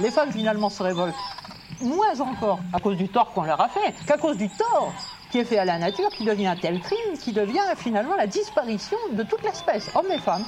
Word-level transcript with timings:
Les 0.00 0.10
femmes 0.10 0.32
finalement 0.32 0.70
se 0.70 0.82
révoltent 0.82 1.14
moins 1.80 2.20
encore 2.20 2.60
à 2.72 2.80
cause 2.80 2.96
du 2.96 3.08
tort 3.08 3.32
qu'on 3.32 3.42
leur 3.42 3.60
a 3.60 3.68
fait 3.68 3.94
qu'à 4.06 4.16
cause 4.16 4.36
du 4.36 4.48
tort 4.48 4.92
qui 5.30 5.38
est 5.38 5.44
fait 5.44 5.58
à 5.58 5.64
la 5.64 5.78
nature, 5.78 6.10
qui 6.10 6.24
devient 6.24 6.46
un 6.46 6.56
tel 6.56 6.80
crime, 6.80 7.18
qui 7.20 7.32
devient 7.32 7.58
finalement 7.76 8.14
la 8.14 8.28
disparition 8.28 8.96
de 9.12 9.24
toute 9.24 9.42
l'espèce, 9.42 9.90
hommes 9.96 10.10
et 10.12 10.18
femmes. 10.18 10.44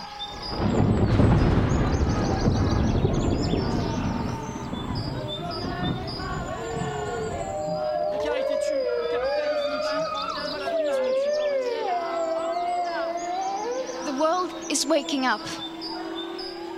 The 14.05 14.21
world 14.21 14.53
is 14.71 14.87
waking 14.87 15.27
up. 15.27 15.41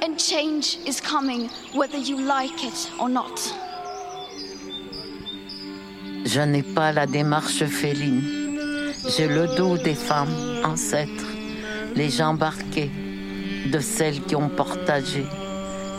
And 0.09 0.17
change 0.17 0.79
is 0.87 1.01
coming 1.01 1.51
whether 1.75 1.99
you 1.99 2.19
like 2.19 2.65
it 2.65 2.91
or 2.99 3.11
not. 3.11 3.55
Je 6.25 6.41
n'ai 6.41 6.63
pas 6.63 6.93
la 6.93 7.07
démarche 7.07 7.65
féline. 7.67 8.23
J'ai 9.07 9.29
le 9.29 9.55
dos 9.57 9.77
des 9.77 9.95
femmes 9.95 10.63
ancêtres, 10.65 11.27
les 11.95 12.09
jambes 12.09 12.43
arquées, 12.43 12.91
de 13.71 13.81
celles 13.81 14.23
qui 14.23 14.35
ont 14.35 14.49
partagé, 14.49 15.27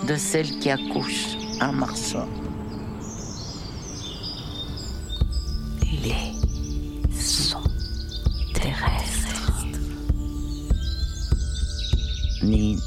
de 0.08 0.16
celles 0.16 0.58
qui 0.60 0.72
accouchent 0.72 1.38
en 1.62 1.74
marchant. 1.74 2.28
Les 6.04 6.34
sons 7.14 7.70
terrestres. 8.54 9.66
Ni 12.42 12.80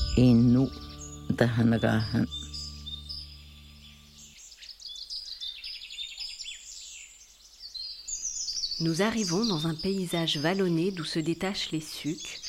Nous 8.81 9.03
arrivons 9.03 9.45
dans 9.47 9.67
un 9.67 9.75
paysage 9.75 10.39
vallonné 10.39 10.91
d'où 10.91 11.05
se 11.05 11.19
détachent 11.19 11.71
les 11.71 11.81
sucs, 11.81 12.41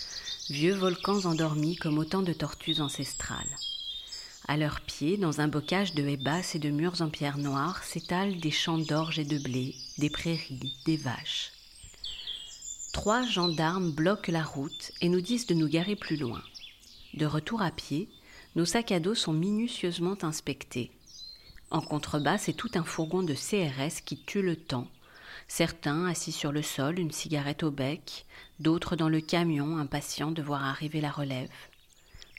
vieux 0.49 0.73
volcans 0.73 1.25
endormis 1.25 1.75
comme 1.75 1.97
autant 1.97 2.21
de 2.21 2.33
tortues 2.33 2.81
ancestrales. 2.81 3.55
À 4.47 4.57
leurs 4.57 4.81
pieds, 4.81 5.17
dans 5.17 5.41
un 5.41 5.47
bocage 5.47 5.93
de 5.93 6.03
haies 6.07 6.17
basses 6.17 6.55
et 6.55 6.59
de 6.59 6.69
murs 6.69 7.01
en 7.01 7.09
pierre 7.09 7.37
noire, 7.37 7.83
s'étalent 7.83 8.39
des 8.39 8.51
champs 8.51 8.77
d'orge 8.77 9.19
et 9.19 9.25
de 9.25 9.37
blé, 9.37 9.75
des 9.99 10.09
prairies, 10.09 10.73
des 10.85 10.97
vaches. 10.97 11.51
Trois 12.93 13.25
gendarmes 13.25 13.91
bloquent 13.91 14.31
la 14.31 14.43
route 14.43 14.91
et 15.01 15.09
nous 15.09 15.21
disent 15.21 15.47
de 15.47 15.53
nous 15.53 15.69
garer 15.69 15.95
plus 15.95 16.17
loin. 16.17 16.41
De 17.13 17.25
retour 17.25 17.61
à 17.61 17.71
pied, 17.71 18.09
nos 18.55 18.65
sacs 18.65 18.91
à 18.91 18.99
dos 18.99 19.15
sont 19.15 19.33
minutieusement 19.33 20.17
inspectés. 20.23 20.91
En 21.71 21.81
contrebas, 21.81 22.37
c'est 22.37 22.53
tout 22.53 22.69
un 22.75 22.83
fourgon 22.83 23.23
de 23.23 23.33
CRS 23.33 24.01
qui 24.05 24.17
tue 24.23 24.43
le 24.43 24.55
temps, 24.55 24.87
certains 25.47 26.05
assis 26.05 26.31
sur 26.31 26.51
le 26.51 26.61
sol, 26.61 26.99
une 26.99 27.11
cigarette 27.11 27.63
au 27.63 27.71
bec, 27.71 28.25
d'autres 28.59 28.95
dans 28.95 29.09
le 29.09 29.21
camion, 29.21 29.77
impatients 29.77 30.31
de 30.31 30.41
voir 30.41 30.63
arriver 30.63 31.01
la 31.01 31.11
relève. 31.11 31.51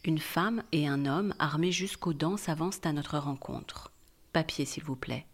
Une 0.04 0.18
femme 0.18 0.62
et 0.72 0.86
un 0.86 1.06
homme 1.06 1.34
armés 1.38 1.72
jusqu'aux 1.72 2.12
dents 2.12 2.36
s'avancent 2.36 2.84
à 2.84 2.92
notre 2.92 3.18
rencontre. 3.18 3.90
Papier, 4.32 4.64
s'il 4.64 4.84
vous 4.84 4.96
plaît. 4.96 5.26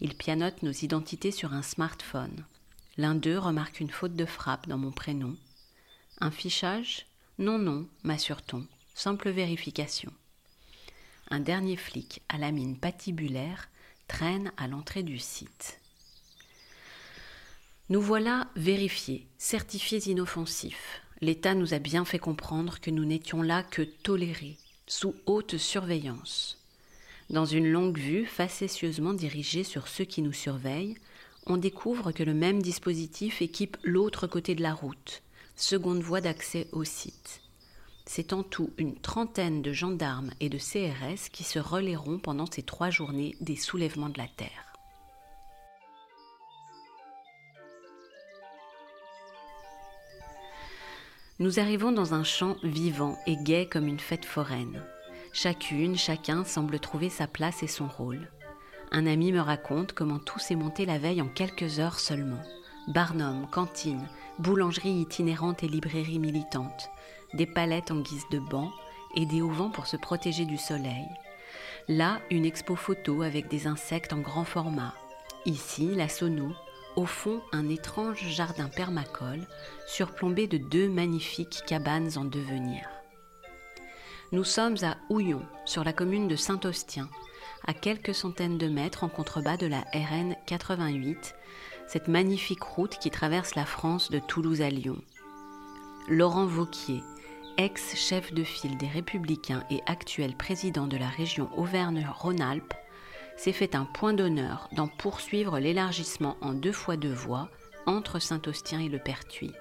Ils 0.00 0.14
pianotent 0.14 0.62
nos 0.62 0.72
identités 0.72 1.30
sur 1.30 1.54
un 1.54 1.62
smartphone. 1.62 2.44
L'un 2.98 3.14
d'eux 3.14 3.38
remarque 3.38 3.80
une 3.80 3.90
faute 3.90 4.14
de 4.14 4.26
frappe 4.26 4.68
dans 4.68 4.78
mon 4.78 4.92
prénom. 4.92 5.36
Un 6.20 6.30
fichage? 6.30 7.06
Non, 7.38 7.58
non, 7.58 7.86
m'assure-t-on. 8.04 8.66
Simple 8.98 9.28
vérification. 9.28 10.10
Un 11.28 11.40
dernier 11.40 11.76
flic 11.76 12.22
à 12.30 12.38
la 12.38 12.50
mine 12.50 12.78
patibulaire 12.78 13.68
traîne 14.08 14.52
à 14.56 14.68
l'entrée 14.68 15.02
du 15.02 15.18
site. 15.18 15.80
Nous 17.90 18.00
voilà 18.00 18.48
vérifiés, 18.56 19.26
certifiés 19.36 20.08
inoffensifs. 20.08 21.02
L'État 21.20 21.54
nous 21.54 21.74
a 21.74 21.78
bien 21.78 22.06
fait 22.06 22.18
comprendre 22.18 22.80
que 22.80 22.90
nous 22.90 23.04
n'étions 23.04 23.42
là 23.42 23.62
que 23.62 23.82
tolérés, 23.82 24.56
sous 24.86 25.14
haute 25.26 25.58
surveillance. 25.58 26.64
Dans 27.28 27.44
une 27.44 27.70
longue 27.70 27.98
vue 27.98 28.24
facétieusement 28.24 29.12
dirigée 29.12 29.62
sur 29.62 29.88
ceux 29.88 30.04
qui 30.04 30.22
nous 30.22 30.32
surveillent, 30.32 30.96
on 31.44 31.58
découvre 31.58 32.12
que 32.12 32.22
le 32.22 32.32
même 32.32 32.62
dispositif 32.62 33.42
équipe 33.42 33.76
l'autre 33.82 34.26
côté 34.26 34.54
de 34.54 34.62
la 34.62 34.72
route, 34.72 35.22
seconde 35.54 36.00
voie 36.00 36.22
d'accès 36.22 36.66
au 36.72 36.84
site. 36.84 37.42
C'est 38.08 38.32
en 38.32 38.44
tout 38.44 38.70
une 38.78 38.94
trentaine 38.94 39.62
de 39.62 39.72
gendarmes 39.72 40.30
et 40.38 40.48
de 40.48 40.58
CRS 40.58 41.28
qui 41.32 41.42
se 41.42 41.58
relayeront 41.58 42.18
pendant 42.18 42.46
ces 42.46 42.62
trois 42.62 42.88
journées 42.88 43.34
des 43.40 43.56
soulèvements 43.56 44.08
de 44.08 44.18
la 44.18 44.28
Terre. 44.28 44.72
Nous 51.38 51.58
arrivons 51.58 51.92
dans 51.92 52.14
un 52.14 52.24
champ 52.24 52.56
vivant 52.62 53.18
et 53.26 53.36
gai 53.36 53.68
comme 53.68 53.88
une 53.88 54.00
fête 54.00 54.24
foraine. 54.24 54.82
Chacune, 55.32 55.96
chacun 55.96 56.44
semble 56.44 56.78
trouver 56.78 57.10
sa 57.10 57.26
place 57.26 57.62
et 57.62 57.66
son 57.66 57.88
rôle. 57.88 58.30
Un 58.92 59.06
ami 59.06 59.32
me 59.32 59.40
raconte 59.40 59.92
comment 59.92 60.20
tout 60.20 60.38
s'est 60.38 60.54
monté 60.54 60.86
la 60.86 60.98
veille 60.98 61.20
en 61.20 61.28
quelques 61.28 61.80
heures 61.80 61.98
seulement. 61.98 62.40
Barnum, 62.88 63.48
cantine, 63.50 64.08
boulangerie 64.38 65.00
itinérante 65.00 65.64
et 65.64 65.68
librairie 65.68 66.20
militante, 66.20 66.88
des 67.36 67.46
palettes 67.46 67.90
en 67.90 68.00
guise 68.00 68.26
de 68.30 68.38
banc 68.38 68.72
et 69.14 69.26
des 69.26 69.42
auvents 69.42 69.70
pour 69.70 69.86
se 69.86 69.96
protéger 69.96 70.44
du 70.44 70.58
soleil. 70.58 71.06
Là, 71.88 72.20
une 72.30 72.44
expo 72.44 72.74
photo 72.74 73.22
avec 73.22 73.48
des 73.48 73.66
insectes 73.66 74.12
en 74.12 74.18
grand 74.18 74.44
format. 74.44 74.94
Ici, 75.44 75.94
la 75.94 76.08
sono, 76.08 76.52
au 76.96 77.06
fond, 77.06 77.40
un 77.52 77.68
étrange 77.68 78.26
jardin 78.28 78.68
permacole, 78.68 79.46
surplombé 79.86 80.46
de 80.46 80.58
deux 80.58 80.88
magnifiques 80.88 81.62
cabanes 81.66 82.10
en 82.16 82.24
devenir. 82.24 82.88
Nous 84.32 84.44
sommes 84.44 84.76
à 84.82 84.96
Houillon, 85.08 85.42
sur 85.64 85.84
la 85.84 85.92
commune 85.92 86.26
de 86.26 86.34
Saint-Austien, 86.34 87.08
à 87.66 87.74
quelques 87.74 88.14
centaines 88.14 88.58
de 88.58 88.68
mètres 88.68 89.04
en 89.04 89.08
contrebas 89.08 89.56
de 89.56 89.66
la 89.66 89.84
RN 89.92 90.34
88, 90.46 91.36
cette 91.86 92.08
magnifique 92.08 92.62
route 92.62 92.98
qui 92.98 93.10
traverse 93.10 93.54
la 93.54 93.64
France 93.64 94.10
de 94.10 94.18
Toulouse 94.18 94.62
à 94.62 94.70
Lyon. 94.70 95.00
Laurent 96.08 96.46
Vauquier, 96.46 97.02
ex-chef 97.58 98.32
de 98.32 98.44
file 98.44 98.76
des 98.76 98.86
Républicains 98.86 99.64
et 99.70 99.82
actuel 99.86 100.36
président 100.36 100.86
de 100.86 100.96
la 100.96 101.08
région 101.08 101.48
Auvergne-Rhône-Alpes, 101.56 102.74
s'est 103.36 103.52
fait 103.52 103.74
un 103.74 103.84
point 103.84 104.14
d'honneur 104.14 104.68
d'en 104.72 104.88
poursuivre 104.88 105.58
l'élargissement 105.58 106.36
en 106.40 106.52
deux 106.52 106.72
fois 106.72 106.96
deux 106.96 107.12
voies 107.12 107.48
entre 107.86 108.18
Saint-Austien 108.18 108.80
et 108.80 108.88
le 108.88 108.98
Pertuis. 108.98 109.52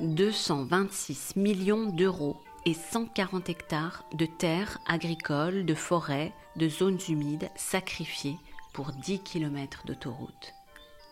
226 0.00 1.36
millions 1.36 1.86
d'euros 1.86 2.36
et 2.66 2.74
140 2.74 3.48
hectares 3.48 4.04
de 4.14 4.26
terres 4.26 4.78
agricoles, 4.86 5.64
de 5.64 5.74
forêts, 5.74 6.32
de 6.56 6.68
zones 6.68 6.98
humides 7.08 7.50
sacrifiés 7.56 8.36
pour 8.72 8.92
10 8.92 9.20
km 9.20 9.82
d'autoroute. 9.86 10.54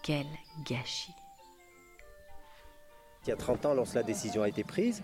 Quel 0.03 0.27
gâchis 0.65 1.15
Il 3.25 3.31
y 3.31 3.33
a 3.33 3.37
30 3.37 3.67
ans, 3.67 3.75
lorsque 3.75 3.95
la 3.95 4.03
décision 4.03 4.43
a 4.43 4.49
été 4.49 4.65
prise, 4.65 5.03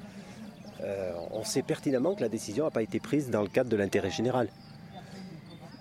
euh, 0.83 1.13
on 1.33 1.45
sait 1.45 1.63
pertinemment 1.63 2.15
que 2.15 2.21
la 2.21 2.29
décision 2.29 2.65
n'a 2.65 2.71
pas 2.71 2.83
été 2.83 3.01
prise 3.01 3.31
dans 3.31 3.43
le 3.43 3.49
cadre 3.49 3.71
de 3.71 3.77
l'intérêt 3.77 4.11
général. 4.11 4.49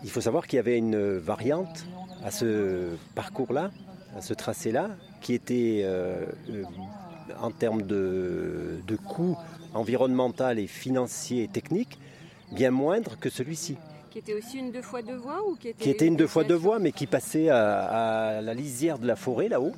Il 0.04 0.10
faut 0.10 0.22
savoir 0.22 0.48
qu'il 0.48 0.58
y 0.58 0.60
avait 0.60 0.78
une 0.78 1.18
variante 1.18 1.86
à 2.24 2.32
ce 2.32 2.96
parcours-là, 3.16 3.72
à 4.16 4.22
ce 4.22 4.34
tracé-là, 4.34 4.90
qui 5.22 5.34
était 5.34 5.82
euh, 5.84 6.26
euh, 6.50 6.64
en 7.40 7.52
termes 7.52 7.82
de, 7.82 8.80
de 8.88 8.96
coût 8.96 9.38
environnemental 9.74 10.60
et 10.60 10.68
financier 10.68 11.44
et 11.44 11.48
technique 11.48 12.00
bien 12.52 12.72
moindre 12.72 13.18
que 13.20 13.30
celui-ci. 13.30 13.78
Qui 14.10 14.20
était 14.20 14.34
aussi 14.34 14.58
une 14.58 14.72
deux 14.72 14.82
fois 14.82 15.02
deux 15.02 15.18
voies 15.18 15.42
ou 15.48 15.56
qui 15.56 15.70
était, 15.70 15.84
Qui 15.84 15.90
était 15.90 16.08
une 16.08 16.16
deux 16.16 16.28
fois 16.28 16.44
deux 16.44 16.56
voies, 16.56 16.80
mais 16.80 16.92
qui 16.92 17.06
passait 17.08 17.50
à, 17.50 18.38
à 18.38 18.42
la 18.42 18.54
lisière 18.54 19.00
de 19.00 19.06
la 19.06 19.16
forêt 19.16 19.50
là-haut. 19.50 19.74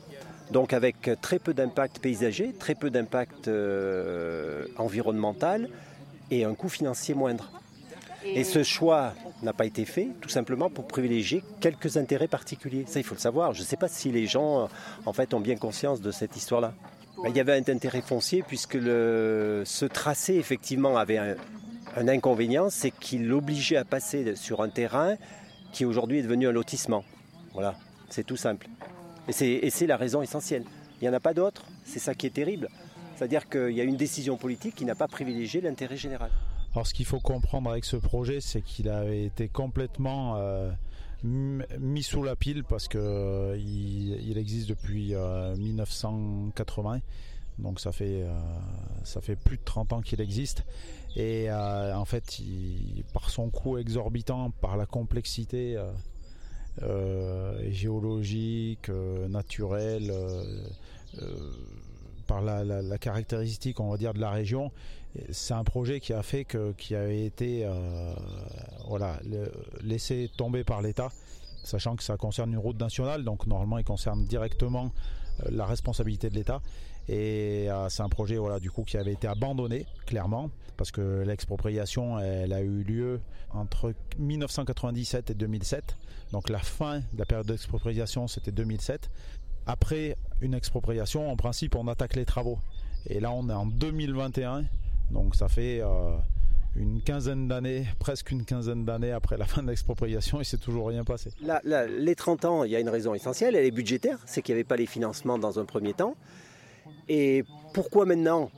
Donc 0.51 0.74
avec 0.74 1.10
très 1.22 1.40
peu 1.40 1.54
d'impact 1.54 2.00
paysager, 2.00 2.54
très 2.54 2.75
peu 2.75 2.90
d'impact 2.90 3.48
euh, 3.48 4.66
environnemental 4.78 5.69
et 6.31 6.44
un 6.44 6.56
coût 6.56 6.69
financier 6.69 7.13
moindre. 7.13 7.51
Et 8.25 8.44
ce 8.44 8.63
choix 8.63 9.13
n'a 9.44 9.54
pas 9.54 9.66
été 9.66 9.86
fait 9.86 10.10
tout 10.22 10.30
simplement 10.30 10.69
pour 10.69 10.88
privilégier 10.88 11.44
quelques 11.62 11.98
intérêts 11.98 12.28
particuliers. 12.28 12.86
Ça, 12.88 13.00
il 13.00 13.04
faut 13.04 13.16
le 13.16 13.19
savoir. 13.19 13.54
Je 13.54 13.62
ne 13.62 13.66
sais 13.66 13.78
pas 13.78 13.88
si 13.88 14.12
les 14.12 14.28
gens 14.28 14.68
en 15.06 15.13
fait 15.13 15.34
ont 15.34 15.40
bien 15.40 15.56
conscience 15.56 16.01
de 16.01 16.12
cette 16.12 16.36
histoire-là. 16.36 16.74
Il 17.25 17.36
y 17.36 17.40
avait 17.40 17.54
un 17.54 17.74
intérêt 17.74 18.02
foncier 18.02 18.44
puisque 18.45 18.75
le, 18.75 19.63
ce 19.66 19.86
tracé 19.86 20.36
effectivement 20.36 20.98
avait 20.98 21.18
un, 21.18 21.36
un 21.95 22.07
inconvénient, 22.07 22.69
c'est 22.69 22.92
qu'il 22.92 23.28
l'obligeait 23.28 23.78
à 23.78 23.86
passer 23.86 24.36
sur 24.36 24.62
un 24.62 24.69
terrain 24.69 25.16
qui 25.74 25.86
aujourd'hui 25.86 26.19
est 26.19 26.24
devenu 26.24 26.48
un 26.48 26.52
lotissement. 26.52 27.04
Voilà, 27.54 27.75
c'est 28.10 28.25
tout 28.25 28.38
simple. 28.38 28.68
Et 29.30 29.70
c'est, 29.70 29.86
la 29.86 29.96
raison 29.96 30.24
essentielle. 30.24 30.64
Il 31.00 31.04
n'y 31.04 31.10
en 31.10 31.14
a 31.14 31.20
pas 31.20 31.36
d'autre. 31.36 31.64
C'est 31.86 32.00
ça 32.00 32.16
qui 32.16 32.26
est 32.26 32.31
terrible. 32.31 32.68
C'est-à-dire 33.16 33.48
qu'il 33.48 33.72
y 33.72 33.81
a 33.81 33.84
une 33.84 33.96
décision 33.96 34.38
politique 34.38 34.74
qui 34.76 34.86
n'a 34.86 34.96
pas 34.96 35.08
privilégié 35.08 35.62
l'intérêt 35.62 35.98
général. 35.98 36.31
Alors 36.74 36.88
ce 36.88 36.96
qu'il 36.96 37.06
faut 37.06 37.20
comprendre 37.20 37.70
avec 37.70 37.86
ce 37.86 37.96
projet, 37.96 38.42
c'est 38.42 38.62
qu'il 38.62 38.90
a 38.90 39.06
été 39.12 39.48
complètement 39.48 40.38
euh, 40.38 40.72
mis 41.24 42.02
sous 42.02 42.24
la 42.24 42.36
pile 42.36 42.64
parce 42.64 42.88
que 42.88 42.98
euh, 42.98 43.58
il, 43.58 44.38
existe 44.38 44.68
depuis 44.68 45.14
1980. 45.58 46.96
Euh, 46.96 47.00
Donc 47.60 47.80
ça 47.80 47.92
fait 47.92 48.26
plus 49.44 49.58
de 49.58 49.64
30 49.64 49.94
ans 49.94 50.02
qu'il 50.02 50.22
existe 50.22 50.64
et 51.16 51.52
en 51.52 52.06
fait 52.06 52.42
par 53.14 53.30
son 53.30 53.50
coût 53.52 53.78
exorbitant, 53.78 54.50
par 54.50 54.76
la 54.76 54.88
complexité 54.88 55.78
géologique, 57.69 58.89
naturelle, 59.30 60.12
par 62.27 62.42
la, 62.42 62.98
caractéristique 63.00 63.80
on 63.80 63.89
va 63.89 63.98
dire 63.98 64.13
de 64.13 64.19
la 64.19 64.30
région, 64.30 64.71
c'est 65.31 65.54
un 65.54 65.63
projet 65.63 66.00
qui 66.00 66.13
a 66.13 66.21
fait 66.21 66.45
que 66.45 66.71
qui 66.74 66.95
avait 66.95 67.25
été 67.25 67.66
euh, 67.66 68.13
voilà 68.88 69.19
laissé 69.81 70.30
tomber 70.38 70.63
par 70.63 70.81
l'État, 70.81 71.10
sachant 71.63 71.95
que 71.95 72.04
ça 72.04 72.18
concerne 72.18 72.51
une 72.51 72.60
route 72.60 72.80
nationale, 72.80 73.24
donc 73.24 73.48
normalement 73.48 73.80
il 73.80 73.83
concerne 73.83 74.25
directement 74.25 74.92
euh, 75.42 75.50
la 75.51 75.66
responsabilité 75.66 76.30
de 76.30 76.36
l'État. 76.36 76.62
Et 77.07 77.66
euh, 77.69 77.89
c'est 77.89 78.04
un 78.04 78.10
projet 78.10 78.38
voilà 78.38 78.60
du 78.60 78.69
coup 78.69 78.83
qui 78.83 78.98
avait 78.98 79.13
été 79.13 79.27
abandonné 79.27 79.88
clairement 80.06 80.51
parce 80.77 80.92
que 80.92 81.24
l'expropriation 81.25 82.19
elle 82.19 82.54
a 82.54 82.62
eu 82.62 82.83
lieu 82.83 83.19
entre 83.51 83.94
1997 84.19 85.31
et 85.31 85.33
2007. 85.33 85.98
Donc 86.31 86.50
la 86.50 86.60
fin 86.60 87.00
de 87.00 87.20
la 87.20 87.26
période 87.26 87.48
d'expropriation 87.48 88.28
c'était 88.28 88.52
2007. 88.52 89.10
Après 89.66 90.16
une 90.42 90.54
expropriation, 90.54 91.31
en 91.31 91.36
principe, 91.36 91.76
on 91.76 91.88
attaque 91.88 92.16
les 92.16 92.26
travaux. 92.26 92.58
Et 93.06 93.20
là, 93.20 93.31
on 93.31 93.50
est 93.50 93.54
en 93.54 93.66
2021 93.66 94.66
donc 95.12 95.36
ça 95.36 95.48
fait 95.48 95.81
euh, 95.81 96.16
une 96.76 97.02
quinzaine 97.02 97.48
d'années, 97.48 97.86
presque 98.00 98.31
une 98.31 98.46
quinzaine 98.46 98.86
d'années 98.86 99.12
après 99.12 99.38
la 99.38 99.46
fin 99.46 99.64
de 99.64 99.68
l'expropriation, 99.68 100.40
et 100.40 100.44
c'est 100.44 100.60
toujours 100.60 100.88
rien 100.88 101.04
passé. 101.04 101.31
les 101.64 102.16
30 102.16 102.46
ans, 102.46 102.64
il 102.64 102.72
y 102.72 102.76
a 102.76 102.80
une 102.80 102.90
raison 102.90 103.14
essentielle, 103.14 103.56
elle 103.56 103.66
est 103.66 103.72
budgétaire, 103.72 104.20
c'est 104.26 104.42
qu'il 104.42 104.54
n'y 104.54 104.60
avait 104.60 104.68
pas 104.68 104.78
les 104.78 104.86
financements 104.86 105.40
dans 105.40 105.60
un 105.60 105.66
premier 105.66 105.94
temps. 105.94 106.16
Et 107.08 107.44
pourquoi 107.74 108.06
maintenant? 108.06 108.52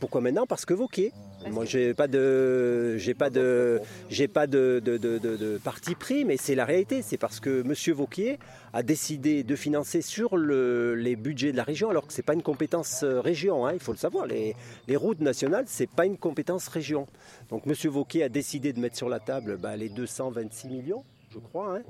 Pourquoi 0.00 0.20
maintenant? 0.20 0.46
Parce 0.46 0.64
que 0.64 0.74
Vauquier 0.74 1.12
moi, 1.50 1.64
j'ai 1.64 1.94
pas 1.94 2.08
de, 2.08 2.96
j'ai 2.96 3.14
pas 3.14 3.30
de, 3.30 3.80
j'ai 4.08 4.28
pas 4.28 4.46
de, 4.46 4.80
de, 4.84 5.58
parti 5.62 5.94
pris, 5.94 6.24
mais 6.24 6.36
c'est 6.36 6.54
la 6.54 6.64
réalité. 6.64 7.02
C'est 7.02 7.16
parce 7.16 7.40
que 7.40 7.62
Monsieur 7.62 7.92
Vauquier 7.92 8.38
a 8.72 8.82
décidé 8.82 9.42
de 9.42 9.56
financer 9.56 10.02
sur 10.02 10.36
le, 10.36 10.94
les 10.94 11.16
budgets 11.16 11.52
de 11.52 11.56
la 11.56 11.64
région, 11.64 11.90
alors 11.90 12.06
que 12.06 12.12
c'est 12.12 12.22
pas 12.22 12.34
une 12.34 12.42
compétence 12.42 13.02
euh, 13.02 13.20
région. 13.20 13.66
Hein, 13.66 13.72
il 13.74 13.80
faut 13.80 13.92
le 13.92 13.98
savoir. 13.98 14.26
Les, 14.26 14.56
les 14.88 14.96
routes 14.96 15.20
nationales, 15.20 15.64
c'est 15.68 15.90
pas 15.90 16.06
une 16.06 16.16
compétence 16.16 16.68
région. 16.68 17.06
Donc 17.50 17.66
Monsieur 17.66 17.90
Vauquier 17.90 18.24
a 18.24 18.28
décidé 18.28 18.72
de 18.72 18.80
mettre 18.80 18.96
sur 18.96 19.08
la 19.08 19.20
table 19.20 19.58
bah, 19.58 19.76
les 19.76 19.88
226 19.88 20.68
millions 20.68 21.04
je 21.34 21.40
crois, 21.40 21.78
hein, 21.78 21.82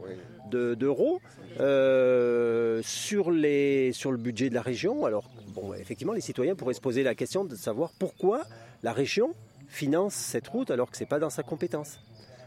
d'euros 0.51 1.21
euh, 1.61 2.81
sur, 2.83 3.31
les, 3.31 3.93
sur 3.93 4.11
le 4.11 4.17
budget 4.17 4.49
de 4.49 4.55
la 4.55 4.63
région. 4.63 5.05
Alors, 5.05 5.31
bon, 5.49 5.75
effectivement, 5.75 6.15
les 6.15 6.23
citoyens 6.23 6.55
pourraient 6.55 6.75
se 6.75 6.81
poser 6.81 7.03
la 7.03 7.15
question 7.15 7.45
de 7.45 7.55
savoir 7.55 7.93
pourquoi 7.99 8.43
la 8.85 8.93
région 8.93 9.35
finance 9.67 10.15
cette 10.15 10.47
route 10.47 10.71
alors 10.71 10.91
que 10.91 10.97
ce 10.97 11.03
n'est 11.03 11.09
pas 11.09 11.19
dans 11.19 11.31
sa 11.31 11.43
compétence. 11.43 11.99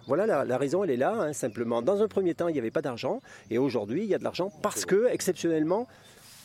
Voilà, 0.06 0.46
la, 0.46 0.58
raison, 0.58 0.86
elle 0.86 0.92
est 0.92 0.98
là, 0.98 1.14
hein, 1.14 1.34
simplement. 1.34 1.82
Dans 1.82 2.02
un 2.02 2.08
premier 2.08 2.34
temps, 2.34 2.48
il 2.48 2.54
n'y 2.54 2.60
avait 2.60 2.72
pas 2.72 2.82
d'argent, 2.82 3.22
et 3.50 3.58
aujourd'hui, 3.58 4.04
il 4.04 4.08
y 4.08 4.16
a 4.16 4.18
de 4.18 4.24
l'argent 4.24 4.50
parce 4.62 4.86
que, 4.86 5.08
exceptionnellement, 5.12 5.86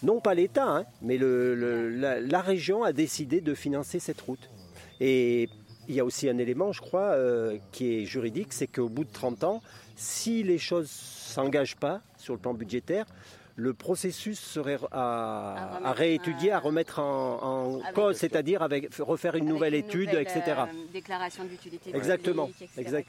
non 0.03 0.21
pas 0.21 0.35
l'État, 0.35 0.67
hein, 0.67 0.85
mais 1.01 1.17
la, 1.17 2.41
région 2.41 2.83
a 2.83 2.93
décidé 2.93 3.41
de 3.41 3.55
financer 3.55 4.01
cette 4.01 4.21
route. 4.21 4.51
Et 4.99 5.49
il 5.87 5.95
y 5.95 6.01
a 6.01 6.05
aussi 6.05 6.29
un 6.29 6.39
élément, 6.39 6.73
je 6.73 6.81
crois, 6.81 7.13
euh, 7.13 7.57
qui 7.71 7.99
est 7.99 8.05
juridique, 8.05 8.53
c'est 8.53 8.67
qu'au 8.67 8.89
bout 8.89 9.05
de 9.05 9.13
30 9.13 9.45
ans, 9.45 9.63
si 9.95 10.43
les 10.43 10.59
choses 10.59 10.87
ne 10.87 11.33
s'engagent 11.33 11.77
pas 11.77 12.01
sur 12.17 12.35
le 12.35 12.41
plan 12.41 12.55
budgétaire, 12.55 13.07
le 13.57 13.75
processus 13.75 14.41
serait 14.41 14.79
à, 14.93 15.93
réétudier, 15.97 16.53
à 16.53 16.59
remettre 16.59 16.99
en, 17.01 17.81
cause, 17.95 18.17
c'est-à-dire 18.17 18.63
avec 18.63 18.95
refaire 18.97 19.35
une 19.35 19.47
nouvelle 19.47 19.75
étude, 19.75 20.11
etc. 20.15 20.43
Euh, 20.49 20.65
déclaration 20.93 21.45
d'utilité. 21.45 21.95
Exactement, 21.95 22.49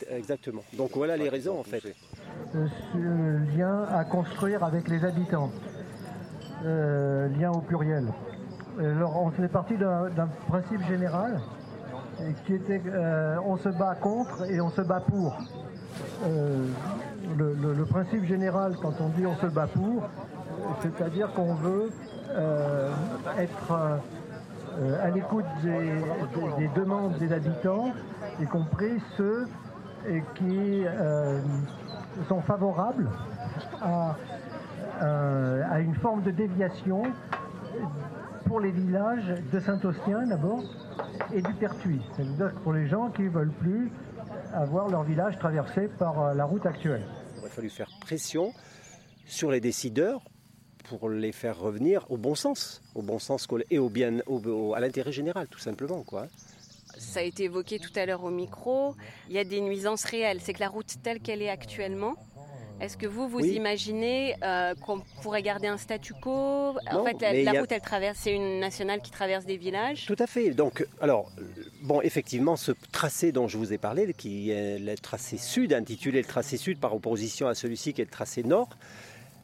exactement. 0.09 0.63
Donc 0.73 0.91
voilà 0.95 1.17
les 1.17 1.29
raisons 1.29 1.59
en 1.59 1.63
fait. 1.63 1.83
Ce 2.53 3.57
lien 3.57 3.83
à 3.89 4.03
construire 4.03 4.63
avec 4.63 4.87
les 4.87 5.03
habitants, 5.03 5.51
euh, 6.65 7.27
lien 7.29 7.51
au 7.51 7.61
pluriel. 7.61 8.07
Alors 8.79 9.21
on 9.21 9.31
fait 9.31 9.47
partie 9.47 9.77
d'un 9.77 10.29
principe 10.47 10.81
général 10.87 11.39
qui 12.45 12.53
était 12.55 12.81
euh, 12.85 13.37
on 13.45 13.57
se 13.57 13.69
bat 13.69 13.95
contre 13.95 14.49
et 14.49 14.61
on 14.61 14.69
se 14.69 14.81
bat 14.81 15.01
pour. 15.01 15.37
Le, 17.38 17.85
principe 17.85 18.25
général, 18.25 18.75
quand 18.81 18.94
on 19.00 19.09
dit 19.09 19.25
on 19.25 19.35
se 19.35 19.47
bat 19.47 19.67
pour, 19.67 20.03
c'est-à-dire 20.81 21.31
qu'on 21.33 21.53
veut 21.55 21.91
euh, 22.31 22.91
être 23.38 23.71
euh, 24.79 25.05
à 25.05 25.09
l'écoute 25.09 25.45
des, 25.61 26.69
demandes 26.75 27.17
des 27.19 27.31
habitants, 27.31 27.91
y 28.41 28.45
compris 28.45 29.01
ceux 29.17 29.47
qui 30.35 30.83
euh, 30.85 31.39
sont 32.27 32.41
favorables 32.41 33.09
à, 33.81 34.15
une 35.79 35.95
forme 35.95 36.21
de 36.23 36.31
déviation 36.31 37.03
pour 38.45 38.59
les 38.59 38.71
villages 38.71 39.33
de 39.51 39.59
Saint-Ostien 39.59 40.27
d'abord 40.27 40.63
et 41.33 41.41
du 41.41 41.53
Pertuis. 41.53 42.01
C'est-à-dire 42.15 42.53
pour 42.63 42.73
les 42.73 42.88
gens 42.88 43.09
qui 43.09 43.23
ne 43.23 43.29
veulent 43.29 43.51
plus 43.51 43.91
avoir 44.53 44.89
leur 44.89 45.03
village 45.03 45.38
traversé 45.39 45.88
par 45.88 46.33
la 46.33 46.45
route 46.45 46.65
actuelle. 46.65 47.06
Il 47.39 47.45
a 47.45 47.50
fallu 47.50 47.69
faire 47.69 47.89
pression 48.01 48.53
sur 49.25 49.51
les 49.51 49.59
décideurs 49.59 50.21
pour 50.83 51.09
les 51.09 51.31
faire 51.31 51.57
revenir 51.57 52.06
au 52.09 52.18
bon 52.18 52.35
sens, 52.35 52.81
au 52.94 53.01
bon 53.01 53.19
sens 53.19 53.47
et 53.69 53.80
au 53.80 53.89
bien, 53.89 54.19
à 54.75 54.80
l'intérêt 54.80 55.12
général, 55.12 55.47
tout 55.47 55.59
simplement, 55.59 56.03
quoi. 56.03 56.27
Ça 56.97 57.21
a 57.21 57.24
été 57.24 57.45
évoqué 57.45 57.80
tout 57.80 57.91
à 57.95 58.06
l'heure 58.06 58.24
au 58.24 58.30
micro. 58.30 58.95
Il 59.27 59.35
y 59.35 59.39
a 59.39 59.44
des 59.44 59.62
nuisances 59.62 60.03
réelles. 60.06 60.39
C'est 60.41 60.53
que 60.53 60.59
la 60.59 60.69
route 60.69 60.94
telle 61.01 61.19
qu'elle 61.21 61.41
est 61.41 61.50
actuellement, 61.50 62.15
est-ce 62.79 62.97
que 62.97 63.07
vous, 63.07 63.27
vous 63.27 63.45
imaginez 63.45 64.35
euh, 64.43 64.75
qu'on 64.75 64.99
pourrait 65.21 65.41
garder 65.41 65.67
un 65.67 65.77
statu 65.77 66.13
quo? 66.13 66.75
En 66.91 67.03
fait, 67.05 67.43
la, 67.43 67.59
route, 67.59 67.71
elle 67.71 67.81
traverse, 67.81 68.19
c'est 68.21 68.33
une 68.33 68.59
nationale 68.59 69.01
qui 69.01 69.11
traverse 69.11 69.45
des 69.45 69.57
villages. 69.57 70.05
Tout 70.05 70.15
à 70.19 70.27
fait. 70.27 70.49
Donc, 70.51 70.85
alors, 70.99 71.31
bon, 71.81 72.01
effectivement, 72.01 72.55
ce 72.55 72.71
tracé 72.91 73.31
dont 73.31 73.47
je 73.47 73.57
vous 73.57 73.73
ai 73.73 73.77
parlé, 73.77 74.13
qui 74.13 74.51
est 74.51 74.79
le 74.79 74.95
tracé 74.95 75.37
sud, 75.37 75.73
intitulé 75.73 76.19
le 76.19 76.27
tracé 76.27 76.57
sud 76.57 76.79
par 76.79 76.93
opposition 76.93 77.48
à 77.48 77.55
celui-ci 77.55 77.93
qui 77.93 78.01
est 78.01 78.05
le 78.05 78.12
tracé 78.12 78.43
nord, 78.43 78.69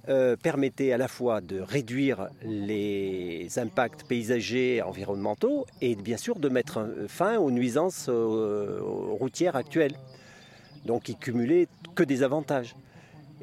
euh, 0.10 0.36
permettait 0.36 0.92
à 0.92 0.98
la 0.98 1.08
fois 1.08 1.40
de 1.40 1.60
réduire 1.60 2.30
les 2.44 3.48
impacts 3.58 4.08
paysagers 4.08 4.82
environnementaux 4.82 5.68
et 5.82 5.96
bien 5.96 6.18
sûr 6.18 6.40
de 6.40 6.50
mettre 6.50 6.90
fin 7.08 7.38
aux 7.38 7.52
nuisances 7.52 8.08
euh, 8.10 8.80
routières 8.82 9.56
actuelles. 9.56 9.96
Donc 10.86 11.10
il 11.10 11.18
cumulait 11.18 11.68
que 11.96 12.04
des 12.04 12.24
avantages. 12.24 12.76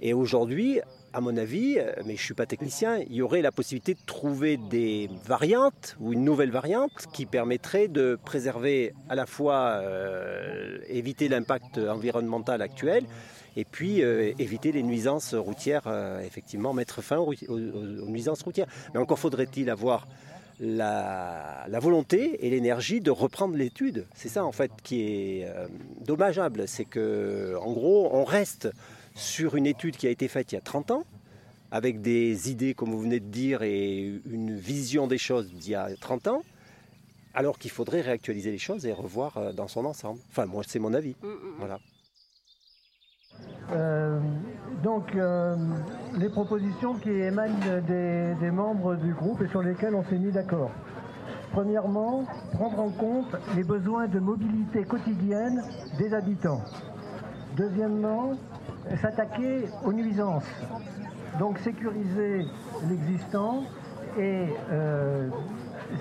Et 0.02 0.12
aujourd'hui, 0.12 0.80
à 1.12 1.20
mon 1.20 1.36
avis, 1.36 1.78
euh, 1.78 1.92
mais 1.98 2.16
je 2.16 2.20
ne 2.20 2.24
suis 2.24 2.34
pas 2.34 2.46
technicien, 2.46 2.98
il 2.98 3.14
y 3.14 3.22
aurait 3.22 3.42
la 3.42 3.52
possibilité 3.52 3.94
de 3.94 4.00
trouver 4.06 4.56
des 4.56 5.08
variantes 5.24 5.96
ou 6.00 6.12
une 6.12 6.24
nouvelle 6.24 6.50
variante 6.50 7.06
qui 7.12 7.26
permettrait 7.26 7.88
de 7.88 8.18
préserver 8.24 8.92
à 9.08 9.14
la 9.14 9.26
fois 9.26 9.82
éviter 10.88 11.28
l'impact 11.28 11.78
environnemental 11.78 12.62
actuel 12.62 13.04
et 13.56 13.64
puis 13.64 14.02
euh, 14.02 14.32
éviter 14.38 14.70
les 14.70 14.82
nuisances 14.82 15.34
routières, 15.34 15.84
euh, 15.86 16.20
effectivement, 16.20 16.74
mettre 16.74 17.02
fin 17.02 17.18
aux, 17.18 17.34
nuisances 18.06 18.42
routières. 18.42 18.66
Mais 18.92 19.00
encore 19.00 19.18
faudrait-il 19.18 19.70
avoir 19.70 20.06
la, 20.60 21.66
volonté 21.80 22.46
et 22.46 22.50
l'énergie 22.50 23.00
de 23.00 23.10
reprendre 23.10 23.56
l'étude. 23.56 24.06
C'est 24.14 24.28
ça 24.28 24.44
en 24.44 24.52
fait 24.52 24.70
qui 24.82 25.02
est 25.02 25.46
euh, 25.46 25.68
dommageable, 26.04 26.68
c'est 26.68 26.84
que 26.84 27.56
en 27.60 27.72
gros 27.72 28.10
on 28.12 28.24
reste 28.24 28.68
sur 29.16 29.56
une 29.56 29.66
étude 29.66 29.96
qui 29.96 30.06
a 30.06 30.10
été 30.10 30.28
faite 30.28 30.52
il 30.52 30.54
y 30.54 30.58
a 30.58 30.60
30 30.60 30.92
ans, 30.92 31.04
avec 31.72 32.00
des 32.00 32.50
idées 32.50 32.74
comme 32.74 32.90
vous 32.90 33.00
venez 33.00 33.18
de 33.18 33.26
dire 33.26 33.62
et 33.62 34.20
une 34.26 34.54
vision 34.54 35.08
des 35.08 35.18
choses 35.18 35.52
d'il 35.52 35.70
y 35.70 35.74
a 35.74 35.88
30 36.00 36.28
ans, 36.28 36.42
alors 37.34 37.58
qu'il 37.58 37.70
faudrait 37.70 38.02
réactualiser 38.02 38.50
les 38.50 38.58
choses 38.58 38.86
et 38.86 38.92
revoir 38.92 39.52
dans 39.54 39.68
son 39.68 39.84
ensemble. 39.84 40.20
Enfin 40.30 40.46
moi 40.46 40.62
c'est 40.66 40.78
mon 40.78 40.94
avis. 40.94 41.16
Mm, 41.22 41.26
mm, 41.26 41.30
mm. 41.30 41.54
Voilà. 41.58 41.78
Euh, 43.72 44.20
donc, 44.82 45.14
euh, 45.14 45.56
les 46.16 46.28
propositions 46.28 46.94
qui 46.94 47.10
émanent 47.10 47.82
des, 47.86 48.50
membres 48.50 48.94
du 48.96 49.12
groupe 49.12 49.42
et 49.42 49.48
sur 49.48 49.62
lesquelles 49.62 49.94
on 49.94 50.04
s'est 50.04 50.18
mis 50.18 50.30
d'accord. 50.30 50.70
Premièrement, 51.52 52.24
prendre 52.52 52.78
en 52.78 52.90
compte 52.90 53.34
les 53.56 53.64
besoins 53.64 54.06
de 54.06 54.20
mobilité 54.20 54.84
quotidienne 54.84 55.62
des 55.98 56.12
habitants. 56.14 56.62
Deuxièmement, 57.56 58.32
s'attaquer 59.00 59.68
aux 59.84 59.92
nuisances. 59.92 60.48
Donc 61.38 61.58
sécuriser 61.58 62.46
l'existant 62.88 63.64
et 64.18 64.46
euh, 64.72 65.28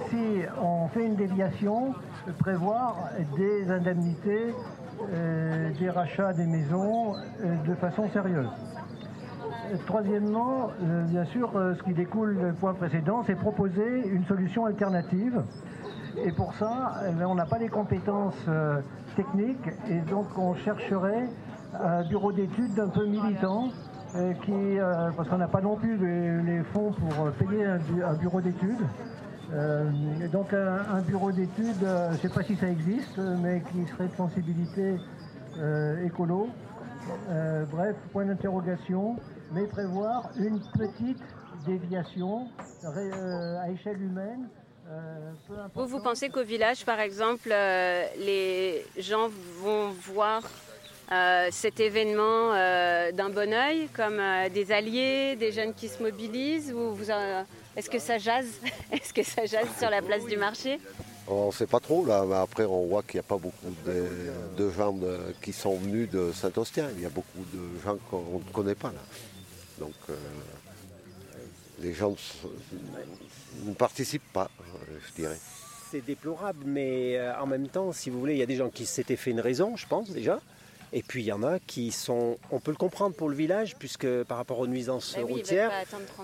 si 0.10 0.42
on 0.62 0.88
fait 0.88 1.06
une 1.06 1.16
déviation, 1.16 1.94
prévoir 2.40 3.10
des 3.38 3.70
indemnités, 3.70 4.54
des 5.78 5.90
rachats 5.90 6.34
des 6.34 6.46
maisons 6.46 7.16
de 7.68 7.76
façon 7.76 8.10
sérieuse. 8.10 8.48
Troisièmement, 9.86 10.70
bien 11.10 11.26
sûr, 11.26 11.52
ce 11.54 11.84
qui 11.84 11.94
découle 11.94 12.38
du 12.38 12.54
point 12.54 12.74
précédent, 12.74 13.24
c'est 13.28 13.36
proposer 13.36 14.08
une 14.08 14.26
solution 14.26 14.66
alternative. 14.66 15.44
Et 16.24 16.32
pour 16.32 16.54
ça, 16.56 17.02
eh 17.06 17.26
on 17.26 17.36
n'a 17.36 17.46
pas 17.46 17.58
les 17.58 17.68
compétences 17.68 18.48
techniques 19.16 19.70
et 19.90 20.00
donc 20.00 20.28
on 20.38 20.56
chercherait 20.56 21.28
un 21.82 22.04
bureau 22.04 22.32
d'études 22.32 22.74
d'un 22.74 22.90
peu 22.90 23.06
militant 23.06 23.70
euh, 24.16 24.34
qui, 24.46 24.52
euh, 24.54 25.12
parce 25.18 25.28
qu'on 25.28 25.38
n'a 25.38 25.48
pas 25.48 25.60
non 25.60 25.76
plus 25.76 25.98
les, 25.98 26.64
fonds 26.72 26.92
pour 26.92 27.32
payer 27.34 27.66
un, 27.66 28.14
bureau 28.14 28.40
d'études. 28.40 28.88
Euh, 29.54 29.90
donc 30.32 30.54
un, 30.54 31.02
bureau 31.02 31.32
d'études, 31.34 31.82
je 31.82 32.14
ne 32.14 32.18
sais 32.18 32.30
pas 32.30 32.44
si 32.44 32.56
ça 32.56 32.70
existe, 32.70 33.18
mais 33.18 33.62
qui 33.72 33.86
serait 33.88 34.08
de 34.08 34.16
sensibilité 34.16 34.96
écolo. 36.06 36.48
bref, 37.72 37.96
point 38.14 38.26
d'interrogation, 38.26 39.18
mais 39.52 39.68
prévoir 39.68 40.30
une 40.38 40.62
petite 40.78 41.22
déviation 41.66 42.48
à 42.86 43.70
échelle 43.70 44.02
humaine. 44.02 44.48
vous, 45.74 45.88
vous 45.88 46.00
pensez 46.00 46.30
qu'au 46.30 46.44
village, 46.44 46.86
par 46.86 47.02
exemple, 47.02 47.50
les 47.50 48.86
gens 48.98 49.28
vont 49.62 49.90
voir 49.90 50.42
euh, 51.12 51.50
cet 51.52 51.80
événement 51.80 52.52
euh, 52.54 53.12
d'un 53.12 53.30
bon 53.30 53.54
oeil, 53.54 53.90
comme 53.94 54.20
euh, 54.20 54.50
des 54.50 54.72
alliés, 54.72 55.36
des 55.36 55.52
jeunes 55.52 55.74
qui 55.76 55.88
se 55.88 56.02
mobilisent 56.02 56.74
Est-ce 57.76 57.92
que 57.92 58.00
ça 58.00 58.18
jase? 58.18 58.60
Est-ce 58.92 59.14
que 59.14 59.22
ça 59.22 59.46
jase 59.46 59.68
sur 59.78 59.90
la 59.92 60.02
place 60.02 60.26
du 60.26 60.36
marché? 60.36 60.80
On 61.28 61.48
ne 61.48 61.52
sait 61.52 61.68
pas 61.68 61.80
trop 61.80 62.06
là, 62.06 62.24
mais 62.28 62.36
après 62.36 62.66
on 62.66 62.88
voit 62.88 63.04
qu'il 63.04 63.16
n'y 63.16 63.26
a 63.26 63.28
pas 63.28 63.38
beaucoup 63.38 63.74
de, 63.86 64.70
gens 64.72 64.96
qui 65.42 65.54
sont 65.54 65.76
venus 65.76 66.10
de 66.10 66.32
Saint-Ostien. 66.32 66.90
Il 66.96 67.02
y 67.02 67.06
a 67.06 67.10
beaucoup 67.10 67.46
de 67.54 67.82
gens 67.84 67.98
qu'on 68.10 68.42
ne 68.46 68.52
connaît 68.52 68.76
pas 68.76 68.90
là. 68.90 69.02
Donc 69.80 69.94
les 71.82 71.94
gens 71.94 72.16
ne 73.64 73.74
participent 73.74 74.34
pas, 74.34 74.50
je 75.08 75.22
dirais. 75.22 75.38
C'est 75.90 76.06
déplorable, 76.06 76.64
mais 76.64 77.20
en 77.40 77.48
même 77.48 77.70
temps, 77.70 77.92
si 77.92 78.12
vous 78.12 78.20
voulez, 78.20 78.34
il 78.34 78.40
y 78.40 78.44
a 78.44 78.48
des 78.48 78.58
gens 78.58 78.70
qui 78.70 78.86
s'étaient 78.86 79.16
fait 79.16 79.32
une 79.32 79.42
raison, 79.42 79.76
je 79.76 79.88
pense 79.88 80.12
déjà. 80.12 80.40
Et 80.98 81.04
puis 81.04 81.24
il 81.24 81.26
y 81.26 81.34
en 81.34 81.44
a 81.44 81.60
qui 81.60 81.92
sont, 81.92 82.38
on 82.52 82.62
peut 82.62 82.72
le 82.72 82.78
comprendre 82.78 83.18
pour 83.18 83.28
le 83.28 83.36
village, 83.36 83.76
puisque 83.76 84.08
par 84.24 84.38
rapport 84.38 84.60
aux 84.60 84.66
nuisances 84.66 85.14
bah 85.18 85.24
routières, 85.24 85.72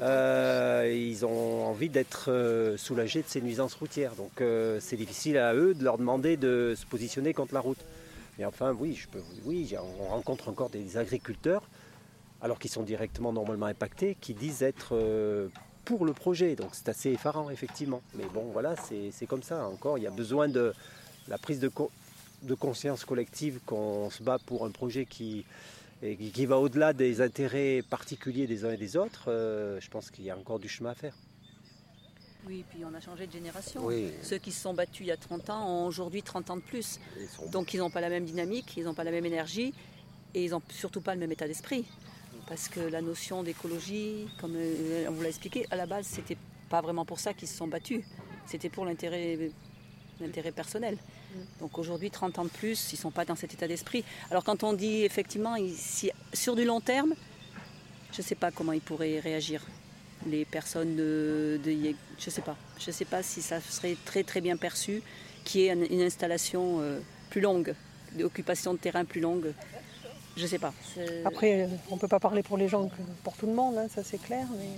euh, 0.01 0.89
ils 0.89 1.25
ont 1.25 1.65
envie 1.65 1.89
d'être 1.89 2.31
euh, 2.31 2.77
soulagés 2.77 3.21
de 3.21 3.27
ces 3.27 3.41
nuisances 3.41 3.73
routières. 3.73 4.15
Donc 4.15 4.39
euh, 4.39 4.77
c'est 4.79 4.95
difficile 4.95 5.37
à 5.37 5.53
eux 5.53 5.73
de 5.73 5.83
leur 5.83 5.97
demander 5.97 6.37
de 6.37 6.73
se 6.77 6.85
positionner 6.85 7.33
contre 7.33 7.53
la 7.53 7.59
route. 7.59 7.83
Mais 8.39 8.45
enfin, 8.45 8.71
oui, 8.71 8.95
je 8.95 9.09
peux, 9.09 9.19
oui, 9.43 9.75
on 9.99 10.05
rencontre 10.05 10.47
encore 10.47 10.69
des 10.69 10.95
agriculteurs, 10.95 11.63
alors 12.41 12.57
qu'ils 12.57 12.71
sont 12.71 12.83
directement 12.83 13.33
normalement 13.33 13.65
impactés, 13.65 14.15
qui 14.21 14.33
disent 14.33 14.63
être 14.63 14.97
pour 15.83 16.05
le 16.05 16.13
projet. 16.13 16.55
Donc 16.55 16.69
c'est 16.71 16.87
assez 16.87 17.09
effarant, 17.09 17.49
effectivement. 17.49 18.01
Mais 18.15 18.25
bon, 18.33 18.45
voilà, 18.53 18.75
c'est 18.77 19.25
comme 19.25 19.43
ça. 19.43 19.65
Encore, 19.65 19.97
il 19.97 20.05
y 20.05 20.07
a 20.07 20.11
besoin 20.11 20.47
de 20.47 20.73
la 21.27 21.37
prise 21.37 21.59
de, 21.59 21.69
de 22.41 22.55
conscience 22.55 23.05
collective 23.05 23.60
qu'on 23.65 24.10
se 24.10 24.24
bat 24.24 24.39
pour 24.39 24.65
un 24.65 24.71
projet 24.71 25.05
qui, 25.05 25.45
qui 26.01 26.45
va 26.45 26.57
au-delà 26.57 26.93
des 26.93 27.21
intérêts 27.21 27.83
particuliers 27.88 28.48
des 28.48 28.65
uns 28.65 28.71
et 28.71 28.77
des 28.77 28.98
autres, 28.98 29.25
euh, 29.27 29.79
je 29.79 29.89
pense 29.89 30.10
qu'il 30.10 30.25
y 30.25 30.29
a 30.29 30.38
encore 30.38 30.60
du 30.60 30.67
chemin 30.67 30.91
à 30.91 30.95
faire. 30.95 31.15
Oui, 32.48 32.65
puis 32.69 32.79
on 32.83 32.93
a 32.95 33.00
changé 33.00 33.27
de 33.27 33.31
génération. 33.31 33.88
Ceux 34.24 34.39
qui 34.39 34.51
se 34.51 34.62
sont 34.62 34.74
battus 34.74 35.01
il 35.01 35.07
y 35.07 35.12
a 35.12 35.17
30 35.17 35.50
ans 35.51 35.69
ont 35.69 35.86
aujourd'hui 35.86 36.24
30 36.24 36.50
ans 36.50 36.55
de 36.55 36.62
plus. 36.62 37.00
Donc 37.51 37.74
ils 37.75 37.77
n'ont 37.77 37.91
pas 37.91 38.01
la 38.01 38.10
même 38.10 38.25
dynamique, 38.25 38.77
ils 38.77 38.83
n'ont 38.83 38.95
pas 38.95 39.03
la 39.03 39.12
même 39.12 39.25
énergie 39.25 39.75
et 40.33 40.45
ils 40.45 40.51
n'ont 40.51 40.62
surtout 40.69 41.01
pas 41.01 41.13
le 41.13 41.19
même 41.19 41.31
état 41.31 41.48
d'esprit. 41.48 41.86
Parce 42.48 42.67
que 42.67 42.79
la 42.79 43.01
notion 43.01 43.43
d'écologie, 43.43 44.27
comme 44.39 44.55
euh, 44.55 45.05
on 45.07 45.12
vous 45.12 45.21
l'a 45.21 45.29
expliqué, 45.29 45.67
à 45.69 45.75
la 45.75 45.86
base, 45.86 46.07
c'était 46.07 46.38
pas 46.67 46.81
vraiment 46.81 47.05
pour 47.05 47.19
ça 47.19 47.33
qu'ils 47.36 47.48
se 47.48 47.55
sont 47.55 47.67
battus. 47.67 48.03
C'était 48.48 48.69
pour 48.69 48.86
l'intérêt 48.86 49.51
personnel. 50.55 50.98
Donc 51.59 51.77
aujourd'hui, 51.77 52.11
30 52.11 52.39
ans 52.39 52.45
de 52.45 52.50
plus, 52.50 52.91
ils 52.91 52.95
ne 52.95 53.01
sont 53.01 53.11
pas 53.11 53.25
dans 53.25 53.35
cet 53.35 53.53
état 53.53 53.67
d'esprit. 53.67 54.03
Alors 54.29 54.43
quand 54.43 54.63
on 54.63 54.73
dit 54.73 55.03
effectivement, 55.03 55.55
sur 56.33 56.55
du 56.55 56.65
long 56.65 56.81
terme, 56.81 57.13
je 58.11 58.21
ne 58.21 58.23
sais 58.23 58.35
pas 58.35 58.51
comment 58.51 58.73
ils 58.73 58.81
pourraient 58.81 59.19
réagir. 59.19 59.65
Les 60.27 60.45
personnes 60.45 60.95
de, 60.95 61.59
je 61.63 61.69
ne 62.25 62.31
sais 62.31 62.41
pas. 62.41 62.55
Je 62.79 62.88
ne 62.88 62.91
sais 62.91 63.05
pas 63.05 63.23
si 63.23 63.41
ça 63.41 63.59
serait 63.59 63.97
très 64.05 64.23
très 64.23 64.41
bien 64.41 64.55
perçu 64.55 65.01
qu'il 65.43 65.61
y 65.61 65.67
ait 65.67 65.73
une, 65.73 66.01
installation 66.01 66.79
euh, 66.79 67.00
plus 67.31 67.41
longue, 67.41 67.73
d'occupation 68.13 68.73
de 68.73 68.79
terrain 68.79 69.03
plus 69.03 69.21
longue. 69.21 69.53
Je 70.38 70.43
ne 70.43 70.47
sais 70.47 70.59
pas. 70.59 70.73
Après, 71.25 71.67
on 71.89 71.95
ne 71.95 72.00
peut 72.00 72.07
pas 72.07 72.19
parler 72.19 72.43
pour 72.43 72.57
les 72.57 72.67
gens, 72.67 72.89
pour 73.23 73.35
tout 73.35 73.47
le 73.47 73.53
monde, 73.53 73.77
hein, 73.77 73.88
ça 73.93 74.03
c'est 74.03 74.21
clair. 74.21 74.45
Mais... 74.57 74.69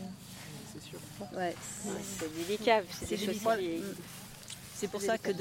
C'est 0.73 0.89
sûr. 0.89 0.99
Ouais, 1.37 1.53
c'est 2.17 2.47
délicat. 2.47 2.81
C'est 2.89 3.09
des 3.09 3.17
choses 3.17 3.41
c'est 4.83 4.89
pour 4.89 5.01
ça 5.01 5.17
que 5.17 5.31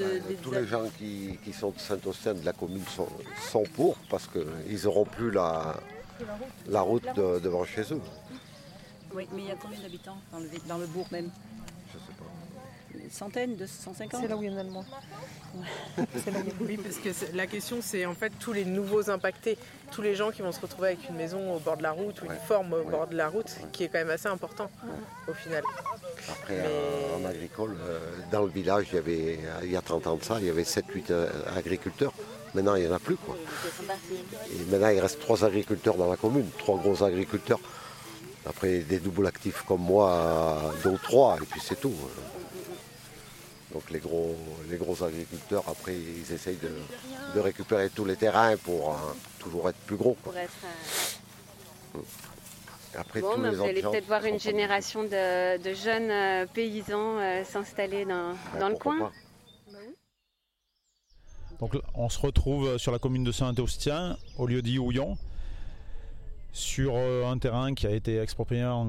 tous 0.41 0.51
les 0.51 0.65
gens 0.65 0.83
qui, 0.97 1.37
sont 1.51 1.71
de 1.71 1.79
Saint-Austin 1.79 2.35
de 2.35 2.45
la 2.45 2.53
commune 2.53 2.83
sont, 2.87 3.63
pour 3.75 3.97
parce 4.09 4.25
qu'ils 4.27 4.83
n'auront 4.85 5.03
plus 5.03 5.31
la, 5.31 5.75
la 6.69 6.79
route 6.79 7.03
devant 7.15 7.65
chez 7.65 7.81
eux. 7.93 7.99
Oui, 9.13 9.27
mais 9.33 9.41
il 9.41 9.47
y 9.49 9.51
a 9.51 9.55
combien 9.55 9.81
d'habitants 9.81 10.17
dans 10.31 10.39
le, 10.39 10.49
dans 10.65 10.77
le 10.77 10.87
bourg 10.87 11.07
même 11.11 11.29
Je 11.91 11.97
ne 11.97 12.03
sais 12.03 12.13
pas 12.17 13.02
centaines, 13.13 13.55
de 13.55 13.65
150 13.65 14.21
C'est 14.21 14.27
là 14.27 14.35
où 14.35 14.43
il 14.43 14.51
y 14.51 14.53
en 14.53 14.57
a 14.57 14.63
le 14.63 14.69
moins. 14.69 14.85
oui, 16.61 16.77
parce 16.77 16.97
que 16.97 17.35
la 17.35 17.47
question, 17.47 17.77
c'est 17.81 18.05
en 18.05 18.13
fait 18.13 18.31
tous 18.39 18.53
les 18.53 18.65
nouveaux 18.65 19.09
impactés, 19.09 19.57
tous 19.91 20.01
les 20.01 20.15
gens 20.15 20.31
qui 20.31 20.41
vont 20.41 20.51
se 20.51 20.59
retrouver 20.59 20.89
avec 20.89 21.09
une 21.09 21.15
maison 21.15 21.55
au 21.55 21.59
bord 21.59 21.77
de 21.77 21.83
la 21.83 21.91
route 21.91 22.21
ou 22.21 22.25
une 22.25 22.39
forme 22.47 22.73
au 22.73 22.83
bord 22.83 23.07
de 23.07 23.15
la 23.15 23.29
route, 23.29 23.55
qui 23.71 23.83
est 23.83 23.87
quand 23.87 23.99
même 23.99 24.09
assez 24.09 24.27
important 24.27 24.69
au 25.27 25.33
final. 25.33 25.63
Après, 26.29 26.55
euh, 26.59 27.17
en 27.17 27.25
agricole, 27.25 27.75
euh, 27.81 27.99
dans 28.31 28.41
le 28.41 28.49
village, 28.49 28.87
il 28.91 28.95
y 28.95 28.97
avait, 28.97 29.39
il 29.63 29.71
y 29.71 29.75
a 29.75 29.81
30 29.81 30.07
ans 30.07 30.15
de 30.15 30.23
ça, 30.23 30.37
il 30.39 30.45
y 30.45 30.49
avait 30.49 30.63
7-8 30.63 31.11
euh, 31.11 31.29
agriculteurs. 31.55 32.13
Maintenant, 32.55 32.75
il 32.75 32.83
n'y 32.83 32.89
en 32.89 32.95
a 32.95 32.99
plus. 32.99 33.15
Quoi. 33.15 33.35
Et 34.51 34.71
maintenant, 34.71 34.89
il 34.89 34.99
reste 34.99 35.19
3 35.19 35.45
agriculteurs 35.45 35.95
dans 35.95 36.09
la 36.09 36.17
commune, 36.17 36.47
3 36.59 36.77
gros 36.77 37.03
agriculteurs. 37.03 37.59
Après, 38.45 38.79
des 38.79 38.99
doubles 38.99 39.25
actifs 39.27 39.63
comme 39.67 39.81
moi, 39.81 40.73
2 40.83 40.89
ou 40.89 40.97
3, 40.97 41.37
et 41.37 41.45
puis 41.45 41.61
c'est 41.63 41.79
tout. 41.79 41.93
Donc 43.73 43.89
les 43.89 43.99
gros, 43.99 44.35
les 44.69 44.77
gros 44.77 45.03
agriculteurs, 45.03 45.63
après, 45.67 45.95
ils 45.95 46.31
essayent 46.31 46.59
de, 46.61 47.39
récupérer 47.39 47.89
tous 47.89 48.05
les 48.05 48.15
terrains 48.15 48.55
pour 48.57 48.91
euh, 48.91 48.93
toujours 49.39 49.67
être 49.67 49.79
plus 49.79 49.97
gros. 49.97 50.15
Pour 50.23 50.37
être, 50.37 50.51
euh, 51.95 51.99
Après, 52.95 53.21
bon, 53.21 53.33
tous 53.33 53.55
vous 53.55 53.63
allez 53.63 53.81
peut-être 53.81 54.05
voir 54.05 54.23
une 54.25 54.39
génération 54.39 55.03
de, 55.03 55.73
jeunes 55.73 56.11
euh, 56.11 56.45
paysans 56.45 57.43
s'installer 57.43 58.05
dans, 58.05 58.35
dans 58.59 58.69
le 58.69 58.75
coin. 58.75 59.11
Donc 61.59 61.75
on 61.95 62.09
se 62.09 62.19
retrouve 62.19 62.77
sur 62.77 62.91
la 62.91 62.99
commune 62.99 63.23
de 63.23 63.31
Saint-Austien, 63.31 64.17
au 64.37 64.45
lieu 64.45 64.61
dit 64.61 64.77
Houillon, 64.77 65.17
sur 66.51 66.95
un 66.95 67.37
terrain 67.39 67.73
qui 67.73 67.87
a 67.87 67.91
été 67.91 68.19
exproprié 68.19 68.65
en, 68.65 68.85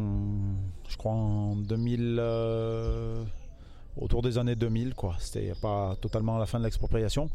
je 0.88 0.96
crois, 0.98 1.12
en 1.12 1.56
2000 1.56 2.20
autour 3.96 4.22
des 4.22 4.38
années 4.38 4.56
2000. 4.56 4.94
quoi. 4.94 5.16
C'était 5.18 5.52
pas 5.60 5.96
totalement 6.00 6.38
la 6.38 6.46
fin 6.46 6.58
de 6.58 6.64
l'expropriation. 6.64 7.30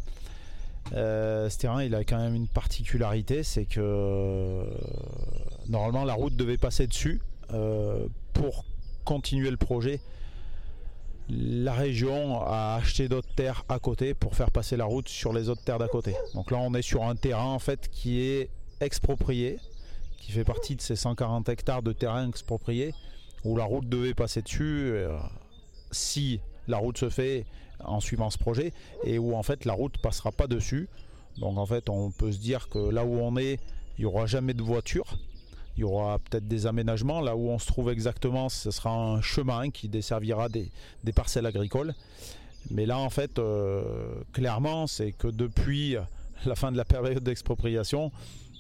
Euh, 0.94 1.50
ce 1.50 1.58
terrain, 1.58 1.84
il 1.84 1.94
a 1.94 2.04
quand 2.04 2.18
même 2.18 2.36
une 2.36 2.48
particularité, 2.48 3.44
c'est 3.44 3.66
que 3.66 3.80
euh, 3.80 4.64
normalement 5.68 6.04
la 6.04 6.14
route 6.14 6.36
devait 6.36 6.58
passer 6.58 6.88
dessus. 6.88 7.22
Euh, 7.54 8.08
pour 8.34 8.66
continuer 9.06 9.52
le 9.52 9.58
projet, 9.58 10.02
la 11.30 11.74
région 11.74 12.42
a 12.42 12.76
acheté 12.76 13.08
d'autres 13.08 13.34
terres 13.36 13.64
à 13.70 13.80
côté 13.80 14.14
pour 14.14 14.36
faire 14.36 14.52
passer 14.52 14.78
la 14.78 14.86
route 14.86 15.10
sur 15.10 15.34
les 15.34 15.50
autres 15.50 15.64
terres 15.64 15.78
d'à 15.78 15.88
côté. 15.88 16.16
Donc 16.34 16.50
là, 16.52 16.58
on 16.58 16.74
est 16.74 16.82
sur 16.82 17.04
un 17.04 17.16
terrain 17.16 17.54
en 17.54 17.60
fait 17.60 17.88
qui 17.90 18.22
est 18.22 18.50
exproprié, 18.82 19.60
qui 20.18 20.32
fait 20.32 20.44
partie 20.44 20.76
de 20.76 20.82
ces 20.82 20.96
140 20.96 21.50
hectares 21.50 21.84
de 21.84 21.92
terrain 21.92 22.28
exproprié 22.28 22.94
où 23.46 23.56
la 23.56 23.64
route 23.64 23.88
devait 23.88 24.14
passer 24.14 24.42
dessus 24.42 24.94
si 25.92 26.42
la 26.70 26.78
route 26.78 26.98
se 26.98 27.10
fait 27.10 27.46
en 27.84 28.00
suivant 28.00 28.30
ce 28.30 28.38
projet 28.38 28.74
et 29.04 29.20
où 29.20 29.36
en 29.36 29.44
fait 29.44 29.66
la 29.66 29.74
route 29.74 29.98
passera 29.98 30.32
pas 30.32 30.48
dessus. 30.48 30.88
Donc 31.38 31.58
en 31.58 31.66
fait 31.66 31.90
on 31.90 32.12
peut 32.12 32.32
se 32.32 32.40
dire 32.40 32.70
que 32.70 32.80
là 32.80 33.06
où 33.06 33.16
on 33.20 33.38
est, 33.38 33.60
il 33.98 34.02
n'y 34.02 34.06
aura 34.06 34.26
jamais 34.26 34.54
de 34.54 34.62
voiture. 34.62 35.18
Il 35.78 35.82
y 35.82 35.84
aura 35.84 36.20
peut-être 36.20 36.48
des 36.48 36.68
aménagements. 36.68 37.22
Là 37.22 37.36
où 37.36 37.50
on 37.50 37.60
se 37.60 37.68
trouve 37.68 37.90
exactement, 37.90 38.50
ce 38.50 38.70
sera 38.72 38.92
un 38.92 39.22
chemin 39.22 39.70
qui 39.70 39.88
desservira 39.88 40.50
des, 40.50 40.72
parcelles 41.16 41.46
agricoles. 41.46 41.94
Mais 42.72 42.86
là 42.86 42.98
en 42.98 43.10
fait 43.10 43.40
euh, 43.40 44.22
clairement 44.34 44.86
c'est 44.86 45.14
que 45.14 45.28
depuis 45.28 45.96
la 46.46 46.56
fin 46.56 46.72
de 46.72 46.78
la 46.78 46.86
période 46.86 47.24
d'expropriation, 47.24 48.12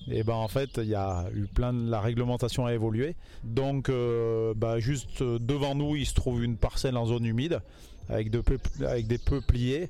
et 0.09 0.23
ben 0.23 0.33
en 0.33 0.47
fait 0.47 0.77
il 0.77 0.87
y 0.87 0.95
a 0.95 1.25
eu 1.35 1.45
plein 1.45 1.73
de 1.73 1.89
la 1.89 1.99
réglementation 1.99 2.65
a 2.65 2.73
évolué 2.73 3.15
donc 3.43 3.89
euh, 3.89 4.53
bah, 4.55 4.79
juste 4.79 5.21
devant 5.21 5.75
nous 5.75 5.95
il 5.95 6.05
se 6.05 6.13
trouve 6.13 6.43
une 6.43 6.57
parcelle 6.57 6.97
en 6.97 7.05
zone 7.05 7.25
humide 7.25 7.61
avec, 8.09 8.29
des 8.29 9.17
peupliers 9.17 9.89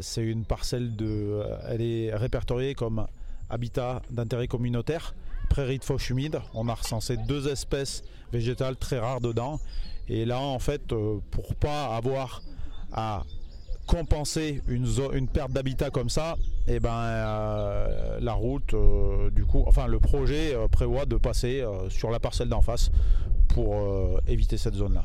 C'est 0.00 0.22
une 0.22 0.44
parcelle 0.44 0.96
de. 0.96 1.42
Elle 1.68 1.82
est 1.82 2.14
répertoriée 2.14 2.74
comme 2.74 3.06
habitat 3.50 4.02
d'intérêt 4.10 4.46
communautaire, 4.46 5.14
prairie 5.48 5.78
de 5.78 5.84
fauche 5.84 6.10
humide. 6.10 6.40
On 6.54 6.68
a 6.68 6.74
recensé 6.74 7.16
deux 7.16 7.48
espèces 7.48 8.02
végétales 8.32 8.76
très 8.76 8.98
rares 8.98 9.20
dedans. 9.20 9.60
Et 10.08 10.24
là, 10.24 10.40
en 10.40 10.58
fait, 10.58 10.92
euh, 10.92 11.18
pour 11.30 11.54
pas 11.54 11.94
avoir 11.96 12.42
à 12.92 13.22
compenser 13.86 14.62
une, 14.68 14.86
une 15.12 15.28
perte 15.28 15.52
d'habitat 15.52 15.90
comme 15.90 16.10
ça, 16.10 16.36
et 16.68 16.74
eh 16.74 16.80
ben 16.80 16.94
euh, 16.94 18.18
la 18.20 18.32
route, 18.32 18.74
euh, 18.74 19.30
du 19.30 19.44
coup, 19.44 19.64
enfin 19.66 19.88
le 19.88 19.98
projet 19.98 20.56
prévoit 20.70 21.06
de 21.06 21.16
passer 21.16 21.64
sur 21.88 22.10
la 22.10 22.20
parcelle 22.20 22.48
d'en 22.48 22.62
face 22.62 22.90
pour 23.48 23.74
éviter 24.28 24.56
cette 24.56 24.74
zone-là. 24.74 25.04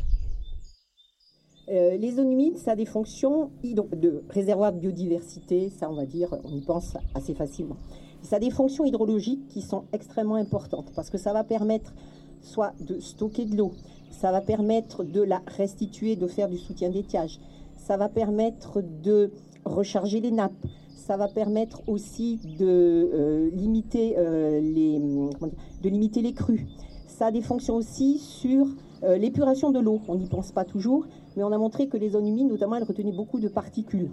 Les 1.67 2.12
zones 2.12 2.31
humides, 2.31 2.57
ça 2.57 2.72
a 2.72 2.75
des 2.75 2.86
fonctions 2.86 3.50
de 3.63 4.24
réservoir 4.29 4.72
de 4.72 4.79
biodiversité, 4.79 5.69
ça 5.69 5.89
on 5.89 5.95
va 5.95 6.05
dire, 6.05 6.36
on 6.43 6.55
y 6.55 6.62
pense 6.62 6.95
assez 7.15 7.34
facilement. 7.34 7.77
Ça 8.22 8.38
a 8.38 8.39
des 8.39 8.50
fonctions 8.50 8.86
hydrologiques 8.86 9.48
qui 9.48 9.62
sont 9.62 9.84
extrêmement 9.93 10.36
importantes 10.36 10.91
parce 10.95 11.10
que 11.10 11.17
ça 11.17 11.34
va 11.34 11.43
permettre 11.43 11.93
soit 12.41 12.74
de 12.79 13.00
stocker 13.00 13.45
de 13.45 13.55
l'eau, 13.55 13.72
ça 14.12 14.31
va 14.31 14.41
permettre 14.41 15.03
de 15.03 15.22
la 15.22 15.41
restituer, 15.48 16.15
de 16.15 16.27
faire 16.27 16.50
du 16.50 16.57
soutien 16.57 16.89
d'étiage, 16.89 17.39
ça 17.75 17.98
va 17.98 18.10
permettre 18.10 18.81
de 18.81 19.31
recharger 19.65 20.22
les 20.22 20.31
nappes, 20.31 20.53
ça 20.95 21.17
va 21.17 21.27
permettre 21.27 21.84
aussi 21.88 22.39
de, 22.57 22.65
euh, 23.13 23.50
limiter, 23.51 24.15
euh, 24.17 24.60
les, 24.60 25.00
de 25.00 25.89
limiter 25.89 26.22
les 26.22 26.34
crues. 26.34 26.65
Ça 27.07 27.27
a 27.27 27.31
des 27.31 27.41
fonctions 27.41 27.75
aussi 27.75 28.17
sur 28.17 28.67
euh, 29.04 29.18
l'épuration 29.18 29.72
de 29.72 29.80
l'eau. 29.80 30.02
On 30.08 30.16
n'y 30.16 30.28
pense 30.28 30.52
pas 30.52 30.66
toujours, 30.66 31.06
mais 31.36 31.44
on 31.44 31.52
a 31.52 31.58
montré 31.58 31.88
que 31.88 31.98
les 31.98 32.10
zones 32.10 32.28
humides, 32.28 32.48
notamment, 32.48 32.75
elles 32.75 32.84
retenaient 32.84 33.12
beaucoup 33.12 33.40
de 33.40 33.48
particules. 33.48 34.10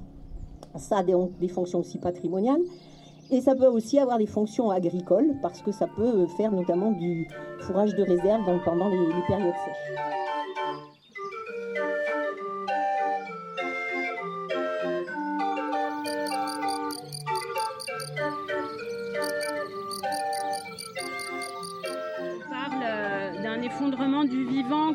Ça 0.76 0.98
a 0.98 1.02
des 1.02 1.48
fonctions 1.48 1.80
aussi 1.80 1.98
patrimoniales. 1.98 2.62
Et 3.30 3.40
ça 3.40 3.54
peut 3.54 3.66
aussi 3.66 3.98
avoir 3.98 4.18
des 4.18 4.26
fonctions 4.26 4.70
agricoles 4.70 5.34
parce 5.40 5.62
que 5.62 5.72
ça 5.72 5.86
peut 5.86 6.26
faire 6.36 6.52
notamment 6.52 6.90
du 6.92 7.28
fourrage 7.60 7.94
de 7.94 8.02
réserve 8.02 8.42
pendant 8.62 8.88
les, 8.88 8.98
périodes 9.26 9.54
sèches. 9.64 9.98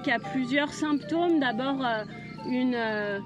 Qui 0.03 0.11
a 0.11 0.19
plusieurs 0.19 0.73
symptômes. 0.73 1.39
D'abord, 1.39 1.85
euh, 1.85 2.03
une 2.49 2.75
euh, 2.75 3.19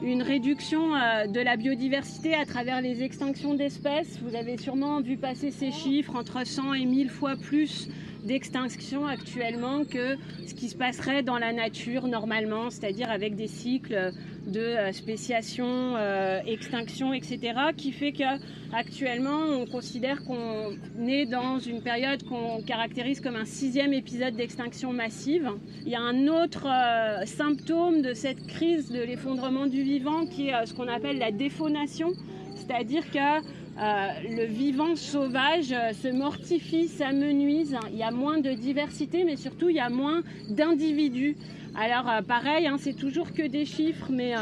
une 0.00 0.22
réduction 0.22 0.94
euh, 0.94 1.26
de 1.26 1.40
la 1.40 1.56
biodiversité 1.56 2.34
à 2.34 2.46
travers 2.46 2.80
les 2.80 3.02
extinctions 3.02 3.54
d'espèces. 3.54 4.18
Vous 4.22 4.34
avez 4.36 4.56
sûrement 4.56 5.00
vu 5.00 5.16
passer 5.16 5.50
ces 5.50 5.72
chiffres 5.72 6.14
entre 6.14 6.46
100 6.46 6.74
et 6.74 6.84
1000 6.86 7.10
fois 7.10 7.36
plus 7.36 7.88
d'extinction 8.24 9.06
actuellement 9.06 9.84
que 9.84 10.16
ce 10.46 10.54
qui 10.54 10.68
se 10.68 10.76
passerait 10.76 11.22
dans 11.22 11.38
la 11.38 11.52
nature 11.52 12.06
normalement, 12.06 12.70
c'est-à-dire 12.70 13.10
avec 13.10 13.34
des 13.34 13.48
cycles 13.48 14.12
de 14.48 14.60
euh, 14.60 14.92
spéciation, 14.92 15.94
euh, 15.96 16.40
extinction, 16.46 17.12
etc., 17.12 17.38
qui 17.76 17.92
fait 17.92 18.12
qu'actuellement 18.12 19.40
on 19.60 19.66
considère 19.66 20.24
qu'on 20.24 20.76
est 21.06 21.26
dans 21.26 21.58
une 21.58 21.82
période 21.82 22.22
qu'on 22.24 22.62
caractérise 22.62 23.20
comme 23.20 23.36
un 23.36 23.44
sixième 23.44 23.92
épisode 23.92 24.34
d'extinction 24.34 24.92
massive. 24.92 25.50
Il 25.84 25.92
y 25.92 25.96
a 25.96 26.00
un 26.00 26.26
autre 26.28 26.66
euh, 26.66 27.26
symptôme 27.26 28.02
de 28.02 28.14
cette 28.14 28.46
crise 28.46 28.90
de 28.90 29.00
l'effondrement 29.00 29.66
du 29.66 29.82
vivant 29.82 30.26
qui 30.26 30.48
est 30.48 30.66
ce 30.66 30.74
qu'on 30.74 30.88
appelle 30.88 31.18
la 31.18 31.30
défaunation, 31.30 32.12
c'est-à-dire 32.54 33.10
que 33.10 33.42
euh, 33.80 34.08
le 34.28 34.44
vivant 34.44 34.96
sauvage 34.96 35.70
euh, 35.70 35.92
se 35.92 36.08
mortifie, 36.08 36.88
s'amenuise. 36.88 37.76
Il 37.92 37.98
y 37.98 38.02
a 38.02 38.10
moins 38.10 38.40
de 38.40 38.50
diversité, 38.50 39.22
mais 39.22 39.36
surtout 39.36 39.68
il 39.68 39.76
y 39.76 39.80
a 39.80 39.88
moins 39.88 40.22
d'individus. 40.50 41.36
Alors 41.76 42.10
euh, 42.10 42.22
pareil, 42.22 42.66
hein, 42.66 42.76
c'est 42.76 42.96
toujours 42.96 43.32
que 43.32 43.46
des 43.46 43.64
chiffres, 43.64 44.08
mais 44.10 44.34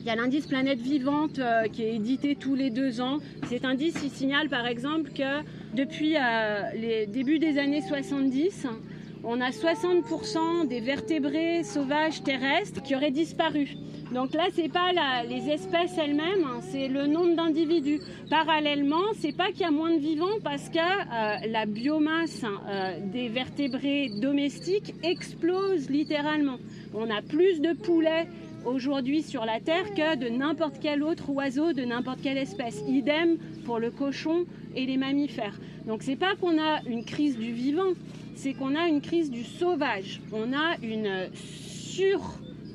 il 0.00 0.06
y 0.06 0.10
a 0.10 0.14
l'indice 0.14 0.46
Planète 0.46 0.80
Vivante 0.80 1.40
qui 1.72 1.82
est 1.82 1.96
édité 1.96 2.36
tous 2.36 2.54
les 2.54 2.70
deux 2.70 3.02
ans. 3.02 3.18
Cet 3.48 3.66
indice, 3.66 3.96
il 4.02 4.10
signale 4.10 4.48
par 4.48 4.66
exemple 4.66 5.10
que 5.10 5.42
depuis 5.74 6.14
les 6.74 7.06
débuts 7.06 7.38
des 7.38 7.58
années 7.58 7.82
70, 7.82 8.66
on 9.24 9.40
a 9.40 9.50
60% 9.50 10.68
des 10.68 10.80
vertébrés 10.80 11.64
sauvages 11.64 12.22
terrestres 12.22 12.82
qui 12.82 12.94
auraient 12.94 13.10
disparu. 13.10 13.76
Donc 14.12 14.32
là, 14.32 14.46
c'est 14.54 14.70
pas 14.70 14.92
les 15.28 15.50
espèces 15.50 15.98
elles-mêmes, 15.98 16.44
hein, 16.44 16.60
c'est 16.70 16.88
le 16.88 17.06
nombre 17.06 17.36
d'individus. 17.36 18.00
Parallèlement, 18.30 19.12
c'est 19.18 19.36
pas 19.36 19.48
qu'il 19.48 19.60
y 19.60 19.64
a 19.64 19.70
moins 19.70 19.92
de 19.92 20.00
vivants 20.00 20.38
parce 20.42 20.70
que 20.70 20.78
euh, 20.78 21.46
la 21.46 21.66
biomasse 21.66 22.42
euh, 22.44 23.00
des 23.12 23.28
vertébrés 23.28 24.08
domestiques 24.08 24.94
explose 25.02 25.90
littéralement. 25.90 26.56
On 26.94 27.10
a 27.10 27.20
plus 27.20 27.60
de 27.60 27.74
poulets 27.74 28.28
aujourd'hui 28.68 29.22
sur 29.22 29.44
la 29.44 29.60
Terre 29.60 29.94
que 29.94 30.16
de 30.16 30.28
n'importe 30.28 30.76
quel 30.80 31.02
autre 31.02 31.30
oiseau 31.30 31.72
de 31.72 31.84
n'importe 31.84 32.20
quelle 32.22 32.38
espèce. 32.38 32.82
Idem 32.86 33.38
pour 33.64 33.78
le 33.78 33.90
cochon 33.90 34.46
et 34.76 34.86
les 34.86 34.96
mammifères. 34.96 35.58
Donc 35.86 36.02
c'est 36.02 36.16
pas 36.16 36.36
qu'on 36.36 36.58
a 36.58 36.82
une 36.86 37.04
crise 37.04 37.36
du 37.36 37.52
vivant, 37.52 37.92
c'est 38.34 38.54
qu'on 38.54 38.76
a 38.76 38.88
une 38.88 39.00
crise 39.00 39.30
du 39.30 39.44
sauvage. 39.44 40.20
On 40.32 40.52
a 40.52 40.76
une 40.82 41.28
sur 41.34 42.20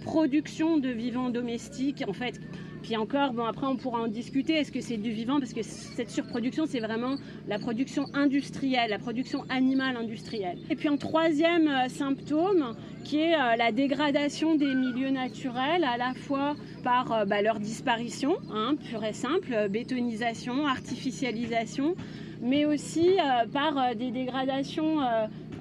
production 0.04 0.78
de 0.78 0.90
vivants 0.90 1.30
domestiques, 1.30 2.04
en 2.08 2.14
fait. 2.14 2.40
Puis 2.84 2.98
encore, 2.98 3.32
bon, 3.32 3.46
après, 3.46 3.66
on 3.66 3.78
pourra 3.78 4.02
en 4.02 4.08
discuter. 4.08 4.56
Est-ce 4.56 4.72
que 4.72 4.82
c'est 4.82 4.98
du 4.98 5.12
vivant? 5.12 5.40
Parce 5.40 5.54
que 5.54 5.64
cette 5.64 6.10
surproduction, 6.10 6.66
c'est 6.68 6.82
vraiment 6.82 7.16
la 7.48 7.58
production 7.58 8.08
industrielle, 8.14 8.90
la 8.90 9.00
production 9.00 9.46
animale 9.50 9.96
industrielle. 9.96 10.58
Et 10.70 10.76
puis, 10.76 10.90
un 10.90 10.98
troisième 10.98 11.70
euh, 11.70 11.88
symptôme, 11.88 12.76
qui 13.06 13.20
est 13.20 13.36
euh, 13.36 13.56
la 13.56 13.72
dégradation 13.72 14.56
des 14.56 14.76
milieux 14.76 15.12
naturels, 15.12 15.86
à 15.86 15.96
la 15.96 16.14
fois 16.14 16.56
par 16.84 17.14
euh, 17.14 17.26
bah, 17.26 17.42
leur 17.42 17.62
disparition, 17.62 18.36
hein, 18.54 18.76
pure 18.90 19.06
et 19.06 19.14
simple, 19.14 19.70
bétonisation, 19.70 20.68
artificialisation, 20.68 21.96
mais 22.42 22.66
aussi 22.66 23.12
par 23.54 23.96
des 23.96 24.12
dégradations 24.12 24.98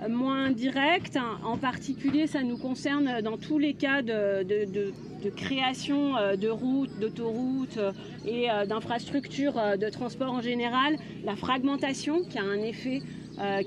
moins 0.09 0.51
directe. 0.51 1.19
En 1.45 1.57
particulier, 1.57 2.27
ça 2.27 2.43
nous 2.43 2.57
concerne 2.57 3.21
dans 3.23 3.37
tous 3.37 3.59
les 3.59 3.75
cas 3.75 4.03
de, 4.03 4.93
création 5.37 6.17
euh, 6.17 6.37
de 6.37 6.49
routes, 6.49 6.99
d'autoroutes 7.01 7.79
euh, 7.79 7.93
et 8.27 8.51
euh, 8.51 8.67
d'infrastructures 8.67 9.55
de 9.79 9.89
transport 9.89 10.33
en 10.33 10.41
général. 10.41 10.97
La 11.25 11.37
fragmentation 11.37 12.23
qui 12.23 12.39
a 12.39 12.43
un 12.43 12.63
effet 12.63 13.01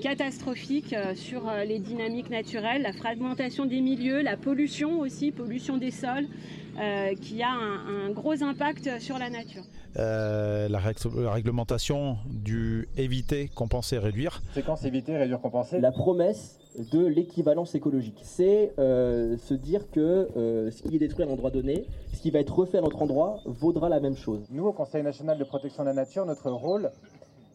catastrophique 0.00 0.94
sur 1.16 1.50
les 1.66 1.80
dynamiques 1.80 2.30
naturelles, 2.30 2.82
la 2.82 2.92
fragmentation 2.92 3.66
des 3.66 3.80
milieux, 3.80 4.22
la 4.22 4.36
pollution 4.36 5.00
aussi, 5.00 5.32
pollution 5.32 5.76
des 5.76 5.90
sols. 5.90 6.28
Euh, 6.78 7.14
qui 7.14 7.42
a 7.42 7.50
un, 7.50 8.10
gros 8.10 8.42
impact 8.42 9.00
sur 9.00 9.18
la 9.18 9.30
nature. 9.30 9.62
Euh, 9.96 10.68
la, 10.68 10.78
réglementation 10.78 12.18
du 12.26 12.88
éviter, 12.98 13.48
compenser, 13.48 13.98
réduire. 13.98 14.42
Séquence 14.52 14.84
éviter, 14.84 15.16
réduire, 15.16 15.40
compenser. 15.40 15.80
La 15.80 15.90
promesse 15.90 16.58
de 16.92 17.06
l'équivalence 17.06 17.74
écologique. 17.74 18.20
C'est 18.22 18.74
euh, 18.78 19.38
se 19.38 19.54
dire 19.54 19.90
que 19.90 20.28
ce 20.70 20.82
qui 20.82 20.96
est 20.96 20.98
détruit 20.98 21.24
à 21.24 21.28
un 21.28 21.30
endroit 21.30 21.50
donné, 21.50 21.86
ce 22.12 22.20
qui 22.20 22.30
va 22.30 22.40
être 22.40 22.54
refait 22.54 22.78
à 22.78 22.82
notre 22.82 23.00
endroit, 23.00 23.40
vaudra 23.46 23.88
la 23.88 24.00
même 24.00 24.16
chose. 24.16 24.46
Nous, 24.50 24.66
au 24.66 24.72
Conseil 24.72 25.02
national 25.02 25.38
de 25.38 25.44
protection 25.44 25.82
de 25.82 25.88
la 25.88 25.94
nature, 25.94 26.26
notre 26.26 26.50
rôle, 26.50 26.90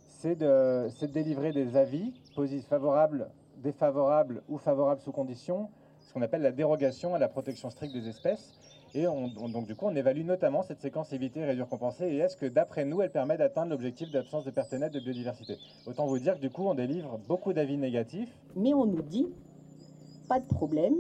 c'est 0.07 0.36
de, 0.36 0.88
de, 0.99 1.05
délivrer 1.05 1.51
des 1.51 1.77
avis, 1.77 2.12
favorables, 2.67 3.27
défavorables 3.57 4.41
ou 4.49 4.57
favorables 4.57 5.01
sous 5.01 5.12
condition, 5.12 5.69
ce 5.99 6.13
qu'on 6.13 6.23
appelle 6.23 6.41
la 6.41 6.51
dérogation 6.51 7.13
à 7.13 7.19
la 7.19 7.27
protection 7.27 7.69
stricte 7.69 7.93
des 7.93 8.07
espèces. 8.07 8.53
Et 8.93 9.06
donc 9.06 9.67
du 9.67 9.75
coup, 9.75 9.86
on 9.86 9.95
évalue 9.95 10.25
notamment 10.25 10.63
cette 10.63 10.82
séquence 10.82 11.13
éviter, 11.13 11.45
réduire, 11.45 11.67
compenser, 11.69 12.06
et 12.06 12.17
est-ce 12.17 12.36
que 12.36 12.45
d'après 12.45 12.84
nous, 12.84 13.01
elle 13.01 13.12
permet 13.12 13.38
d'atteindre 13.38 13.71
l'objectif 13.71 14.12
d'absence 14.12 14.43
de 14.43 14.51
perte 14.51 14.73
nette 14.73 14.91
de 14.91 14.99
biodiversité? 14.99 15.58
Autant 15.86 16.06
vous 16.08 16.19
dire 16.19 16.36
que 16.36 16.41
du 16.41 16.49
coup, 16.49 16.63
on 16.63 16.73
délivre 16.73 17.17
beaucoup 17.27 17.54
d'avis 17.54 17.77
négatifs. 17.77 18.30
Mais 18.56 18.73
on 18.73 18.86
nous 18.86 19.01
dit, 19.01 19.27
pas 20.27 20.41
de 20.41 20.45
problème, 20.45 20.95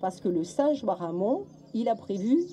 parce 0.00 0.20
que 0.20 0.28
le 0.28 0.42
sage 0.42 0.82
Loiramont, 0.82 1.44
il 1.74 1.88
a 1.90 1.94
prévu 1.94 2.46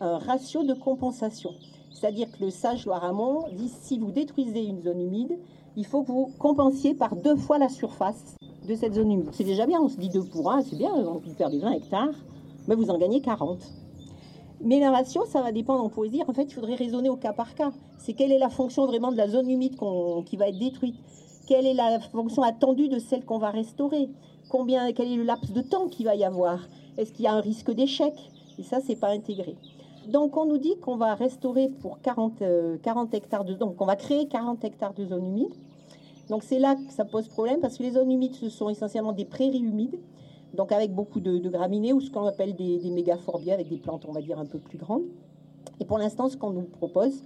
un 0.00 0.18
ratio 0.18 0.62
de 0.62 0.74
compensation. 0.74 1.50
C'est-à-dire 1.92 2.30
que 2.30 2.44
le 2.44 2.50
sage 2.50 2.86
Loiramont 2.86 3.48
dit, 3.52 3.68
si 3.68 3.98
vous 3.98 4.12
détruisez 4.12 4.64
une 4.64 4.80
zone 4.80 5.00
humide, 5.00 5.38
il 5.76 5.86
faut 5.86 6.02
que 6.02 6.12
vous 6.12 6.30
compensiez 6.38 6.94
par 6.94 7.16
deux 7.16 7.36
fois 7.36 7.58
la 7.58 7.68
surface 7.68 8.36
de 8.68 8.74
cette 8.76 8.94
zone 8.94 9.10
humide. 9.10 9.28
C'est 9.32 9.44
déjà 9.44 9.66
bien, 9.66 9.80
on 9.80 9.88
se 9.88 9.96
dit 9.96 10.08
deux 10.08 10.24
pour 10.24 10.52
un, 10.52 10.62
c'est 10.62 10.76
bien, 10.76 10.92
on 10.94 11.20
faire 11.20 11.50
des 11.50 11.58
20 11.58 11.72
hectares, 11.72 12.14
mais 12.68 12.76
vous 12.76 12.90
en 12.90 12.98
gagnez 12.98 13.20
40. 13.20 13.58
Mais 14.62 14.78
la 14.78 14.90
ratio, 14.90 15.24
ça 15.26 15.40
va 15.40 15.52
dépendre, 15.52 15.82
on 15.82 15.88
pourrait 15.88 16.10
dire, 16.10 16.28
en 16.28 16.34
fait, 16.34 16.44
il 16.44 16.52
faudrait 16.52 16.74
raisonner 16.74 17.08
au 17.08 17.16
cas 17.16 17.32
par 17.32 17.54
cas. 17.54 17.72
C'est 17.98 18.12
quelle 18.12 18.30
est 18.30 18.38
la 18.38 18.50
fonction 18.50 18.86
vraiment 18.86 19.10
de 19.10 19.16
la 19.16 19.26
zone 19.26 19.48
humide 19.48 19.76
qui 20.26 20.36
va 20.36 20.48
être 20.48 20.58
détruite 20.58 20.96
Quelle 21.46 21.66
est 21.66 21.74
la 21.74 21.98
fonction 22.00 22.42
attendue 22.42 22.88
de 22.88 22.98
celle 22.98 23.24
qu'on 23.24 23.38
va 23.38 23.50
restaurer 23.50 24.10
Combien, 24.50 24.92
Quel 24.92 25.12
est 25.12 25.16
le 25.16 25.22
laps 25.22 25.52
de 25.52 25.62
temps 25.62 25.88
qu'il 25.88 26.06
va 26.06 26.14
y 26.14 26.24
avoir 26.24 26.60
Est-ce 26.98 27.12
qu'il 27.12 27.24
y 27.24 27.28
a 27.28 27.32
un 27.32 27.40
risque 27.40 27.70
d'échec 27.70 28.12
Et 28.58 28.62
ça, 28.62 28.80
c'est 28.80 28.96
pas 28.96 29.08
intégré. 29.08 29.56
Donc 30.08 30.36
on 30.36 30.46
nous 30.46 30.58
dit 30.58 30.76
qu'on 30.80 30.96
va 30.96 31.14
restaurer 31.14 31.68
pour 31.68 32.00
40, 32.00 32.42
40 32.82 33.14
hectares 33.14 33.44
de 33.44 33.54
donc 33.54 33.80
on 33.80 33.86
va 33.86 33.96
créer 33.96 34.26
40 34.26 34.64
hectares 34.64 34.94
de 34.94 35.04
zones 35.04 35.26
humides. 35.26 35.54
Donc 36.28 36.42
c'est 36.42 36.58
là 36.58 36.74
que 36.74 36.92
ça 36.92 37.04
pose 37.04 37.28
problème 37.28 37.60
parce 37.60 37.76
que 37.78 37.82
les 37.82 37.92
zones 37.92 38.10
humides 38.10 38.34
ce 38.34 38.48
sont 38.48 38.70
essentiellement 38.70 39.12
des 39.12 39.24
prairies 39.24 39.60
humides, 39.60 39.98
donc 40.54 40.72
avec 40.72 40.92
beaucoup 40.92 41.20
de, 41.20 41.38
graminées 41.48 41.92
ou 41.92 42.00
ce 42.00 42.10
qu'on 42.10 42.26
appelle 42.26 42.54
des, 42.54 42.78
des 42.78 43.50
avec 43.52 43.68
des 43.68 43.76
plantes 43.76 44.04
on 44.08 44.12
va 44.12 44.20
dire 44.20 44.38
un 44.38 44.46
peu 44.46 44.58
plus 44.58 44.78
grandes. 44.78 45.04
Et 45.80 45.84
pour 45.84 45.98
l'instant 45.98 46.28
ce 46.28 46.36
qu'on 46.36 46.50
nous 46.50 46.62
propose 46.62 47.22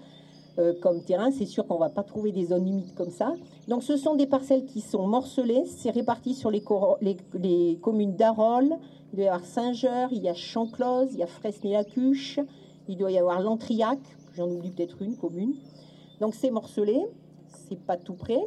euh, 0.58 0.72
comme 0.80 1.02
terrain, 1.02 1.32
c'est 1.32 1.46
sûr 1.46 1.66
qu'on 1.66 1.74
ne 1.74 1.80
va 1.80 1.88
pas 1.88 2.04
trouver 2.04 2.30
des 2.30 2.46
zones 2.46 2.68
humides 2.68 2.94
comme 2.94 3.10
ça. 3.10 3.34
Donc 3.66 3.82
ce 3.82 3.96
sont 3.96 4.14
des 4.14 4.26
parcelles 4.26 4.64
qui 4.66 4.80
sont 4.80 5.06
morcelées, 5.06 5.64
c'est 5.66 5.90
réparti 5.90 6.34
sur 6.34 6.50
les, 6.50 6.62
communes 7.80 8.14
d'Arol, 8.14 8.76
il 9.12 9.16
doit 9.16 9.24
y 9.24 9.28
avoir 9.28 9.44
Saint-Geur, 9.44 10.10
il 10.12 10.22
y 10.22 10.28
a 10.28 10.34
Chanclose, 10.34 11.08
il 11.12 11.18
y 11.18 11.22
a 11.24 11.26
Fresnay-la-Cuche, 11.26 12.38
il 12.86 12.96
doit 12.96 13.10
y 13.10 13.18
avoir 13.18 13.40
Lantriac, 13.40 13.98
j'en 14.34 14.48
oublie 14.48 14.70
peut-être 14.70 15.02
une 15.02 15.16
commune. 15.16 15.54
Donc 16.20 16.34
c'est 16.36 16.50
morcelé, 16.50 17.00
c'est 17.48 17.80
pas 17.80 17.96
tout 17.96 18.14
près. 18.14 18.40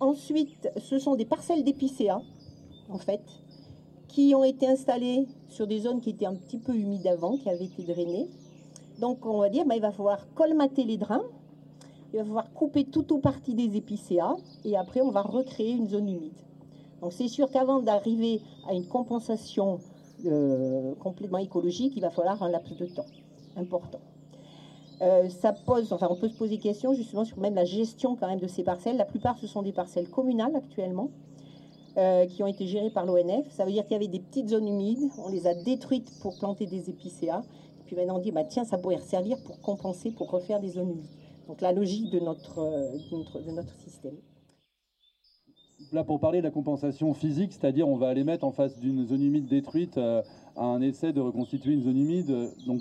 Ensuite, 0.00 0.68
ce 0.78 0.98
sont 0.98 1.14
des 1.14 1.26
parcelles 1.26 1.62
d'épicéa, 1.62 2.20
en 2.88 2.98
fait, 2.98 3.22
qui 4.12 4.34
ont 4.34 4.44
été 4.44 4.66
installées 4.66 5.26
sur 5.48 5.66
des 5.66 5.80
zones 5.80 6.00
qui 6.00 6.10
étaient 6.10 6.26
un 6.26 6.34
petit 6.34 6.58
peu 6.58 6.74
humides 6.74 7.06
avant, 7.06 7.36
qui 7.36 7.48
avaient 7.48 7.64
été 7.64 7.82
drainées. 7.82 8.28
Donc 9.00 9.24
on 9.24 9.38
va 9.38 9.48
dire, 9.48 9.64
bah, 9.64 9.76
il 9.76 9.82
va 9.82 9.92
falloir 9.92 10.26
colmater 10.34 10.84
les 10.84 10.96
drains, 10.96 11.24
il 12.12 12.18
va 12.18 12.24
falloir 12.24 12.52
couper 12.52 12.84
tout 12.84 13.12
ou 13.12 13.18
partie 13.18 13.54
des 13.54 13.76
épicéas, 13.76 14.36
et 14.64 14.76
après 14.76 15.00
on 15.00 15.10
va 15.10 15.22
recréer 15.22 15.72
une 15.72 15.88
zone 15.88 16.08
humide. 16.08 16.38
Donc 17.00 17.12
c'est 17.12 17.28
sûr 17.28 17.50
qu'avant 17.50 17.80
d'arriver 17.80 18.42
à 18.68 18.74
une 18.74 18.86
compensation 18.86 19.78
euh, 20.26 20.94
complètement 20.96 21.38
écologique, 21.38 21.94
il 21.96 22.02
va 22.02 22.10
falloir 22.10 22.42
un 22.42 22.50
laps 22.50 22.76
de 22.76 22.86
temps 22.86 23.06
important. 23.56 24.00
Euh, 25.02 25.30
ça 25.30 25.54
pose, 25.54 25.94
enfin 25.94 26.08
on 26.10 26.16
peut 26.16 26.28
se 26.28 26.36
poser 26.36 26.56
des 26.56 26.62
questions 26.62 26.92
justement 26.92 27.24
sur 27.24 27.38
même 27.38 27.54
la 27.54 27.64
gestion 27.64 28.16
quand 28.16 28.28
même 28.28 28.38
de 28.38 28.48
ces 28.48 28.62
parcelles. 28.62 28.98
La 28.98 29.06
plupart 29.06 29.38
ce 29.38 29.46
sont 29.46 29.62
des 29.62 29.72
parcelles 29.72 30.10
communales 30.10 30.54
actuellement. 30.54 31.08
Euh, 32.00 32.24
qui 32.24 32.42
ont 32.42 32.46
été 32.46 32.66
gérées 32.66 32.88
par 32.88 33.04
l'ONF. 33.04 33.50
Ça 33.50 33.66
veut 33.66 33.72
dire 33.72 33.82
qu'il 33.82 33.92
y 33.92 33.96
avait 33.96 34.08
des 34.08 34.20
petites 34.20 34.48
zones 34.48 34.66
humides, 34.66 35.10
on 35.18 35.28
les 35.28 35.46
a 35.46 35.54
détruites 35.54 36.10
pour 36.22 36.38
planter 36.38 36.64
des 36.64 36.88
épicéas. 36.88 37.42
Puis 37.84 37.94
maintenant 37.94 38.16
on 38.16 38.20
dit, 38.20 38.30
bah, 38.30 38.44
tiens, 38.44 38.64
ça 38.64 38.78
pourrait 38.78 38.96
servir 39.00 39.36
pour 39.44 39.60
compenser, 39.60 40.10
pour 40.10 40.30
refaire 40.30 40.60
des 40.60 40.70
zones 40.70 40.92
humides. 40.92 41.10
Donc 41.46 41.60
la 41.60 41.72
logique 41.72 42.10
de 42.10 42.18
notre, 42.20 42.58
euh, 42.58 42.96
de 43.46 43.50
notre, 43.50 43.74
système. 43.74 44.14
Là, 45.92 46.02
pour 46.02 46.20
parler 46.20 46.38
de 46.38 46.44
la 46.44 46.50
compensation 46.50 47.12
physique, 47.12 47.52
c'est-à-dire 47.52 47.86
on 47.86 47.96
va 47.96 48.08
aller 48.08 48.24
mettre 48.24 48.44
en 48.44 48.52
face 48.52 48.78
d'une 48.78 49.06
zone 49.06 49.22
humide 49.22 49.46
détruite 49.46 49.98
euh, 49.98 50.22
un 50.56 50.80
essai 50.80 51.12
de 51.12 51.20
reconstituer 51.20 51.74
une 51.74 51.82
zone 51.82 51.98
humide, 51.98 52.50
donc 52.66 52.80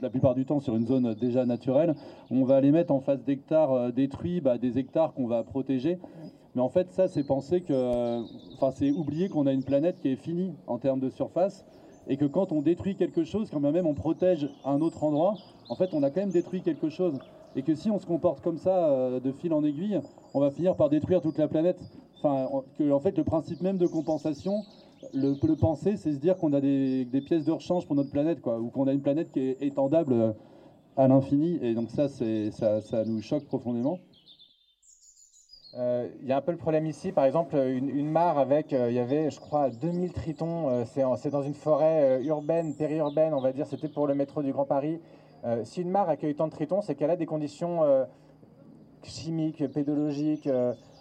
la 0.00 0.08
plupart 0.08 0.34
du 0.34 0.46
temps 0.46 0.60
sur 0.60 0.76
une 0.76 0.86
zone 0.86 1.14
déjà 1.14 1.44
naturelle, 1.44 1.94
on 2.30 2.44
va 2.44 2.56
aller 2.56 2.70
mettre 2.70 2.92
en 2.92 3.00
face 3.00 3.22
d'hectares 3.22 3.72
euh, 3.72 3.90
détruits 3.90 4.40
bah, 4.40 4.56
des 4.56 4.78
hectares 4.78 5.12
qu'on 5.12 5.26
va 5.26 5.42
protéger. 5.42 5.98
Mais 6.56 6.62
en 6.62 6.70
fait, 6.70 6.90
ça, 6.90 7.06
c'est 7.06 7.22
penser 7.22 7.60
que, 7.60 8.22
enfin, 8.54 8.70
c'est 8.70 8.90
oublier 8.90 9.28
qu'on 9.28 9.46
a 9.46 9.52
une 9.52 9.62
planète 9.62 10.00
qui 10.00 10.08
est 10.08 10.16
finie 10.16 10.54
en 10.66 10.78
termes 10.78 11.00
de 11.00 11.10
surface 11.10 11.66
et 12.08 12.16
que 12.16 12.24
quand 12.24 12.50
on 12.50 12.62
détruit 12.62 12.96
quelque 12.96 13.24
chose, 13.24 13.50
quand 13.50 13.60
même 13.60 13.86
on 13.86 13.92
protège 13.92 14.48
un 14.64 14.80
autre 14.80 15.04
endroit, 15.04 15.34
en 15.68 15.74
fait 15.74 15.92
on 15.92 16.02
a 16.02 16.08
quand 16.10 16.20
même 16.20 16.30
détruit 16.30 16.62
quelque 16.62 16.88
chose. 16.88 17.18
Et 17.56 17.62
que 17.62 17.74
si 17.74 17.90
on 17.90 17.98
se 17.98 18.06
comporte 18.06 18.40
comme 18.40 18.56
ça, 18.56 18.88
euh, 18.88 19.20
de 19.20 19.32
fil 19.32 19.52
en 19.52 19.64
aiguille, 19.64 20.00
on 20.32 20.40
va 20.40 20.50
finir 20.50 20.76
par 20.76 20.88
détruire 20.88 21.20
toute 21.20 21.36
la 21.36 21.46
planète. 21.46 21.78
Enfin, 22.18 22.48
en 22.50 23.00
fait 23.00 23.18
le 23.18 23.24
principe 23.24 23.60
même 23.60 23.76
de 23.76 23.86
compensation, 23.86 24.64
le, 25.12 25.34
le 25.42 25.56
penser, 25.56 25.96
c'est 25.96 26.12
se 26.12 26.18
dire 26.18 26.38
qu'on 26.38 26.54
a 26.54 26.62
des, 26.62 27.06
pièces 27.26 27.44
de 27.44 27.52
rechange 27.52 27.86
pour 27.86 27.96
notre 27.96 28.10
planète, 28.10 28.40
quoi, 28.40 28.58
ou 28.60 28.70
qu'on 28.70 28.86
a 28.86 28.92
une 28.94 29.02
planète 29.02 29.30
qui 29.30 29.40
est 29.40 29.62
étendable 29.62 30.14
euh, 30.14 30.32
à 30.96 31.06
l'infini. 31.06 31.58
Et 31.60 31.74
donc 31.74 31.90
ça, 31.90 32.08
ça, 32.08 32.80
ça 32.80 33.04
nous 33.04 33.20
choque 33.20 33.44
profondément. 33.44 33.98
Euh, 35.78 36.08
il 36.22 36.28
y 36.28 36.32
a 36.32 36.36
un 36.38 36.40
peu 36.40 36.52
le 36.52 36.58
problème 36.58 36.86
ici, 36.86 37.12
par 37.12 37.26
exemple, 37.26 37.54
une, 37.56 38.10
mare 38.10 38.38
avec, 38.38 38.72
euh, 38.72 38.90
il 38.90 38.94
y 38.94 38.98
avait, 38.98 39.30
je 39.30 39.38
crois, 39.38 39.68
2000 39.68 40.12
tritons. 40.12 40.70
Euh, 40.70 40.84
c'est 40.86 41.30
dans 41.30 41.42
une 41.42 41.54
forêt 41.54 42.22
urbaine, 42.24 42.74
périurbaine, 42.74 43.34
on 43.34 43.40
va 43.40 43.52
dire. 43.52 43.66
C'était 43.66 43.88
pour 43.88 44.06
le 44.06 44.14
métro 44.14 44.42
du 44.42 44.52
Grand 44.52 44.64
Paris. 44.64 45.00
si 45.64 45.82
une 45.82 45.90
mare 45.90 46.08
accueille 46.08 46.34
tant 46.34 46.46
de 46.46 46.52
tritons, 46.52 46.80
c'est 46.80 46.94
qu'elle 46.94 47.10
a 47.10 47.16
des 47.16 47.26
conditions 47.26 47.82
chimiques, 49.02 49.64
pédologiques, 49.72 50.48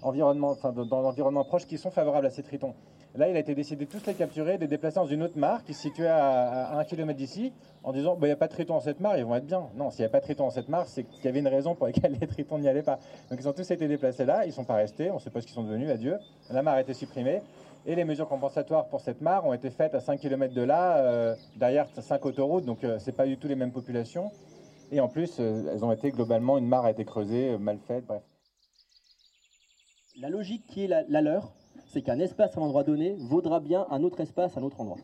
environnement, 0.04 0.56
dans 0.64 1.02
l'environnement 1.02 1.46
proche 1.46 1.66
qui 1.66 1.78
sont 1.78 1.90
favorables 1.90 2.28
à 2.28 2.30
ces 2.30 2.44
tritons. 2.44 2.76
Là, 3.18 3.30
il 3.30 3.36
a 3.38 3.40
été 3.40 3.56
décidé 3.56 3.86
de 3.86 3.90
tous 3.90 4.06
les 4.06 4.14
capturer, 4.14 4.58
de 4.58 4.62
les 4.62 4.68
déplacer 4.68 4.96
dans 4.96 5.06
une 5.06 5.24
autre 5.24 5.38
mare 5.38 5.64
qui 5.64 5.74
se 5.74 5.82
situait 5.82 6.08
à, 6.08 6.78
un 6.78 6.84
kilomètre 6.84 7.18
d'ici, 7.18 7.54
en 7.84 7.94
disant 7.94 8.16
bah, 8.16 8.28
il 8.28 8.30
n'y 8.30 8.34
a 8.34 8.36
pas 8.36 8.48
de 8.48 8.52
tritons 8.52 8.74
dans 8.74 8.82
cette 8.82 9.00
mare, 9.00 9.18
ils 9.18 9.24
vont 9.24 9.36
être 9.36 9.46
bien. 9.46 9.70
Non, 9.76 9.90
s'il 9.90 10.02
n'y 10.02 10.08
a 10.08 10.10
pas 10.10 10.20
de 10.20 10.26
tritons 10.26 10.44
dans 10.44 10.50
cette 10.50 10.68
mare, 10.68 10.86
c'est 10.86 11.06
qu'il 11.06 11.24
y 11.24 11.28
avait 11.30 11.40
une 11.40 11.48
raison 11.48 11.76
pour 11.76 11.86
laquelle 11.88 12.18
les 12.20 12.28
tritons 12.28 12.58
n'y 12.58 12.68
allaient 12.68 12.84
pas. 12.84 13.00
Donc 13.30 13.40
ils 13.40 13.48
ont 13.48 13.54
tous 13.54 13.72
été 13.72 13.88
déplacés 13.88 14.26
là, 14.26 14.44
ils 14.44 14.50
ne 14.50 14.54
sont 14.54 14.66
pas 14.66 14.76
restés, 14.76 15.12
on 15.12 15.16
ne 15.16 15.20
sait 15.20 15.30
pas 15.30 15.40
ce 15.40 15.46
qu'ils 15.46 15.56
sont 15.56 15.64
devenus, 15.64 15.90
adieu. 15.90 16.18
La 16.52 16.62
mare 16.62 16.76
a 16.76 16.82
été 16.82 16.94
supprimée. 16.94 17.42
Et 17.86 17.96
les 17.96 18.04
mesures 18.04 18.28
compensatoires 18.28 18.88
pour 18.88 19.00
cette 19.00 19.22
mare 19.22 19.46
ont 19.46 19.54
été 19.54 19.70
faites 19.70 19.94
à 19.94 20.02
5 20.02 20.20
km 20.20 20.54
de 20.54 20.62
là, 20.62 20.98
euh, 20.98 21.36
derrière 21.56 21.88
5 21.88 22.26
autoroutes, 22.26 22.66
donc 22.66 22.84
euh, 22.84 22.98
ce 23.00 23.06
n'est 23.06 23.16
pas 23.16 23.28
du 23.28 23.38
tout 23.38 23.48
les 23.48 23.56
mêmes 23.56 23.72
populations. 23.72 24.32
Et 24.92 25.00
en 25.00 25.08
plus, 25.08 25.38
euh, 25.40 25.72
elles 25.72 25.86
ont 25.86 25.92
été 25.92 26.10
globalement, 26.10 26.58
une 26.58 26.68
mare 26.68 26.86
a 26.86 26.92
été 26.92 27.06
creusée, 27.06 27.58
mal 27.60 27.78
faite, 27.88 28.06
bref. 28.08 28.24
La 30.20 30.30
logique 30.30 30.66
qui 30.66 30.86
est 30.86 30.88
la 30.88 31.22
leur, 31.22 31.54
c'est 31.96 32.02
qu'un 32.02 32.20
espace 32.20 32.58
à 32.58 32.60
un 32.60 32.64
endroit 32.64 32.84
donné 32.84 33.16
vaudra 33.18 33.62
bien 33.62 33.88
un 33.90 34.04
autre 34.04 34.20
espace 34.20 34.58
à 34.58 34.60
un 34.60 34.64
autre 34.64 34.82
endroit. 34.82 34.98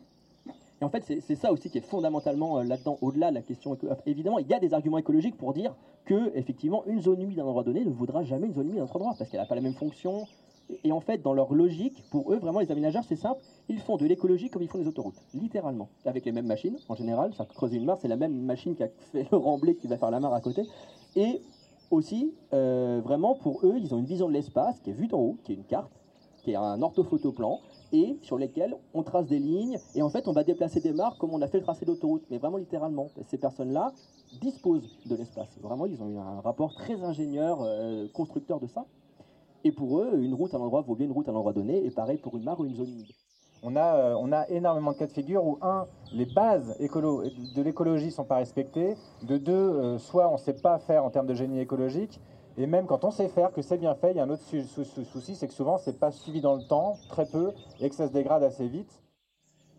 Et 0.82 0.84
en 0.84 0.90
fait, 0.90 1.02
c'est 1.20 1.36
ça 1.36 1.50
aussi 1.50 1.70
qui 1.70 1.78
est 1.78 1.86
fondamentalement 1.86 2.58
euh, 2.58 2.64
là-dedans, 2.64 2.98
au-delà 3.00 3.30
de 3.30 3.36
la 3.36 3.40
question. 3.40 3.78
Évidemment, 4.04 4.38
il 4.38 4.46
y 4.46 4.52
a 4.52 4.58
des 4.58 4.74
arguments 4.74 4.98
écologiques 4.98 5.38
pour 5.38 5.54
dire 5.54 5.74
que, 6.04 6.36
effectivement, 6.36 6.84
une 6.86 7.00
zone 7.00 7.22
humide 7.22 7.38
à 7.38 7.44
un 7.44 7.46
endroit 7.46 7.64
donné 7.64 7.82
ne 7.82 7.90
vaudra 7.90 8.24
jamais 8.24 8.48
une 8.48 8.52
zone 8.52 8.66
humide 8.66 8.80
à 8.80 8.82
un 8.82 8.84
autre 8.84 8.96
endroit, 8.96 9.14
parce 9.16 9.30
qu'elle 9.30 9.40
n'a 9.40 9.46
pas 9.46 9.54
la 9.54 9.62
même 9.62 9.72
fonction. 9.72 10.26
Et 10.84 10.92
en 10.92 11.00
fait, 11.00 11.22
dans 11.22 11.32
leur 11.32 11.54
logique, 11.54 12.04
pour 12.10 12.30
eux, 12.30 12.36
vraiment, 12.36 12.60
les 12.60 12.70
aménageurs, 12.70 13.04
c'est 13.08 13.16
simple, 13.16 13.40
ils 13.70 13.80
font 13.80 13.96
de 13.96 14.04
l'écologie 14.04 14.50
comme 14.50 14.60
ils 14.60 14.68
font 14.68 14.78
des 14.78 14.88
autoroutes, 14.88 15.22
littéralement. 15.32 15.88
Avec 16.04 16.26
les 16.26 16.32
mêmes 16.32 16.46
machines, 16.46 16.76
en 16.90 16.94
général, 16.94 17.32
creuser 17.54 17.78
une 17.78 17.86
mare, 17.86 17.96
c'est 18.02 18.08
la 18.08 18.16
même 18.16 18.34
machine 18.34 18.74
qui 18.74 18.82
a 18.82 18.88
fait 19.12 19.26
le 19.32 19.38
remblai 19.38 19.76
qui 19.76 19.86
va 19.86 19.96
faire 19.96 20.10
la 20.10 20.20
mare 20.20 20.34
à 20.34 20.42
côté. 20.42 20.64
Et 21.16 21.40
aussi, 21.90 22.34
euh, 22.52 23.00
vraiment, 23.02 23.34
pour 23.34 23.64
eux, 23.64 23.76
ils 23.78 23.94
ont 23.94 23.98
une 23.98 24.04
vision 24.04 24.28
de 24.28 24.34
l'espace 24.34 24.78
qui 24.80 24.90
est 24.90 24.94
vue 24.94 25.06
d'en 25.06 25.20
haut, 25.20 25.38
qui 25.42 25.52
est 25.52 25.56
une 25.56 25.64
carte, 25.64 26.01
qui 26.42 26.52
est 26.52 26.56
un 26.56 26.82
orthophotoplan, 26.82 27.60
et 27.92 28.16
sur 28.22 28.38
lesquels 28.38 28.76
on 28.94 29.02
trace 29.02 29.26
des 29.26 29.38
lignes, 29.38 29.78
et 29.94 30.02
en 30.02 30.08
fait 30.08 30.26
on 30.26 30.32
va 30.32 30.44
déplacer 30.44 30.80
des 30.80 30.92
marques 30.92 31.18
comme 31.18 31.34
on 31.34 31.42
a 31.42 31.48
fait 31.48 31.58
le 31.58 31.64
tracé 31.64 31.84
d'autoroute, 31.84 32.24
mais 32.30 32.38
vraiment 32.38 32.56
littéralement. 32.56 33.08
Ces 33.26 33.38
personnes-là 33.38 33.92
disposent 34.40 34.98
de 35.06 35.14
l'espace. 35.14 35.58
Vraiment, 35.60 35.86
ils 35.86 36.02
ont 36.02 36.08
eu 36.08 36.16
un 36.16 36.40
rapport 36.40 36.74
très 36.74 37.02
ingénieur, 37.02 37.58
euh, 37.62 38.08
constructeur 38.12 38.60
de 38.60 38.66
ça. 38.66 38.86
Et 39.64 39.72
pour 39.72 40.00
eux, 40.00 40.18
une 40.18 40.34
route 40.34 40.54
à 40.54 40.56
un 40.56 40.60
endroit 40.60 40.80
vaut 40.80 40.94
bien 40.94 41.06
une 41.06 41.12
route 41.12 41.28
à 41.28 41.32
un 41.32 41.34
endroit 41.34 41.52
donné, 41.52 41.84
et 41.84 41.90
pareil 41.90 42.16
pour 42.16 42.36
une 42.36 42.44
mare 42.44 42.58
ou 42.58 42.64
une 42.64 42.74
zone 42.74 42.88
humide. 42.88 43.12
On 43.62 43.76
a, 43.76 43.94
euh, 43.94 44.16
on 44.18 44.32
a 44.32 44.48
énormément 44.48 44.92
de 44.92 44.96
cas 44.96 45.06
de 45.06 45.12
figure 45.12 45.44
où, 45.44 45.58
un, 45.62 45.86
les 46.12 46.26
bases 46.26 46.74
écolo 46.80 47.22
de 47.54 47.62
l'écologie 47.62 48.06
ne 48.06 48.10
sont 48.10 48.24
pas 48.24 48.36
respectées, 48.36 48.96
de 49.22 49.36
deux, 49.36 49.52
euh, 49.52 49.98
soit 49.98 50.28
on 50.28 50.32
ne 50.32 50.38
sait 50.38 50.54
pas 50.54 50.78
faire 50.78 51.04
en 51.04 51.10
termes 51.10 51.28
de 51.28 51.34
génie 51.34 51.60
écologique, 51.60 52.18
et 52.56 52.66
même 52.66 52.86
quand 52.86 53.04
on 53.04 53.10
sait 53.10 53.28
faire, 53.28 53.52
que 53.52 53.62
c'est 53.62 53.78
bien 53.78 53.94
fait, 53.94 54.10
il 54.12 54.16
y 54.16 54.20
a 54.20 54.24
un 54.24 54.30
autre 54.30 54.42
souci, 54.42 55.34
c'est 55.34 55.46
que 55.46 55.54
souvent 55.54 55.78
c'est 55.78 55.98
pas 55.98 56.10
suivi 56.10 56.40
dans 56.40 56.54
le 56.54 56.62
temps, 56.62 56.98
très 57.08 57.26
peu, 57.26 57.52
et 57.80 57.88
que 57.88 57.94
ça 57.94 58.08
se 58.08 58.12
dégrade 58.12 58.42
assez 58.42 58.68
vite. 58.68 59.02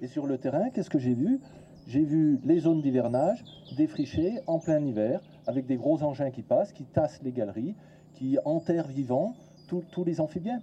Et 0.02 0.08
sur 0.08 0.26
le 0.26 0.38
terrain, 0.38 0.70
qu'est-ce 0.72 0.90
que 0.90 1.00
j'ai 1.00 1.14
vu? 1.14 1.40
J'ai 1.88 2.04
vu 2.04 2.40
les 2.44 2.60
zones 2.60 2.82
d'hivernage 2.82 3.44
défrichées 3.78 4.40
en 4.48 4.60
plein 4.60 4.84
hiver, 4.84 5.22
avec 5.48 5.66
des 5.66 5.76
gros 5.76 6.02
engins 6.04 6.32
qui 6.32 6.42
passent, 6.42 6.72
qui 6.72 6.86
tassent 6.86 7.22
les 7.24 7.32
galeries, 7.32 7.76
qui 8.16 8.38
enterrent 8.46 8.88
vivants 8.88 9.36
tous 9.68 10.04
les 10.04 10.22
amphibiens. 10.22 10.62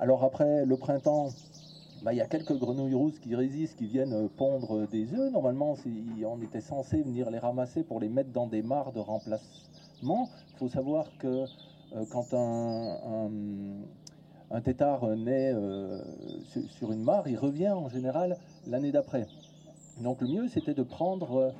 Alors 0.00 0.24
après 0.24 0.64
le 0.64 0.76
printemps, 0.76 1.28
bah, 2.02 2.12
il 2.12 2.16
y 2.16 2.20
a 2.20 2.26
quelques 2.26 2.56
grenouilles 2.56 2.94
rousses 2.94 3.18
qui 3.18 3.34
résistent, 3.34 3.76
qui 3.76 3.86
viennent 3.86 4.28
pondre 4.36 4.88
des 4.88 5.12
œufs. 5.14 5.30
Normalement, 5.32 5.74
on 6.26 6.42
était 6.42 6.60
censé 6.60 7.02
venir 7.02 7.30
les 7.30 7.38
ramasser 7.38 7.82
pour 7.82 8.00
les 8.00 8.08
mettre 8.08 8.30
dans 8.30 8.46
des 8.46 8.62
mares 8.62 8.92
de 8.92 9.00
remplacement 9.00 9.48
il 10.02 10.56
faut 10.58 10.68
savoir 10.68 11.06
que 11.18 11.44
euh, 11.94 12.04
quand 12.10 12.34
un, 12.34 13.30
un, 14.50 14.60
tétard 14.60 15.06
naît 15.16 15.52
euh, 15.54 16.02
sur 16.78 16.92
une 16.92 17.02
mare, 17.02 17.28
il 17.28 17.38
revient 17.38 17.70
en 17.70 17.88
général 17.88 18.36
l'année 18.66 18.92
d'après. 18.92 19.26
Donc 20.00 20.20
le 20.20 20.28
mieux, 20.28 20.48
c'était 20.48 20.74
de 20.74 20.82
prendre 20.82 21.54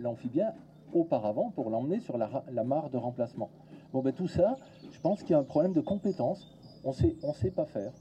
l'amphibien 0.00 0.52
auparavant 0.92 1.50
pour 1.50 1.70
l'emmener 1.70 2.00
sur 2.00 2.18
la, 2.18 2.64
mare 2.64 2.90
de 2.90 2.96
remplacement. 2.96 3.50
Bon, 3.92 4.02
ben 4.02 4.12
tout 4.12 4.28
ça, 4.28 4.56
je 4.92 5.00
pense 5.00 5.22
qu'il 5.22 5.30
y 5.30 5.34
a 5.34 5.38
un 5.38 5.44
problème 5.44 5.72
de 5.72 5.80
compétence. 5.80 6.46
On 6.84 6.92
sait, 6.92 7.16
on 7.22 7.32
sait 7.32 7.50
pas 7.50 7.66
faire. 7.66 7.92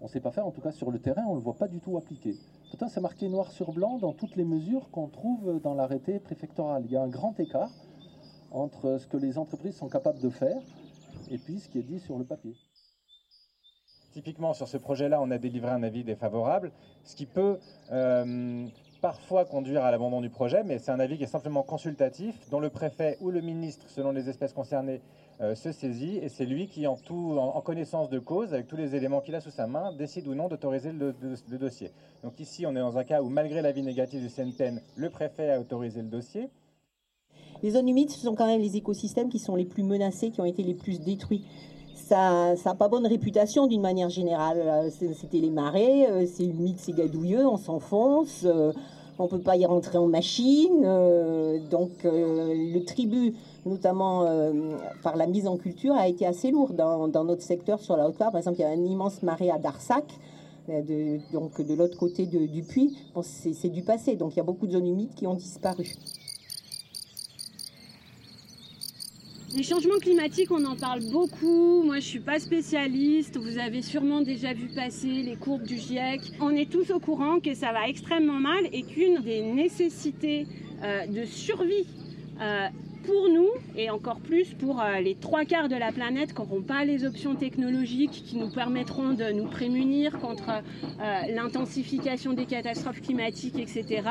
On 0.00 0.04
ne 0.04 0.08
sait 0.08 0.20
pas 0.20 0.30
faire, 0.30 0.46
en 0.46 0.50
tout 0.50 0.60
cas 0.60 0.72
sur 0.72 0.90
le 0.90 0.98
terrain, 0.98 1.24
on 1.26 1.32
ne 1.32 1.36
le 1.36 1.42
voit 1.42 1.56
pas 1.56 1.68
du 1.68 1.80
tout 1.80 1.96
appliqué. 1.98 2.34
Pourtant, 2.70 2.88
c'est 2.88 3.00
marqué 3.00 3.28
noir 3.28 3.50
sur 3.50 3.72
blanc 3.72 3.98
dans 3.98 4.12
toutes 4.12 4.36
les 4.36 4.44
mesures 4.44 4.90
qu'on 4.90 5.08
trouve 5.08 5.60
dans 5.60 5.74
l'arrêté 5.74 6.18
préfectoral. 6.20 6.84
Il 6.86 6.92
y 6.92 6.96
a 6.96 7.02
un 7.02 7.08
grand 7.08 7.38
écart 7.38 7.70
entre 8.50 8.98
ce 8.98 9.06
que 9.06 9.16
les 9.16 9.38
entreprises 9.38 9.76
sont 9.76 9.88
capables 9.88 10.20
de 10.20 10.30
faire 10.30 10.60
et 11.30 11.38
puis 11.38 11.60
ce 11.60 11.68
qui 11.68 11.78
est 11.78 11.82
dit 11.82 12.00
sur 12.00 12.18
le 12.18 12.24
papier. 12.24 12.54
Typiquement, 14.12 14.54
sur 14.54 14.66
ce 14.66 14.76
projet-là, 14.76 15.20
on 15.22 15.30
a 15.30 15.38
délivré 15.38 15.70
un 15.70 15.84
avis 15.84 16.02
défavorable, 16.02 16.72
ce 17.04 17.14
qui 17.14 17.26
peut 17.26 17.58
euh, 17.92 18.66
parfois 19.00 19.44
conduire 19.44 19.84
à 19.84 19.90
l'abandon 19.92 20.20
du 20.20 20.30
projet, 20.30 20.64
mais 20.64 20.78
c'est 20.78 20.90
un 20.90 20.98
avis 20.98 21.16
qui 21.16 21.24
est 21.24 21.28
simplement 21.28 21.62
consultatif, 21.62 22.34
dont 22.50 22.58
le 22.58 22.70
préfet 22.70 23.16
ou 23.20 23.30
le 23.30 23.40
ministre, 23.40 23.88
selon 23.88 24.10
les 24.10 24.28
espèces 24.28 24.52
concernées, 24.52 25.00
euh, 25.40 25.54
se 25.54 25.72
saisit, 25.72 26.18
et 26.18 26.28
c'est 26.28 26.44
lui 26.44 26.66
qui, 26.66 26.86
en, 26.86 26.96
tout, 26.96 27.38
en, 27.38 27.60
connaissance 27.62 28.10
de 28.10 28.18
cause, 28.18 28.52
avec 28.52 28.66
tous 28.66 28.76
les 28.76 28.94
éléments 28.94 29.20
qu'il 29.20 29.34
a 29.34 29.40
sous 29.40 29.50
sa 29.50 29.66
main, 29.66 29.92
décide 29.92 30.26
ou 30.26 30.34
non 30.34 30.48
d'autoriser 30.48 30.92
le, 30.92 31.14
dossier. 31.58 31.92
Donc 32.22 32.38
ici, 32.40 32.66
on 32.66 32.72
est 32.72 32.80
dans 32.80 32.98
un 32.98 33.04
cas 33.04 33.22
où, 33.22 33.28
malgré 33.30 33.62
l'avis 33.62 33.82
négatif 33.82 34.20
du 34.20 34.28
CNPN, 34.28 34.82
le 34.96 35.08
préfet 35.08 35.50
a 35.50 35.60
autorisé 35.60 36.02
le 36.02 36.08
dossier. 36.08 36.50
Les 37.62 37.70
zones 37.70 37.88
humides, 37.88 38.10
ce 38.10 38.20
sont 38.20 38.34
quand 38.34 38.46
même 38.46 38.60
les 38.60 38.76
écosystèmes 38.76 39.28
qui 39.28 39.38
sont 39.38 39.56
les 39.56 39.64
plus 39.64 39.82
menacés, 39.82 40.30
qui 40.30 40.40
ont 40.40 40.46
été 40.46 40.62
les 40.62 40.74
plus 40.74 41.00
détruits 41.00 41.44
ça 42.10 42.54
n'a 42.64 42.74
pas 42.74 42.88
bonne 42.88 43.06
réputation 43.06 43.66
d'une 43.66 43.80
manière 43.80 44.08
générale. 44.08 44.58
Euh, 44.60 44.90
c'était 44.90 45.38
les 45.38 45.50
marais, 45.50 46.10
euh, 46.10 46.26
c'est 46.26 46.44
humide, 46.44 46.76
c'est 46.78 46.92
gadouilleux, 46.92 47.46
on 47.46 47.56
s'enfonce, 47.56 48.42
euh, 48.44 48.72
on 49.18 49.24
ne 49.24 49.28
peut 49.28 49.38
pas 49.38 49.56
y 49.56 49.64
rentrer 49.64 49.98
en 49.98 50.06
machine. 50.06 50.82
donc 51.70 51.90
le 52.04 52.84
tribut, 52.84 53.34
notamment 53.66 54.24
par 55.02 55.16
la 55.16 55.26
mise 55.26 55.46
en 55.46 55.58
culture, 55.58 55.92
a 55.92 56.08
été 56.08 56.24
assez 56.24 56.50
lourd 56.50 56.72
dans, 56.72 57.06
notre 57.24 57.42
secteur 57.42 57.80
sur 57.80 57.98
la 57.98 58.08
Haute-Loire. 58.08 58.30
Par 58.30 58.38
exemple, 58.38 58.56
il 58.60 58.62
y 58.62 58.64
a 58.64 58.70
un 58.70 58.82
immense 58.82 59.22
marais 59.22 59.50
à 59.50 59.58
Darsac. 59.58 60.06
donc 61.34 61.60
de 61.60 61.74
l'autre 61.74 61.98
côté 61.98 62.24
du 62.24 62.62
puits, 62.62 62.96
c'est 63.20 63.68
du 63.68 63.82
passé. 63.82 64.16
Donc 64.16 64.32
il 64.32 64.38
y 64.38 64.40
a 64.40 64.44
beaucoup 64.44 64.66
de 64.66 64.72
zones 64.72 64.86
humides 64.86 65.14
qui 65.14 65.26
ont 65.26 65.34
disparu. 65.34 65.92
Les 69.52 69.64
changements 69.64 69.98
climatiques, 69.98 70.52
on 70.52 70.64
en 70.64 70.76
parle 70.76 71.00
beaucoup. 71.10 71.82
Moi, 71.82 71.96
je 71.96 72.04
suis 72.04 72.20
pas 72.20 72.38
spécialiste. 72.38 73.36
Vous 73.36 73.58
avez 73.58 73.82
sûrement 73.82 74.20
déjà 74.20 74.52
vu 74.52 74.68
passer 74.68 75.08
les 75.08 75.34
courbes 75.34 75.64
du 75.64 75.76
GIEC. 75.76 76.20
On 76.40 76.50
est 76.50 76.70
tous 76.70 76.92
au 76.92 77.00
courant 77.00 77.40
que 77.40 77.52
ça 77.54 77.72
va 77.72 77.88
extrêmement 77.88 78.38
mal 78.38 78.68
et 78.72 78.82
qu'une 78.82 79.20
des 79.22 79.42
nécessités 79.42 80.46
euh, 80.84 81.04
de 81.06 81.24
survie 81.24 81.84
euh, 82.40 82.68
pour 83.04 83.28
nous 83.28 83.48
et 83.76 83.90
encore 83.90 84.20
plus 84.20 84.54
pour 84.54 84.80
euh, 84.80 85.00
les 85.00 85.16
trois 85.16 85.44
quarts 85.44 85.68
de 85.68 85.74
la 85.74 85.90
planète 85.90 86.32
qui 86.32 86.40
n'auront 86.40 86.62
pas 86.62 86.84
les 86.84 87.04
options 87.04 87.34
technologiques 87.34 88.22
qui 88.24 88.36
nous 88.36 88.50
permettront 88.50 89.14
de 89.14 89.32
nous 89.32 89.46
prémunir 89.46 90.20
contre 90.20 90.62
l'intensification 91.28 92.34
des 92.34 92.46
catastrophes 92.46 93.00
climatiques, 93.00 93.58
etc., 93.58 94.02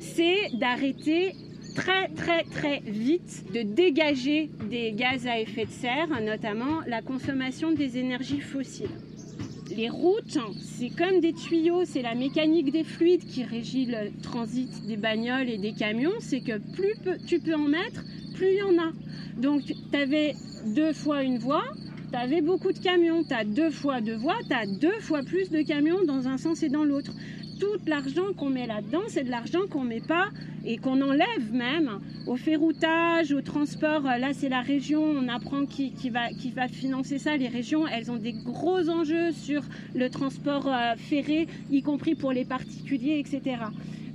c'est 0.00 0.50
d'arrêter 0.54 1.36
très 1.74 2.08
très 2.08 2.44
très 2.44 2.80
vite 2.80 3.44
de 3.52 3.62
dégager 3.62 4.50
des 4.70 4.92
gaz 4.92 5.26
à 5.26 5.38
effet 5.38 5.64
de 5.64 5.70
serre, 5.70 6.08
notamment 6.22 6.80
la 6.86 7.02
consommation 7.02 7.72
des 7.72 7.98
énergies 7.98 8.40
fossiles. 8.40 8.90
Les 9.74 9.88
routes, 9.88 10.38
c'est 10.60 10.90
comme 10.90 11.20
des 11.20 11.32
tuyaux, 11.32 11.84
c'est 11.84 12.02
la 12.02 12.14
mécanique 12.14 12.70
des 12.72 12.84
fluides 12.84 13.24
qui 13.24 13.42
régit 13.42 13.86
le 13.86 14.10
transit 14.22 14.86
des 14.86 14.96
bagnoles 14.96 15.48
et 15.48 15.56
des 15.56 15.72
camions, 15.72 16.12
c'est 16.20 16.40
que 16.40 16.58
plus 16.74 16.94
tu 17.26 17.38
peux 17.38 17.54
en 17.54 17.68
mettre, 17.68 18.04
plus 18.34 18.48
il 18.48 18.58
y 18.58 18.62
en 18.62 18.82
a. 18.82 18.92
Donc 19.40 19.62
tu 19.64 19.96
avais 19.96 20.34
deux 20.66 20.92
fois 20.92 21.22
une 21.22 21.38
voie, 21.38 21.64
tu 22.10 22.18
avais 22.18 22.42
beaucoup 22.42 22.72
de 22.72 22.78
camions, 22.78 23.24
tu 23.24 23.32
as 23.32 23.44
deux 23.44 23.70
fois 23.70 24.02
deux 24.02 24.16
voies, 24.16 24.38
tu 24.46 24.54
as 24.54 24.66
deux 24.66 25.00
fois 25.00 25.22
plus 25.22 25.48
de 25.50 25.62
camions 25.62 26.04
dans 26.04 26.28
un 26.28 26.36
sens 26.36 26.62
et 26.62 26.68
dans 26.68 26.84
l'autre 26.84 27.12
tout 27.62 27.78
l'argent 27.86 28.32
qu'on 28.36 28.50
met 28.50 28.66
là-dedans, 28.66 29.02
c'est 29.06 29.22
de 29.22 29.30
l'argent 29.30 29.60
qu'on 29.70 29.84
met 29.84 30.00
pas 30.00 30.30
et 30.64 30.78
qu'on 30.78 31.00
enlève 31.00 31.52
même 31.52 32.00
au 32.26 32.34
ferroutage, 32.34 33.30
au 33.30 33.40
transport. 33.40 34.02
Là, 34.02 34.32
c'est 34.32 34.48
la 34.48 34.62
région, 34.62 35.00
on 35.00 35.28
apprend 35.28 35.64
qui, 35.64 36.10
va, 36.10 36.68
financer 36.68 37.18
ça. 37.18 37.36
Les 37.36 37.46
régions, 37.46 37.86
elles 37.86 38.10
ont 38.10 38.16
des 38.16 38.32
gros 38.32 38.88
enjeux 38.88 39.30
sur 39.30 39.62
le 39.94 40.10
transport 40.10 40.66
euh, 40.66 40.96
ferré, 40.96 41.46
y 41.70 41.82
compris 41.82 42.16
pour 42.16 42.32
les 42.32 42.44
particuliers, 42.44 43.20
etc. 43.20 43.58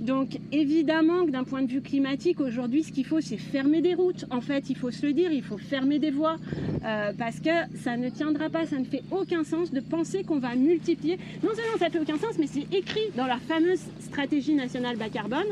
Donc 0.00 0.38
évidemment 0.52 1.26
que 1.26 1.30
d'un 1.30 1.44
point 1.44 1.62
de 1.62 1.70
vue 1.70 1.82
climatique, 1.82 2.40
aujourd'hui, 2.40 2.84
ce 2.84 2.92
qu'il 2.92 3.04
faut, 3.04 3.20
c'est 3.20 3.36
fermer 3.36 3.80
des 3.80 3.94
routes. 3.94 4.26
En 4.30 4.40
fait, 4.40 4.70
il 4.70 4.76
faut 4.76 4.90
se 4.90 5.04
le 5.04 5.12
dire, 5.12 5.32
il 5.32 5.42
faut 5.42 5.58
fermer 5.58 5.98
des 5.98 6.10
voies 6.10 6.36
euh, 6.84 7.12
parce 7.18 7.40
que 7.40 7.50
ça 7.82 7.96
ne 7.96 8.08
tiendra 8.08 8.48
pas, 8.48 8.66
ça 8.66 8.78
ne 8.78 8.84
fait 8.84 9.02
aucun 9.10 9.42
sens 9.42 9.72
de 9.72 9.80
penser 9.80 10.22
qu'on 10.22 10.38
va 10.38 10.54
multiplier. 10.54 11.18
Non 11.42 11.50
seulement 11.54 11.78
ça 11.78 11.86
ne 11.86 11.90
fait 11.90 12.00
aucun 12.00 12.18
sens, 12.18 12.38
mais 12.38 12.46
c'est 12.46 12.72
écrit 12.72 13.10
dans 13.16 13.26
la 13.26 13.38
fameuse 13.38 13.80
stratégie 14.00 14.54
nationale 14.54 14.96
bas 14.96 15.08
carbone 15.08 15.48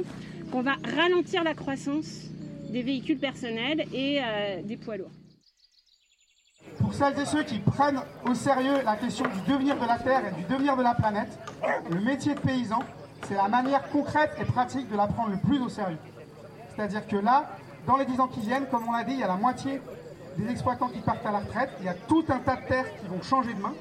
qu'on 0.52 0.62
va 0.62 0.76
ralentir 0.96 1.42
la 1.42 1.54
croissance 1.54 2.26
des 2.70 2.82
véhicules 2.82 3.18
personnels 3.18 3.84
et 3.92 4.20
euh, 4.20 4.62
des 4.62 4.76
poids 4.76 4.96
lourds. 4.96 5.10
Pour 6.78 6.94
celles 6.94 7.18
et 7.18 7.24
ceux 7.24 7.42
qui 7.42 7.58
prennent 7.58 8.00
au 8.24 8.34
sérieux 8.34 8.82
la 8.84 8.96
question 8.96 9.24
du 9.24 9.52
devenir 9.52 9.76
de 9.76 9.86
la 9.86 9.98
Terre 9.98 10.22
et 10.28 10.40
du 10.40 10.46
devenir 10.48 10.76
de 10.76 10.82
la 10.82 10.94
planète, 10.94 11.38
le 11.90 12.00
métier 12.00 12.34
de 12.34 12.40
paysan, 12.40 12.80
c'est 13.22 13.34
la 13.34 13.48
manière 13.48 13.88
concrète 13.90 14.32
et 14.38 14.44
pratique 14.44 14.90
de 14.90 14.96
la 14.96 15.06
prendre 15.06 15.30
le 15.30 15.38
plus 15.38 15.60
au 15.60 15.68
sérieux. 15.68 15.98
C'est-à-dire 16.74 17.06
que 17.06 17.16
là, 17.16 17.46
dans 17.86 17.96
les 17.96 18.04
10 18.04 18.20
ans 18.20 18.28
qui 18.28 18.40
viennent, 18.40 18.66
comme 18.66 18.86
on 18.88 18.92
l'a 18.92 19.04
dit, 19.04 19.12
il 19.12 19.20
y 19.20 19.24
a 19.24 19.28
la 19.28 19.36
moitié 19.36 19.80
des 20.36 20.50
exploitants 20.50 20.88
qui 20.88 21.00
partent 21.00 21.24
à 21.24 21.32
la 21.32 21.38
retraite, 21.38 21.70
il 21.80 21.86
y 21.86 21.88
a 21.88 21.94
tout 21.94 22.24
un 22.28 22.38
tas 22.38 22.56
de 22.56 22.66
terres 22.66 22.86
qui 23.00 23.06
vont 23.06 23.22
changer 23.22 23.54
de 23.54 23.60
main. 23.60 23.72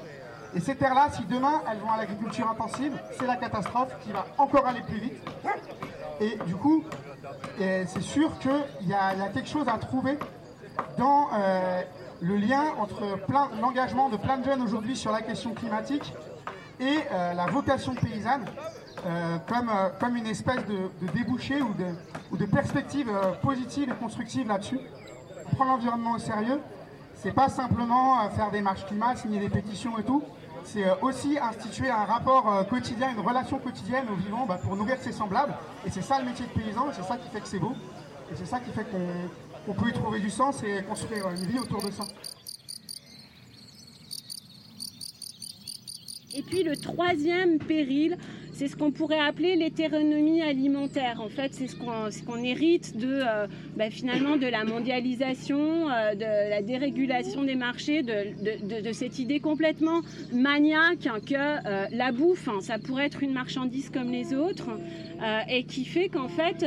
Et 0.54 0.60
ces 0.60 0.74
terres-là, 0.74 1.08
si 1.12 1.24
demain 1.24 1.60
elles 1.70 1.78
vont 1.78 1.90
à 1.90 1.98
l'agriculture 1.98 2.48
intensive, 2.48 2.98
c'est 3.18 3.26
la 3.26 3.36
catastrophe 3.36 3.92
qui 4.00 4.12
va 4.12 4.26
encore 4.38 4.66
aller 4.66 4.80
plus 4.80 4.98
vite. 4.98 5.22
Et 6.20 6.38
du 6.46 6.54
coup, 6.54 6.82
c'est 7.58 8.00
sûr 8.00 8.38
qu'il 8.38 8.88
y, 8.88 8.94
a 8.94 9.28
quelque 9.34 9.48
chose 9.48 9.68
à 9.68 9.76
trouver 9.76 10.18
dans 10.98 11.28
euh, 11.34 11.82
le 12.20 12.36
lien 12.36 12.64
entre 12.78 13.02
l'engagement 13.60 14.08
de 14.08 14.16
plein 14.16 14.38
de 14.38 14.44
jeunes 14.44 14.62
aujourd'hui 14.62 14.96
sur 14.96 15.12
la 15.12 15.20
question 15.20 15.52
climatique 15.52 16.12
et 16.80 16.98
euh, 17.12 17.34
la 17.34 17.46
vocation 17.46 17.94
paysanne 17.94 18.44
euh, 19.06 19.38
comme, 19.46 19.68
euh, 19.68 19.88
comme 20.00 20.16
une 20.16 20.26
espèce 20.26 20.64
de, 20.66 21.06
débouché 21.14 21.62
ou 21.62 21.72
de, 21.74 21.84
ou 22.32 22.36
de 22.36 22.44
perspective 22.44 23.08
positive 23.40 23.88
et 23.90 23.94
constructive 23.94 24.48
là-dessus. 24.48 24.80
Prendre 25.54 25.70
l'environnement 25.72 26.14
au 26.14 26.18
sérieux, 26.18 26.60
c'est 27.14 27.30
pas 27.30 27.48
simplement 27.48 28.28
faire 28.30 28.50
des 28.50 28.60
marches 28.60 28.84
climat, 28.86 29.14
signer 29.14 29.38
des 29.38 29.48
pétitions 29.48 29.96
et 29.96 30.02
tout, 30.02 30.24
c'est 30.64 30.84
aussi 31.02 31.38
instituer 31.38 31.88
un 31.88 32.04
rapport 32.04 32.66
quotidien, 32.68 33.12
une 33.12 33.24
relation 33.24 33.58
quotidienne 33.60 34.06
au 34.12 34.16
vivant 34.16 34.44
bah, 34.44 34.58
pour 34.60 34.74
nourrir 34.74 34.96
ses 35.00 35.12
semblables. 35.12 35.54
Et 35.86 35.90
c'est 35.90 36.02
ça 36.02 36.18
le 36.18 36.24
métier 36.24 36.44
de 36.46 36.60
paysan, 36.60 36.88
c'est 36.92 37.04
ça 37.04 37.16
qui 37.16 37.28
fait 37.30 37.40
que 37.40 37.48
c'est 37.48 37.60
beau, 37.60 37.74
et 38.32 38.34
c'est 38.34 38.44
ça 38.44 38.58
qui 38.58 38.72
fait 38.72 38.84
qu'on 39.64 39.72
peut 39.74 39.88
y 39.88 39.92
trouver 39.92 40.18
du 40.18 40.30
sens 40.30 40.64
et 40.64 40.82
construire 40.82 41.28
une 41.30 41.46
vie 41.46 41.60
autour 41.60 41.80
de 41.80 41.92
ça. 41.92 42.04
Et 46.36 46.42
puis 46.42 46.64
le 46.64 46.76
troisième 46.76 47.58
péril, 47.58 48.18
c'est 48.56 48.68
ce 48.68 48.76
qu'on 48.76 48.90
pourrait 48.90 49.20
appeler 49.20 49.54
l'hétéronomie 49.54 50.40
alimentaire. 50.40 51.20
En 51.20 51.28
fait, 51.28 51.52
c'est 51.52 51.66
ce 51.66 51.76
qu'on 51.76 52.42
hérite 52.42 52.96
de 52.96 53.20
euh, 53.20 53.46
bah, 53.76 53.90
finalement 53.90 54.38
de 54.38 54.46
la 54.46 54.64
mondialisation, 54.64 55.90
euh, 55.90 56.14
de 56.14 56.50
la 56.50 56.62
dérégulation 56.62 57.44
des 57.44 57.54
marchés, 57.54 58.02
de, 58.02 58.92
cette 58.92 59.18
idée 59.18 59.40
complètement 59.40 60.00
maniaque 60.32 61.08
que 61.26 61.34
euh, 61.34 61.86
la 61.92 62.12
bouffe, 62.12 62.48
hein, 62.48 62.60
ça 62.62 62.78
pourrait 62.78 63.06
être 63.06 63.22
une 63.22 63.34
marchandise 63.34 63.90
comme 63.90 64.10
les 64.10 64.32
autres, 64.32 64.70
et 65.48 65.64
qui 65.64 65.84
fait 65.86 66.08
qu'en 66.08 66.28
fait, 66.28 66.64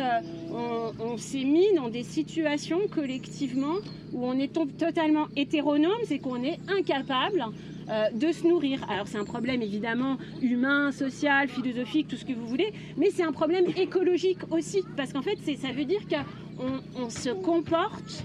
on, 0.51 1.17
s'est 1.17 1.43
mis 1.43 1.73
dans 1.75 1.89
des 1.89 2.03
situations 2.03 2.81
collectivement 2.93 3.75
où 4.13 4.25
on 4.25 4.38
est 4.39 4.53
totalement 4.77 5.27
hétéronome, 5.35 5.99
c'est 6.05 6.19
qu'on 6.19 6.43
est 6.43 6.59
incapable 6.67 7.45
euh, 7.89 8.09
de 8.13 8.31
se 8.31 8.47
nourrir. 8.47 8.85
Alors 8.89 9.07
c'est 9.07 9.17
un 9.17 9.25
problème 9.25 9.62
évidemment 9.62 10.17
humain, 10.41 10.91
social, 10.91 11.47
philosophique, 11.49 12.07
tout 12.07 12.17
ce 12.17 12.25
que 12.25 12.33
vous 12.33 12.47
voulez, 12.47 12.71
mais 12.97 13.09
c'est 13.12 13.23
un 13.23 13.31
problème 13.31 13.65
écologique 13.77 14.39
aussi, 14.51 14.83
parce 14.97 15.13
qu'en 15.13 15.21
fait 15.21 15.38
ça 15.57 15.71
veut 15.71 15.85
dire 15.85 16.01
qu'on 16.07 17.09
se 17.09 17.29
comporte 17.29 18.23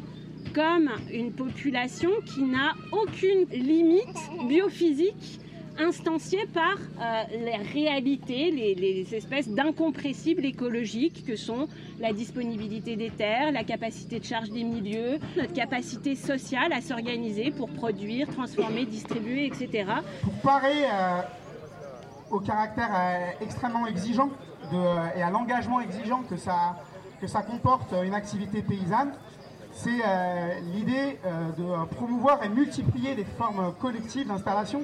comme 0.55 0.91
une 1.13 1.33
population 1.33 2.11
qui 2.27 2.43
n'a 2.43 2.75
aucune 2.93 3.47
limite 3.51 4.49
biophysique 4.49 5.41
instanciée 5.79 6.47
par 6.47 6.75
euh, 6.75 7.23
les 7.31 7.57
réalités, 7.57 8.51
les, 8.51 9.15
espèces 9.15 9.49
d'incompressibles 9.49 10.45
écologiques 10.45 11.25
que 11.27 11.37
sont 11.37 11.69
la 12.01 12.13
disponibilité 12.13 12.97
des 12.97 13.11
terres, 13.11 13.53
la 13.53 13.65
capacité 13.65 14.19
de 14.19 14.25
charge 14.25 14.51
des 14.51 14.65
milieux, 14.65 15.19
notre 15.37 15.53
capacité 15.53 16.15
sociale 16.15 16.73
à 16.73 16.81
s'organiser 16.81 17.51
pour 17.51 17.69
produire, 17.69 18.29
transformer, 18.29 18.87
distribuer, 18.87 19.47
etc. 19.47 19.85
Pour 20.23 20.33
parer 20.35 20.85
euh, 20.85 21.21
au 22.31 22.41
caractère 22.41 22.91
euh, 22.95 23.45
extrêmement 23.45 23.87
exigeant 23.87 24.31
et 25.15 25.23
à 25.23 25.31
l'engagement 25.31 25.81
exigeant 25.81 26.23
que 26.23 26.37
ça, 26.37 26.77
que 27.21 27.27
ça 27.27 27.43
comporte 27.43 27.95
une 28.03 28.15
activité 28.15 28.63
paysanne, 28.63 29.13
c'est 29.73 30.01
l'idée 30.73 31.19
de 31.59 31.85
promouvoir 31.95 32.43
et 32.43 32.49
multiplier 32.49 33.15
les 33.15 33.25
formes 33.25 33.75
collectives 33.79 34.27
d'installation 34.27 34.81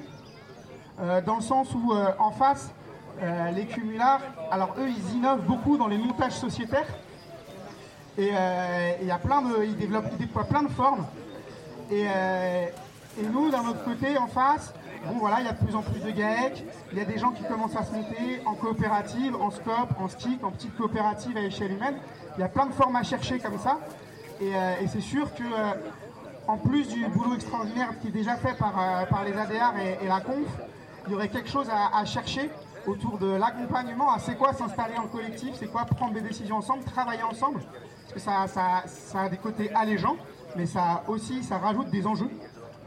euh, 1.02 1.20
dans 1.22 1.36
le 1.36 1.42
sens 1.42 1.68
où 1.74 1.92
euh, 1.92 2.12
en 2.18 2.30
face, 2.30 2.72
euh, 3.22 3.50
les 3.52 3.64
cumulards, 3.64 4.20
alors 4.50 4.74
eux, 4.78 4.88
ils 4.88 5.16
innovent 5.16 5.42
beaucoup 5.42 5.78
dans 5.78 5.86
les 5.86 5.96
montages 5.96 6.32
sociétaires. 6.32 6.88
Et 8.18 8.32
il 9.00 9.06
y 9.06 9.10
a 9.10 9.18
plein 9.18 9.40
de, 9.40 9.64
ils 9.64 9.76
développent, 9.76 10.14
déploient 10.18 10.44
plein 10.44 10.62
de 10.62 10.68
formes. 10.68 11.06
Et, 11.90 12.04
nous, 13.32 13.50
d'un 13.50 13.66
autre 13.66 13.82
côté, 13.82 14.18
en 14.18 14.26
face, 14.26 14.74
bon 15.06 15.18
voilà, 15.20 15.40
il 15.40 15.46
y 15.46 15.48
a 15.48 15.52
de 15.52 15.64
plus 15.64 15.74
en 15.74 15.80
plus 15.80 16.00
de 16.00 16.10
GAEC, 16.10 16.64
il 16.92 16.98
y 16.98 17.00
a 17.00 17.06
des 17.06 17.16
gens 17.16 17.30
qui 17.30 17.44
commencent 17.44 17.76
à 17.76 17.84
se 17.84 17.92
monter 17.92 18.42
en 18.44 18.54
coopérative, 18.54 19.36
en 19.36 19.50
SCOP, 19.50 19.88
en 19.98 20.08
STIC, 20.08 20.44
en 20.44 20.50
petite 20.50 20.76
coopérative 20.76 21.34
à 21.38 21.40
échelle 21.40 21.72
humaine. 21.72 21.94
Il 22.36 22.40
y 22.40 22.44
a 22.44 22.48
plein 22.48 22.66
de 22.66 22.72
formes 22.72 22.96
à 22.96 23.02
chercher 23.02 23.38
comme 23.38 23.58
ça. 23.58 23.78
Et, 24.42 24.52
c'est 24.88 25.00
sûr 25.00 25.32
que 25.34 25.44
en 26.46 26.58
plus 26.58 26.88
du 26.88 27.06
boulot 27.06 27.36
extraordinaire 27.36 27.94
qui 28.02 28.08
est 28.08 28.12
déjà 28.12 28.36
fait 28.36 28.54
par, 28.58 28.74
par 29.08 29.24
les 29.24 29.32
ADR 29.32 29.72
et, 30.02 30.06
la 30.06 30.20
CONF, 30.20 30.46
il 31.06 31.12
y 31.12 31.14
aurait 31.14 31.28
quelque 31.28 31.48
chose 31.48 31.68
à, 31.70 32.04
chercher 32.04 32.50
autour 32.86 33.18
de 33.18 33.26
l'accompagnement. 33.26 34.18
C'est 34.18 34.36
quoi 34.36 34.52
s'installer 34.52 34.96
en 34.96 35.06
collectif? 35.06 35.54
C'est 35.58 35.70
quoi 35.70 35.84
prendre 35.84 36.14
des 36.14 36.20
décisions 36.20 36.56
ensemble, 36.56 36.84
travailler 36.84 37.22
ensemble? 37.22 37.60
Parce 38.02 38.12
que 38.14 38.20
ça, 38.20 39.20
a 39.20 39.28
des 39.28 39.36
côtés 39.36 39.70
allégeants, 39.74 40.16
mais 40.56 40.66
ça 40.66 41.04
aussi, 41.08 41.42
ça 41.42 41.58
rajoute 41.58 41.90
des 41.90 42.06
enjeux 42.06 42.30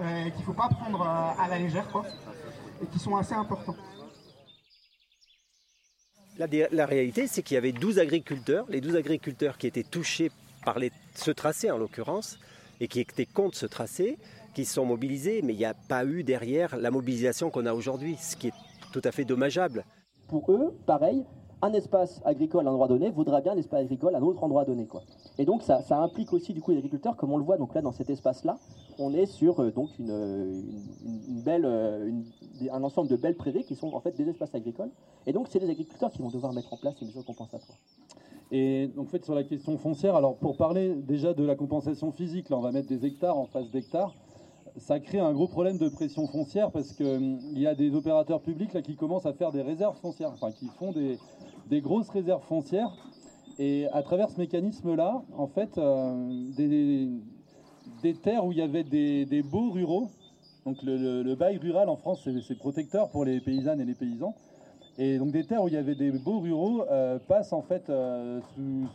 euh, 0.02 0.24
qu'il 0.30 0.40
ne 0.40 0.46
faut 0.46 0.54
pas 0.54 0.70
prendre 0.70 1.02
euh, 1.02 1.44
à 1.44 1.48
la 1.48 1.58
légère, 1.60 1.88
quoi, 1.90 2.04
et 2.82 2.86
qui 2.88 3.00
sont 3.00 3.16
assez 3.16 3.34
importants. 3.34 3.76
La 6.38 6.86
réalité, 6.86 7.28
c'est 7.28 7.44
qu'il 7.44 7.56
y 7.56 7.58
avait 7.58 7.72
12 7.72 8.00
agriculteurs, 8.00 8.66
les 8.68 8.82
12 8.82 8.96
agriculteurs 8.96 9.58
qui 9.58 9.68
étaient 9.68 9.84
touchés 9.84 10.32
par 10.66 10.78
ce 11.14 11.32
tracé 11.32 11.70
en 11.70 11.78
l'occurrence, 11.78 12.40
et 12.80 12.88
qui 12.88 13.00
étaient 13.00 13.28
contre 13.28 13.56
ce 13.56 13.68
tracé, 13.68 14.18
qui 14.54 14.66
se 14.66 14.76
sont 14.76 14.86
mobilisés, 14.86 15.42
mais 15.44 15.54
il 15.54 15.58
n'y 15.58 15.66
a 15.66 15.74
pas 15.74 16.06
eu 16.06 16.24
derrière 16.24 16.78
la 16.78 16.92
mobilisation 16.92 17.50
qu'on 17.50 17.66
a 17.66 17.74
aujourd'hui, 17.74 18.16
ce 18.20 18.36
qui 18.36 18.48
est 18.48 18.54
tout 18.92 19.02
à 19.04 19.12
fait 19.12 19.26
dommageable. 19.26 19.86
Pour 20.28 20.52
eux, 20.52 20.76
pareil, 20.86 21.26
un 21.62 21.74
espace 21.74 22.22
agricole 22.26 22.68
à 22.68 22.70
un 22.70 22.74
endroit 22.74 22.88
donné 22.88 23.10
vaudra 23.10 23.42
bien 23.42 23.54
un 23.54 23.58
espace 23.58 23.82
agricole 23.82 24.16
à 24.16 24.18
un 24.18 24.22
autre 24.22 24.44
endroit 24.44 24.66
donné. 24.66 24.86
Quoi. 24.86 25.02
Et 25.38 25.46
donc 25.46 25.64
ça, 25.64 25.82
implique 25.92 26.34
aussi 26.34 26.54
du 26.54 26.62
coup 26.62 26.72
les 26.72 26.78
agriculteurs, 26.78 27.16
comme 27.16 27.32
on 27.32 27.38
le 27.38 27.44
voit 27.44 27.58
donc 27.58 27.74
là 27.74 27.82
dans 27.82 27.92
cet 27.92 28.10
espace-là, 28.10 28.58
on 29.00 29.14
est 29.14 29.26
sur 29.26 29.62
euh, 29.62 29.72
donc 29.72 29.90
une, 29.98 30.62
belle, 31.44 31.66
euh, 31.66 32.12
un 32.72 32.84
ensemble 32.84 33.10
de 33.10 33.16
belles 33.16 33.36
prairies 33.36 33.64
qui 33.64 33.76
sont 33.76 33.94
en 33.94 34.02
fait 34.02 34.12
des 34.16 34.30
espaces 34.30 34.54
agricoles. 34.54 34.92
Et 35.26 35.34
donc 35.34 35.48
c'est 35.50 35.60
les 35.60 35.70
agriculteurs 35.70 36.12
qui 36.12 36.22
vont 36.22 36.30
devoir 36.30 36.54
mettre 36.54 36.74
en 36.74 36.78
place 36.78 36.96
ces 37.00 37.06
mesures 37.06 37.26
compensatoires. 37.26 37.78
Et 38.52 38.88
donc, 38.96 39.08
en 39.08 39.10
fait, 39.10 39.26
sur 39.26 39.34
la 39.34 39.44
question 39.44 39.80
foncière, 39.80 40.16
alors 40.16 40.38
pour 40.38 40.58
parler 40.58 40.94
déjà 40.94 41.34
de 41.34 41.44
la 41.44 41.56
compensation 41.56 42.12
physique, 42.12 42.50
là, 42.50 42.58
on 42.58 42.62
va 42.62 42.72
mettre 42.72 42.88
des 42.88 43.04
hectares 43.04 43.36
en 43.36 43.48
face 43.48 43.72
d'hectares. 43.72 44.14
Ça 44.78 45.00
crée 45.00 45.20
un 45.20 45.34
gros 45.34 45.48
problème 45.48 45.78
de 45.78 45.88
pression 45.88 46.28
foncière 46.28 46.72
parce 46.72 46.94
qu'il 46.94 47.06
hum, 47.06 47.40
y 47.54 47.68
a 47.68 47.76
des 47.76 47.94
opérateurs 47.94 48.42
publics 48.42 48.74
là, 48.74 48.82
qui 48.82 48.96
commencent 48.96 49.26
à 49.26 49.34
faire 49.34 49.52
des 49.52 49.62
réserves 49.62 49.98
foncières, 50.00 50.32
enfin 50.34 50.52
qui 50.52 50.68
font 50.80 50.92
des, 50.92 51.20
des 51.70 51.82
grosses 51.82 52.10
réserves 52.10 52.44
foncières. 52.44 52.92
Et 53.60 53.88
à 53.94 54.02
travers 54.02 54.32
ce 54.32 54.40
mécanisme-là, 54.40 55.22
en 55.38 55.48
fait, 55.48 55.78
euh, 55.78 56.52
des, 56.56 57.08
des, 58.02 58.16
terres 58.16 58.46
où 58.46 58.52
il 58.52 58.58
y 58.58 58.62
avait 58.62 58.84
des, 58.84 59.26
des 59.26 59.44
baux 59.44 59.70
ruraux, 59.70 60.10
donc 60.66 60.78
le, 60.82 61.36
bail 61.36 61.58
rural 61.58 61.90
en 61.90 61.98
France, 61.98 62.28
c'est 62.48 62.58
protecteur 62.58 63.10
pour 63.10 63.26
les 63.26 63.40
paysannes 63.42 63.82
et 63.82 63.86
les 63.86 63.94
paysans. 63.94 64.34
Et 64.98 65.18
donc 65.18 65.32
des 65.32 65.44
terres 65.44 65.64
où 65.64 65.68
il 65.68 65.74
y 65.74 65.78
avait 65.78 65.96
des 65.96 66.12
beaux 66.12 66.40
ruraux 66.40 66.86
euh, 66.90 67.18
passent 67.28 67.54
en 67.54 67.62
fait 67.62 67.90
euh, 67.90 68.40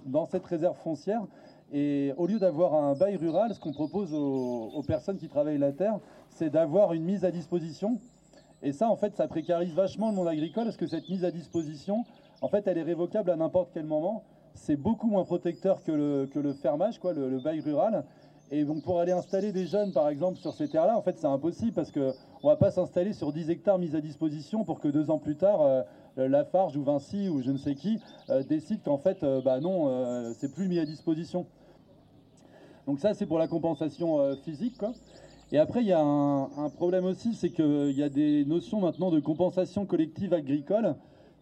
dans 0.06 0.26
cette 0.26 0.46
réserve 0.46 0.76
foncière. 0.76 1.22
Et 1.72 2.14
au 2.16 2.26
lieu 2.26 2.38
d'avoir 2.38 2.74
un 2.74 2.94
bail 2.94 3.16
rural, 3.16 3.54
ce 3.54 3.60
qu'on 3.60 3.72
propose 3.72 4.14
aux, 4.14 4.82
personnes 4.86 5.18
qui 5.18 5.28
travaillent 5.28 5.58
la 5.58 5.72
terre, 5.72 5.98
c'est 6.30 6.50
d'avoir 6.50 6.94
une 6.94 7.04
mise 7.04 7.24
à 7.24 7.30
disposition. 7.30 7.98
Et 8.62 8.72
ça, 8.72 8.88
en 8.88 8.96
fait, 8.96 9.14
ça 9.16 9.28
précarise 9.28 9.74
vachement 9.74 10.08
le 10.08 10.16
monde 10.16 10.28
agricole 10.28 10.64
parce 10.64 10.76
que 10.76 10.86
cette 10.86 11.08
mise 11.08 11.24
à 11.24 11.30
disposition, 11.30 12.04
en 12.40 12.48
fait, 12.48 12.66
elle 12.66 12.78
est 12.78 12.82
révocable 12.82 13.30
à 13.30 13.36
n'importe 13.36 13.70
quel 13.72 13.84
moment. 13.84 14.24
C'est 14.54 14.76
beaucoup 14.76 15.08
moins 15.08 15.24
protecteur 15.24 15.84
que 15.84 15.92
le, 15.92 16.52
fermage, 16.54 16.98
le, 17.04 17.38
bail 17.38 17.60
rural. 17.60 18.04
Et 18.50 18.64
donc 18.64 18.82
pour 18.82 18.98
aller 18.98 19.12
installer 19.12 19.52
des 19.52 19.66
jeunes, 19.66 19.92
par 19.92 20.08
exemple, 20.08 20.38
sur 20.38 20.54
ces 20.54 20.68
terres-là, 20.68 20.96
en 20.96 21.02
fait, 21.02 21.18
c'est 21.18 21.26
impossible 21.26 21.72
parce 21.72 21.92
qu'on 21.92 22.00
ne 22.00 22.48
va 22.48 22.56
pas 22.56 22.70
s'installer 22.70 23.12
sur 23.12 23.30
10 23.30 23.50
hectares 23.50 23.78
mis 23.78 23.94
à 23.94 24.00
disposition 24.00 24.64
pour 24.64 24.80
que 24.80 24.88
deux 24.88 25.10
ans 25.10 25.18
plus 25.18 25.36
tard, 25.36 25.60
euh, 25.60 25.82
Lafarge 26.26 26.76
ou 26.76 26.82
Vinci 26.82 27.28
ou 27.28 27.42
je 27.42 27.50
ne 27.50 27.58
sais 27.58 27.74
qui 27.74 28.00
euh, 28.30 28.42
décide 28.42 28.82
qu'en 28.82 28.98
fait, 28.98 29.22
euh, 29.22 29.40
bah 29.40 29.60
non, 29.60 30.32
c'est 30.34 30.52
plus 30.52 30.68
mis 30.68 30.78
à 30.78 30.84
disposition. 30.84 31.46
Donc 32.86 33.00
ça, 33.00 33.14
c'est 33.14 33.26
pour 33.26 33.38
la 33.38 33.48
compensation 33.48 34.34
physique. 34.36 34.74
Et 35.52 35.58
après, 35.58 35.80
il 35.80 35.86
y 35.86 35.92
a 35.92 36.00
un, 36.00 36.70
problème 36.70 37.04
aussi, 37.04 37.34
c'est 37.34 37.50
qu'il 37.50 37.92
y 37.92 38.02
a 38.02 38.08
des 38.08 38.44
notions 38.44 38.80
maintenant 38.80 39.10
de 39.10 39.20
compensation 39.20 39.86
collective 39.86 40.34
agricole 40.34 40.94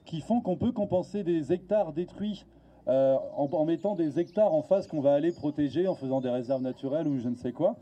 qui 0.05 0.21
font 0.21 0.41
qu'on 0.41 0.57
peut 0.57 0.73
compenser 0.73 1.25
des 1.25 1.53
hectares 1.53 1.93
détruits 1.93 2.45
euh, 2.89 3.17
en, 3.37 3.65
mettant 3.65 3.97
des 3.97 4.21
hectares 4.21 4.55
en 4.55 4.63
face 4.63 4.87
qu'on 4.87 5.01
va 5.01 5.15
aller 5.15 5.33
protéger 5.33 5.89
en 5.89 5.97
faisant 5.97 6.21
des 6.21 6.31
réserves 6.31 6.63
naturelles 6.63 7.09
ou 7.09 7.19
je 7.19 7.29
ne 7.29 7.35
sais 7.35 7.51
quoi. 7.51 7.75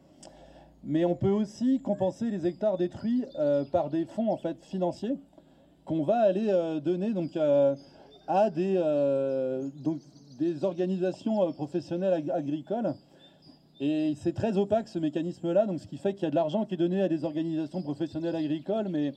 Mais 0.82 1.04
on 1.04 1.14
peut 1.14 1.30
aussi 1.30 1.80
compenser 1.80 2.30
les 2.30 2.46
hectares 2.46 2.78
détruits 2.78 3.26
euh, 3.38 3.64
par 3.64 3.90
des 3.90 4.06
fonds 4.06 4.30
en 4.30 4.38
fait 4.38 4.64
financiers 4.64 5.18
qu'on 5.84 6.02
va 6.02 6.20
aller 6.20 6.48
euh, 6.48 6.80
donner 6.80 7.12
donc 7.12 7.36
à 8.26 8.50
des, 8.50 8.74
donc, 9.82 10.00
des 10.38 10.64
organisations 10.64 11.52
professionnelles 11.52 12.30
agricoles. 12.32 12.94
Et 13.80 14.14
c'est 14.22 14.32
très 14.32 14.56
opaque 14.56 14.88
ce 14.88 14.98
mécanisme-là, 14.98 15.66
donc 15.66 15.80
ce 15.80 15.86
qui 15.86 15.98
fait 15.98 16.14
qu'il 16.14 16.22
y 16.22 16.26
a 16.26 16.30
de 16.30 16.36
l'argent 16.36 16.64
qui 16.64 16.74
est 16.74 16.78
donné 16.78 17.02
à 17.02 17.08
des 17.08 17.24
organisations 17.24 17.82
professionnelles 17.82 18.36
agricoles, 18.36 18.88
mais 18.88 19.12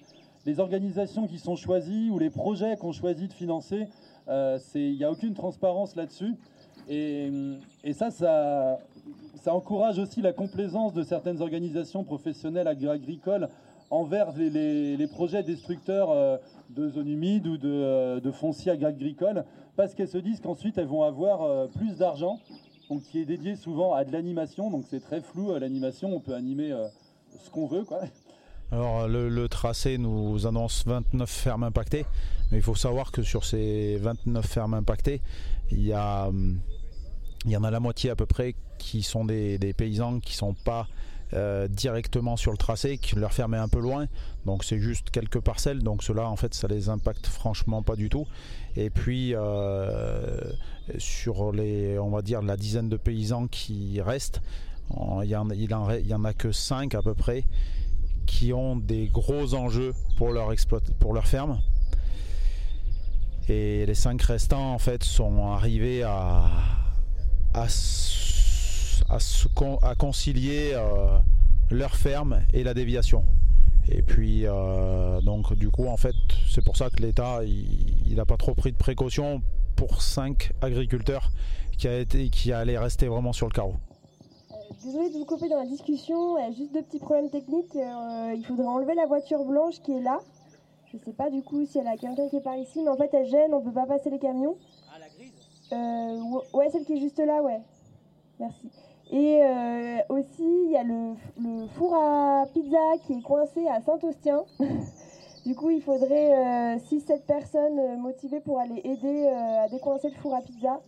les 0.47 0.59
organisations 0.59 1.27
qui 1.27 1.37
sont 1.37 1.55
choisies 1.55 2.09
ou 2.09 2.17
les 2.17 2.29
projets 2.29 2.75
qu'on 2.77 2.91
choisit 2.91 3.29
de 3.29 3.33
financer, 3.33 3.87
euh, 4.29 4.57
il 4.73 4.95
n'y 4.95 5.03
a 5.03 5.11
aucune 5.11 5.33
transparence 5.33 5.95
là-dessus. 5.95 6.35
Et, 6.89 7.29
ça, 7.93 8.11
ça, 8.11 8.79
encourage 9.47 9.99
aussi 9.99 10.21
la 10.21 10.33
complaisance 10.33 10.93
de 10.93 11.03
certaines 11.03 11.41
organisations 11.41 12.03
professionnelles 12.03 12.67
agricoles 12.67 13.49
envers 13.89 14.31
les, 14.37 15.07
projets 15.07 15.43
destructeurs 15.43 16.11
euh, 16.11 16.37
de 16.69 16.89
zones 16.89 17.07
humides 17.07 17.47
ou 17.47 17.57
de, 17.57 17.69
euh, 17.69 18.19
de 18.19 18.31
fonciers 18.31 18.71
agricoles, 18.71 19.45
parce 19.75 19.93
qu'elles 19.93 20.09
se 20.09 20.17
disent 20.17 20.41
qu'ensuite 20.41 20.77
elles 20.77 20.87
vont 20.87 21.03
avoir 21.03 21.69
plus 21.69 21.97
d'argent, 21.97 22.39
donc 22.89 23.03
qui 23.03 23.21
est 23.21 23.25
dédié 23.25 23.55
souvent 23.55 23.93
à 23.93 24.03
de 24.03 24.11
l'animation, 24.11 24.71
donc 24.71 24.85
c'est 24.89 24.99
très 24.99 25.21
flou 25.21 25.53
l'animation, 25.59 26.15
on 26.15 26.19
peut 26.19 26.33
animer 26.33 26.73
ce 27.43 27.51
qu'on 27.51 27.67
veut, 27.67 27.83
quoi. 27.83 28.01
Alors 28.71 29.07
le, 29.07 29.47
tracé 29.47 29.97
nous 29.97 30.45
annonce 30.45 30.83
29 30.85 31.29
fermes 31.29 31.63
impactées, 31.63 32.05
mais 32.51 32.57
il 32.57 32.63
faut 32.63 32.75
savoir 32.75 33.11
que 33.11 33.21
sur 33.21 33.45
ces 33.45 33.97
29 33.97 34.45
fermes 34.45 34.73
impactées, 34.73 35.21
il 35.71 35.85
y, 35.85 35.93
a, 35.93 36.29
il 37.45 37.51
y 37.51 37.55
en 37.55 37.63
a 37.63 37.71
la 37.71 37.79
moitié 37.79 38.09
à 38.09 38.15
peu 38.15 38.25
près 38.25 38.55
qui 38.77 39.03
sont 39.03 39.25
des, 39.25 39.73
paysans 39.75 40.19
qui 40.19 40.33
ne 40.33 40.37
sont 40.37 40.53
pas 40.53 40.87
euh, 41.33 41.67
directement 41.67 42.37
sur 42.37 42.51
le 42.51 42.57
tracé, 42.57 42.97
qui 42.97 43.15
leur 43.15 43.33
ferme 43.33 43.53
est 43.53 43.59
un 43.59 43.67
peu 43.67 43.79
loin, 43.79 44.07
donc 44.45 44.63
c'est 44.63 44.79
juste 44.79 45.09
quelques 45.09 45.39
parcelles, 45.39 45.83
donc 45.83 46.03
cela 46.03 46.27
en 46.27 46.35
fait 46.35 46.53
ça 46.53 46.67
les 46.67 46.89
impacte 46.89 47.27
franchement 47.27 47.83
pas 47.83 47.95
du 47.95 48.09
tout. 48.09 48.25
Et 48.75 48.89
puis 48.89 49.33
euh, 49.33 50.39
sur 50.97 51.51
les, 51.51 51.99
on 51.99 52.09
va 52.09 52.21
dire 52.21 52.41
la 52.41 52.57
dizaine 52.57 52.89
de 52.89 52.97
paysans 52.97 53.47
qui 53.47 54.01
restent, 54.01 54.41
il 55.23 55.29
y 55.29 55.35
en, 55.35 55.49
il 55.49 55.69
y 55.69 56.13
en 56.13 56.23
a 56.23 56.33
que 56.33 56.51
5 56.51 56.95
à 56.95 57.01
peu 57.01 57.13
près 57.13 57.43
qui 58.27 58.53
ont 58.53 58.75
des 58.75 59.07
gros 59.07 59.55
enjeux 59.55 59.95
pour 60.17 60.31
leur, 60.31 60.53
pour 60.99 61.13
leur 61.13 61.25
ferme. 61.25 61.59
Et 63.49 63.85
les 63.85 63.95
cinq 63.95 64.21
restants 64.21 64.73
en 64.73 64.77
fait 64.77 65.03
sont 65.03 65.47
arrivés 65.47 66.03
à, 66.03 66.51
à, 67.53 67.67
à, 69.09 69.95
concilier 69.95 70.71
euh, 70.73 71.19
leur 71.71 71.95
ferme 71.95 72.41
et 72.53 72.63
la 72.63 72.73
déviation. 72.73 73.23
Et 73.89 74.01
puis 74.01 74.41
euh, 74.45 75.21
donc 75.21 75.53
du 75.53 75.69
coup 75.69 75.87
en 75.87 75.95
fait 75.95 76.15
c'est 76.49 76.63
pour 76.63 76.75
ça 76.75 76.89
que 76.89 77.01
l'État 77.01 77.39
il 77.45 78.15
n'a 78.15 78.25
pas 78.25 78.35
trop 78.35 78.53
pris 78.53 78.73
de 78.73 78.77
précautions 78.77 79.41
pour 79.77 80.01
cinq 80.01 80.51
agriculteurs 80.61 81.29
qui, 81.77 81.87
a 81.87 81.99
été, 81.99 82.29
qui 82.29 82.51
allaient 82.51 82.77
rester 82.77 83.07
vraiment 83.07 83.31
sur 83.31 83.47
le 83.47 83.53
carreau. 83.53 83.75
Désolée 84.83 85.09
de 85.09 85.17
vous 85.17 85.25
couper 85.25 85.47
dans 85.47 85.59
la 85.59 85.65
discussion, 85.65 86.37
il 86.37 86.41
y 86.41 86.47
a 86.47 86.51
juste 86.51 86.73
deux 86.73 86.81
petits 86.81 86.99
problèmes 86.99 87.29
techniques. 87.29 87.75
Euh, 87.75 88.33
il 88.35 88.45
faudrait 88.45 88.67
enlever 88.67 88.95
la 88.95 89.05
voiture 89.05 89.45
blanche 89.45 89.81
qui 89.81 89.93
est 89.93 90.01
là. 90.01 90.19
Je 90.91 90.97
sais 90.97 91.13
pas 91.13 91.29
du 91.29 91.41
coup 91.41 91.65
si 91.65 91.79
elle 91.79 91.87
a 91.87 91.97
quelqu'un 91.97 92.27
qui 92.29 92.37
est 92.37 92.41
par 92.41 92.57
ici, 92.57 92.81
mais 92.81 92.89
en 92.89 92.97
fait 92.97 93.09
elle 93.13 93.27
gêne, 93.27 93.53
on 93.53 93.61
peut 93.61 93.71
pas 93.71 93.85
passer 93.85 94.09
les 94.09 94.19
camions. 94.19 94.57
Ah, 94.93 94.99
la 94.99 95.07
grise 95.07 95.31
euh, 95.71 96.39
Ouais, 96.53 96.69
celle 96.71 96.85
qui 96.85 96.93
est 96.93 96.99
juste 96.99 97.19
là, 97.19 97.41
ouais. 97.41 97.61
Merci. 98.39 98.69
Et 99.11 99.41
euh, 99.41 99.97
aussi, 100.09 100.43
il 100.65 100.71
y 100.71 100.77
a 100.77 100.83
le, 100.83 101.15
four 101.75 101.95
à 101.95 102.45
pizza 102.53 102.77
qui 103.05 103.13
est 103.13 103.21
coincé 103.21 103.67
à 103.67 103.81
Saint-Austien. 103.81 104.43
du 105.45 105.55
coup, 105.55 105.69
il 105.69 105.81
faudrait 105.81 106.77
6-7 106.77 107.21
personnes 107.25 107.99
motivées 107.99 108.41
pour 108.41 108.59
aller 108.59 108.81
aider 108.83 109.27
à 109.27 109.69
décoincer 109.69 110.09
le 110.09 110.15
four 110.15 110.35
à 110.35 110.41
pizza. 110.41 110.81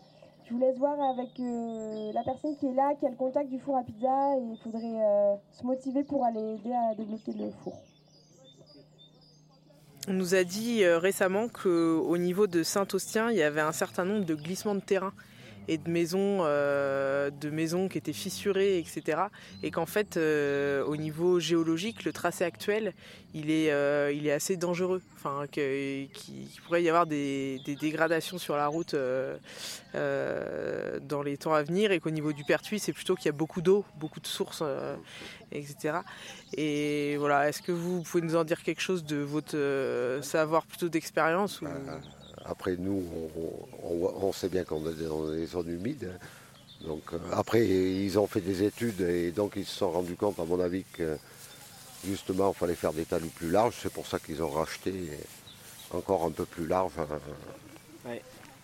Je 0.49 0.55
vous 0.55 0.61
laisse 0.61 0.77
voir 0.79 0.99
avec 0.99 1.39
euh, 1.39 2.11
la 2.11 2.23
personne 2.23 2.57
qui 2.57 2.65
est 2.65 2.73
là, 2.73 2.95
qui 2.99 3.05
a 3.05 3.09
le 3.09 3.15
contact 3.15 3.51
du 3.51 3.59
four 3.59 3.77
à 3.77 3.83
pizza, 3.83 4.35
et 4.35 4.41
il 4.41 4.57
faudrait 4.63 4.81
euh, 4.83 5.35
se 5.51 5.63
motiver 5.63 6.03
pour 6.03 6.25
aller 6.25 6.55
aider 6.55 6.73
à 6.73 6.95
débloquer 6.95 7.33
le 7.33 7.51
four. 7.63 7.79
On 10.07 10.13
nous 10.13 10.33
a 10.33 10.43
dit 10.43 10.83
euh, 10.83 10.97
récemment 10.97 11.49
qu'au 11.49 12.17
niveau 12.17 12.47
de 12.47 12.63
Saint-Austien, 12.63 13.29
il 13.29 13.37
y 13.37 13.43
avait 13.43 13.61
un 13.61 13.71
certain 13.71 14.05
nombre 14.05 14.25
de 14.25 14.33
glissements 14.33 14.73
de 14.73 14.79
terrain 14.79 15.13
et 15.69 15.77
de 15.77 15.89
maisons, 15.89 16.39
euh, 16.41 17.29
de 17.29 17.51
maisons 17.51 17.87
qui 17.89 17.99
étaient 17.99 18.11
fissurées, 18.11 18.79
etc. 18.79 19.21
Et 19.61 19.69
qu'en 19.69 19.85
fait, 19.85 20.17
euh, 20.17 20.83
au 20.83 20.97
niveau 20.97 21.39
géologique, 21.39 22.05
le 22.05 22.11
tracé 22.11 22.43
actuel, 22.43 22.93
il 23.35 23.51
est, 23.51 23.71
euh, 23.71 24.11
il 24.11 24.25
est 24.25 24.31
assez 24.31 24.57
dangereux. 24.57 25.03
Enfin, 25.15 25.45
qu'il 25.51 26.09
pourrait 26.65 26.81
y 26.81 26.89
avoir 26.89 27.05
des, 27.05 27.61
dégradations 27.79 28.39
sur 28.39 28.55
la 28.55 28.65
route 28.67 28.95
dans 29.93 31.21
les 31.23 31.37
temps 31.37 31.53
à 31.53 31.61
venir, 31.61 31.91
et 31.91 31.99
qu'au 31.99 32.09
niveau 32.09 32.33
du 32.33 32.43
Pertuis, 32.43 32.79
c'est 32.79 32.93
plutôt 32.93 33.15
qu'il 33.15 33.27
y 33.27 33.29
a 33.29 33.33
beaucoup 33.33 33.61
d'eau, 33.61 33.85
beaucoup 33.99 34.19
de 34.19 34.27
sources, 34.27 34.63
etc. 35.51 35.99
Et 36.57 37.15
voilà, 37.17 37.47
est-ce 37.47 37.61
que 37.61 37.71
vous 37.71 38.01
pouvez 38.01 38.23
nous 38.23 38.35
en 38.35 38.43
dire 38.43 38.63
quelque 38.63 38.81
chose 38.81 39.03
de 39.03 39.17
votre 39.17 40.19
savoir 40.23 40.65
plutôt 40.65 40.89
d'expérience 40.89 41.61
après, 42.49 42.75
nous, 42.77 43.03
on, 43.83 44.31
sait 44.33 44.49
bien 44.49 44.63
qu'on 44.63 44.85
est 44.89 45.03
dans 45.03 45.31
des 45.31 45.45
zones 45.45 45.69
humides. 45.69 46.11
Donc, 46.81 47.03
euh, 47.13 47.17
après, 47.33 47.67
ils 47.67 48.17
ont 48.17 48.27
fait 48.27 48.41
des 48.41 48.63
études 48.63 49.01
et 49.01 49.31
donc 49.31 49.53
ils 49.55 49.65
se 49.65 49.77
sont 49.77 49.91
rendus 49.91 50.15
compte, 50.15 50.39
à 50.39 50.45
mon 50.45 50.59
avis, 50.59 50.83
que 50.93 51.17
justement, 52.05 52.53
il 52.55 52.57
fallait 52.57 52.75
faire 52.75 52.93
des 52.93 53.05
talus 53.05 53.29
plus 53.29 53.51
larges. 53.51 53.75
C'est 53.81 53.91
pour 53.91 54.07
ça 54.07 54.17
qu'ils 54.19 54.41
ont 54.41 54.49
racheté 54.49 54.93
encore 55.91 56.25
un 56.25 56.31
peu 56.31 56.45
plus 56.45 56.67
large. 56.67 56.93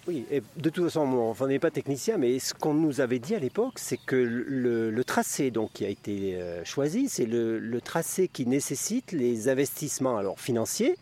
Oui, 0.07 0.23
et 0.29 0.43
de 0.57 0.69
toute 0.69 0.83
façon, 0.83 1.36
on 1.39 1.47
n'est 1.47 1.57
pas 1.57 1.71
technicien, 1.71 2.17
mais 2.17 2.38
ce 2.38 2.53
qu'on 2.53 2.75
nous 2.75 3.01
avait 3.01 3.17
dit 3.17 3.33
à 3.33 3.39
l'époque, 3.39 3.73
c'est 3.77 3.97
que 3.97 4.15
le, 4.15 5.03
tracé 5.03 5.49
donc, 5.49 5.73
qui 5.73 5.83
a 5.83 5.89
été 5.89 6.36
euh, 6.36 6.63
choisi, 6.63 7.09
c'est 7.09 7.25
le, 7.25 7.57
le, 7.57 7.81
tracé 7.81 8.27
qui 8.27 8.45
nécessite 8.45 9.11
les 9.13 9.49
investissements 9.49 10.17
alors, 10.17 10.39
financiers, 10.39 10.95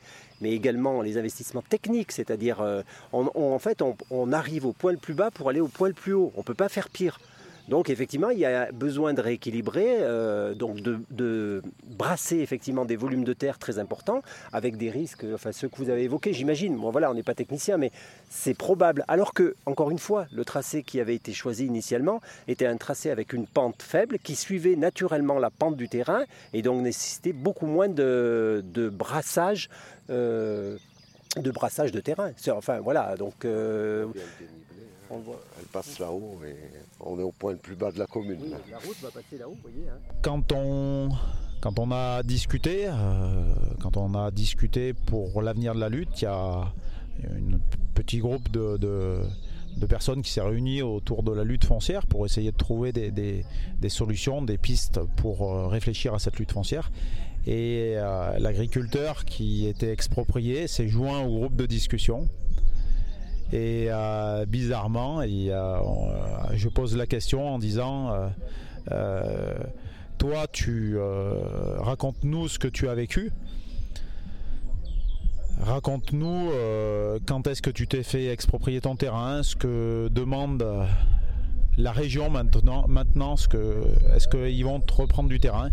mais 0.44 0.52
également 0.52 1.02
les 1.02 1.18
investissements 1.18 1.64
techniques, 1.68 2.12
c'est-à-dire 2.12 2.62
euh, 2.62 2.84
en 3.14 3.60
fait 3.60 3.82
on, 4.12 4.32
arrive 4.34 4.66
au 4.66 4.74
point 4.74 4.92
le 4.92 4.98
plus 4.98 5.14
bas 5.14 5.32
pour 5.32 5.50
aller 5.50 5.62
au 5.62 5.70
point 5.70 5.88
le 5.88 5.94
plus 5.94 6.14
haut. 6.14 6.34
On 6.36 6.40
ne 6.40 6.44
peut 6.44 6.54
pas 6.54 6.70
faire 6.70 6.90
pire. 6.90 7.20
Donc 7.70 7.90
effectivement, 7.90 8.30
il 8.30 8.40
y 8.40 8.46
a 8.46 8.72
besoin 8.72 9.14
de 9.14 9.22
rééquilibrer, 9.22 9.98
euh, 10.00 10.54
donc 10.54 10.82
de, 10.82 11.62
brasser 11.86 12.38
effectivement 12.40 12.86
des 12.86 12.96
volumes 12.96 13.24
de 13.24 13.34
terre 13.34 13.58
très 13.58 13.80
importants, 13.80 14.22
avec 14.52 14.78
des 14.78 14.90
risques, 14.90 15.26
enfin 15.34 15.52
ceux 15.52 15.70
que 15.70 15.78
vous 15.78 15.90
avez 15.90 16.04
évoqués, 16.04 16.34
j'imagine. 16.34 16.76
Bon 16.76 16.92
voilà, 16.92 17.10
on 17.10 17.14
n'est 17.14 17.24
pas 17.24 17.36
technicien, 17.36 17.78
mais 17.78 17.92
c'est 18.30 18.54
probable. 18.54 19.06
Alors 19.08 19.34
que, 19.34 19.56
encore 19.66 19.92
une 19.92 20.00
fois, 20.00 20.26
le 20.34 20.44
tracé 20.44 20.84
qui 20.84 21.00
avait 21.00 21.16
été 21.16 21.34
choisi 21.34 21.66
initialement 21.66 22.20
était 22.48 22.66
un 22.66 22.78
tracé 22.78 23.10
avec 23.10 23.32
une 23.32 23.48
pente 23.48 23.82
faible 23.82 24.20
qui 24.20 24.36
suivait 24.36 24.76
naturellement 24.76 25.40
la 25.40 25.50
pente 25.50 25.78
du 25.78 25.88
terrain 25.88 26.24
et 26.54 26.62
donc 26.62 26.82
nécessitait 26.82 27.34
beaucoup 27.34 27.68
moins 27.68 27.88
de, 27.88 28.64
brassage. 28.92 29.70
Euh, 30.10 30.78
de 31.38 31.50
brassage 31.50 31.92
de 31.92 32.00
terrain. 32.00 32.32
Enfin 32.50 32.80
voilà, 32.80 33.16
donc 33.16 33.46
euh, 33.46 34.06
elle 35.60 35.66
passe 35.66 36.00
là-haut 36.00 36.40
et 36.46 36.56
on 37.00 37.20
est 37.20 37.24
au 37.24 37.32
point 37.32 37.52
le 37.52 37.58
plus 37.58 37.76
bas 37.76 37.92
de 37.92 38.00
la 38.00 38.08
commune. 38.08 38.40
la 38.70 38.78
route 38.78 38.98
va 39.02 39.10
passer 39.12 39.38
là-haut, 39.38 39.52
vous 39.52 39.70
voyez. 39.72 39.90
Hein. 39.90 39.98
Quand 40.22 40.52
on 40.52 41.10
quand 41.64 41.80
on 41.80 41.92
a 41.92 42.24
discuté, 42.24 42.88
euh, 42.88 43.54
quand 43.80 43.96
on 43.96 44.16
a 44.16 44.32
discuté 44.32 44.94
pour 44.94 45.42
l'avenir 45.42 45.74
de 45.74 45.80
la 45.80 45.88
lutte, 45.88 46.22
il 46.22 46.26
y 46.26 46.28
a 46.28 46.74
un 47.24 47.60
petit 47.94 48.18
groupe 48.18 48.52
de, 48.52 48.76
de, 48.76 49.86
personnes 49.88 50.22
qui 50.22 50.32
s'est 50.32 50.42
réuni 50.42 50.82
autour 50.82 51.24
de 51.24 51.32
la 51.32 51.46
lutte 51.46 51.64
foncière 51.64 52.06
pour 52.06 52.26
essayer 52.26 52.52
de 52.52 52.58
trouver 52.58 52.92
des, 52.92 53.12
des, 53.12 53.90
solutions, 53.90 54.42
des 54.42 54.58
pistes 54.58 55.00
pour 55.16 55.54
euh, 55.54 55.68
réfléchir 55.68 56.14
à 56.14 56.20
cette 56.20 56.38
lutte 56.38 56.52
foncière. 56.52 56.92
Et 57.48 57.94
euh, 57.96 58.40
l'agriculteur 58.40 59.24
qui 59.24 59.66
était 59.66 59.92
exproprié 59.92 60.68
s'est 60.68 60.90
joint 60.90 61.22
au 61.22 61.30
groupe 61.30 61.56
de 61.56 61.66
discussion 61.66 62.28
et 63.54 63.86
euh, 63.90 64.48
bizarrement, 64.48 65.22
euh, 65.22 65.80
je 66.54 66.70
pose 66.70 66.98
la 66.98 67.06
question 67.06 67.54
en 67.54 67.60
disant 67.60 68.12
euh, 68.92 69.54
Toi, 70.18 70.48
tu 70.52 70.98
raconte-nous 71.78 72.48
ce 72.48 72.58
que 72.58 72.68
tu 72.68 72.90
as 72.90 72.96
vécu. 72.96 73.32
Raconte-nous 75.62 76.50
quand 77.28 77.46
est-ce 77.46 77.62
que 77.62 77.70
tu 77.70 77.88
t'es 77.88 78.02
fait 78.02 78.26
exproprier 78.26 78.82
ton 78.82 78.96
terrain, 78.96 79.44
ce 79.44 79.56
que 79.56 80.08
demande 80.10 80.66
la 81.78 81.92
région 81.92 82.32
maintenant, 82.32 82.88
maintenant 82.88 83.36
est-ce 83.36 84.28
qu'ils 84.28 84.66
vont 84.66 84.80
te 84.80 84.94
reprendre 84.94 85.30
du 85.30 85.40
terrain 85.40 85.70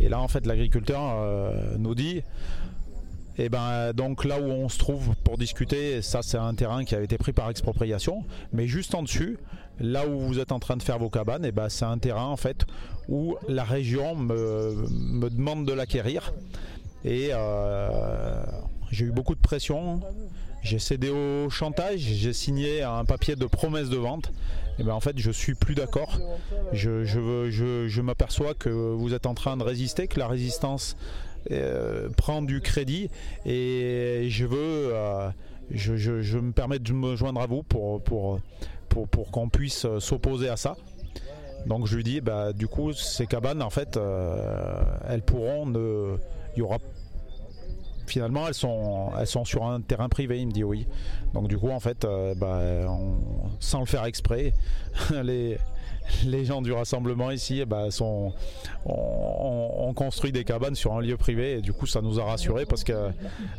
Et 0.00 0.10
là, 0.10 0.20
en 0.20 0.28
fait, 0.28 0.44
l'agriculteur 0.44 1.00
nous 1.78 1.94
dit 1.94 2.20
et 3.38 3.48
ben 3.48 3.92
donc 3.92 4.24
là 4.24 4.40
où 4.40 4.44
on 4.44 4.68
se 4.68 4.78
trouve 4.78 5.14
pour 5.24 5.36
discuter, 5.36 6.00
ça 6.02 6.22
c'est 6.22 6.38
un 6.38 6.54
terrain 6.54 6.84
qui 6.84 6.94
a 6.94 7.00
été 7.00 7.18
pris 7.18 7.32
par 7.32 7.50
expropriation, 7.50 8.24
mais 8.52 8.66
juste 8.66 8.94
en 8.94 9.02
dessus, 9.02 9.38
là 9.78 10.06
où 10.06 10.20
vous 10.20 10.38
êtes 10.38 10.52
en 10.52 10.58
train 10.58 10.76
de 10.76 10.82
faire 10.82 10.98
vos 10.98 11.10
cabanes, 11.10 11.44
et 11.44 11.52
ben 11.52 11.68
c'est 11.68 11.84
un 11.84 11.98
terrain 11.98 12.26
en 12.26 12.36
fait 12.36 12.66
où 13.08 13.36
la 13.48 13.64
région 13.64 14.16
me, 14.16 15.28
demande 15.30 15.66
de 15.66 15.72
l'acquérir. 15.72 16.32
Et 17.04 17.28
euh, 17.32 18.42
j'ai 18.90 19.04
eu 19.04 19.12
beaucoup 19.12 19.34
de 19.34 19.40
pression. 19.40 20.00
J'ai 20.62 20.80
cédé 20.80 21.10
au 21.10 21.48
chantage, 21.48 22.00
j'ai 22.00 22.32
signé 22.32 22.82
un 22.82 23.04
papier 23.04 23.36
de 23.36 23.46
promesse 23.46 23.88
de 23.88 23.96
vente. 23.96 24.32
Et 24.78 24.82
ben 24.82 24.92
en 24.92 25.00
fait, 25.00 25.16
je 25.16 25.30
suis 25.30 25.54
plus 25.54 25.76
d'accord. 25.76 26.18
Je, 26.72 27.04
je, 27.04 27.86
je 27.86 28.00
m'aperçois 28.02 28.54
que 28.54 28.68
vous 28.68 29.14
êtes 29.14 29.26
en 29.26 29.34
train 29.34 29.56
de 29.56 29.62
résister, 29.62 30.08
que 30.08 30.18
la 30.18 30.26
résistance 30.26 30.96
euh, 31.50 32.08
prendre 32.10 32.46
du 32.46 32.60
crédit 32.60 33.10
et 33.44 34.26
je 34.28 34.46
veux, 34.46 34.90
euh, 34.92 35.30
je, 35.70 36.38
me 36.38 36.52
permets 36.52 36.78
de 36.78 36.92
me 36.92 37.16
joindre 37.16 37.40
à 37.40 37.46
vous 37.46 37.62
pour, 37.62 38.02
pour, 38.02 38.40
pour, 38.88 39.30
qu'on 39.30 39.48
puisse 39.48 39.86
s'opposer 39.98 40.48
à 40.48 40.56
ça. 40.56 40.76
Donc 41.66 41.86
je 41.86 41.96
lui 41.96 42.04
dis, 42.04 42.20
bah, 42.20 42.52
du 42.52 42.68
coup, 42.68 42.92
ces 42.92 43.26
cabanes, 43.26 43.62
en 43.62 43.70
fait, 43.70 43.96
euh, 43.96 44.82
elles 45.08 45.22
pourront 45.22 45.66
ne. 45.66 46.16
Y 46.56 46.62
aura. 46.62 46.78
Finalement, 48.06 48.46
elles 48.46 48.54
sont, 48.54 49.10
elles 49.18 49.26
sont 49.26 49.44
sur 49.44 49.64
un 49.64 49.80
terrain 49.80 50.08
privé, 50.08 50.40
il 50.40 50.46
me 50.46 50.52
dit 50.52 50.62
oui. 50.62 50.86
Donc 51.34 51.48
du 51.48 51.58
coup, 51.58 51.70
en 51.70 51.80
fait, 51.80 52.06
bah, 52.36 52.60
sans 53.58 53.80
le 53.80 53.86
faire 53.86 54.04
exprès, 54.04 54.52
les, 55.24 55.58
les 56.26 56.44
gens 56.44 56.62
du 56.62 56.72
rassemblement 56.72 57.30
ici 57.30 57.60
eh 57.60 57.64
ben, 57.64 57.90
sont, 57.90 58.32
ont, 58.84 59.92
construit 59.94 60.32
des 60.32 60.44
cabanes 60.44 60.74
sur 60.74 60.94
un 60.94 61.00
lieu 61.00 61.16
privé 61.16 61.58
et 61.58 61.60
du 61.60 61.72
coup 61.72 61.86
ça 61.86 62.00
nous 62.02 62.20
a 62.20 62.24
rassurés 62.24 62.66
parce 62.66 62.84
que, 62.84 63.10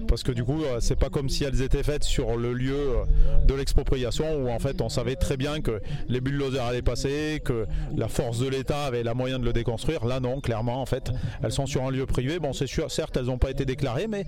parce 0.08 0.24
que 0.24 0.32
du 0.32 0.43
coup 0.43 0.64
euh, 0.64 0.78
c'est 0.80 0.95
pas 0.95 1.10
comme 1.10 1.30
si 1.30 1.43
elles 1.43 1.62
étaient 1.62 1.84
faites 1.84 2.04
sur 2.04 2.38
le 2.38 2.54
lieu 2.54 2.76
euh, 2.76 3.06
de 3.45 3.54
l'expropriation 3.54 4.38
où 4.38 4.50
en 4.50 4.60
fait 4.60 4.82
on 4.82 4.89
savait 4.89 5.16
très 5.16 5.38
bien 5.38 5.62
que 5.62 5.82
les 6.10 6.22
bulldozers 6.22 6.66
allaient 6.66 6.82
passer, 6.82 7.41
que 7.43 7.66
la 7.95 8.08
force 8.08 8.39
de 8.39 8.48
l'État 8.48 8.84
avait 8.84 9.04
la 9.04 9.14
moyen 9.14 9.39
de 9.39 9.45
le 9.45 9.54
déconstruire. 9.54 10.06
Là 10.06 10.20
non, 10.20 10.41
clairement 10.41 10.82
en 10.82 10.86
fait 10.86 11.12
elles 11.43 11.52
sont 11.52 11.66
sur 11.66 11.84
un 11.84 11.91
lieu 11.91 12.06
privé. 12.06 12.39
Bon 12.39 12.54
c'est 12.54 12.68
sûr, 12.68 12.91
certes 12.91 13.18
elles 13.18 13.26
n'ont 13.26 13.38
pas 13.38 13.52
été 13.52 13.66
déclarées 13.66 14.08
mais 14.08 14.26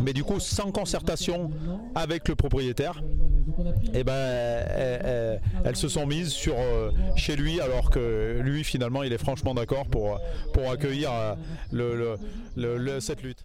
mais 0.00 0.12
du 0.12 0.24
coup 0.24 0.40
sans 0.40 0.70
concertation 0.70 1.50
avec 1.94 2.28
le 2.28 2.34
propriétaire 2.34 3.00
eh 3.94 4.04
ben 4.04 4.12
elles, 5.64 5.76
se 5.76 5.88
sont 5.88 6.06
mises 6.06 6.30
sur 6.30 6.54
euh, 6.58 6.90
chez 7.16 7.36
lui 7.36 7.60
alors 7.60 7.90
que 7.90 8.40
lui 8.42 8.64
finalement 8.64 9.02
il 9.02 9.12
est 9.12 9.18
franchement 9.18 9.54
d'accord 9.54 9.86
pour, 9.86 10.20
pour 10.52 10.70
accueillir 10.70 11.10
euh, 11.72 13.00
cette 13.00 13.22
lutte. 13.22 13.44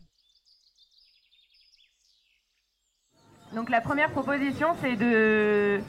Donc 3.53 3.69
la 3.69 3.81
première 3.81 4.11
proposition 4.11 4.67
c'est 4.81 4.95
de, 4.95 5.79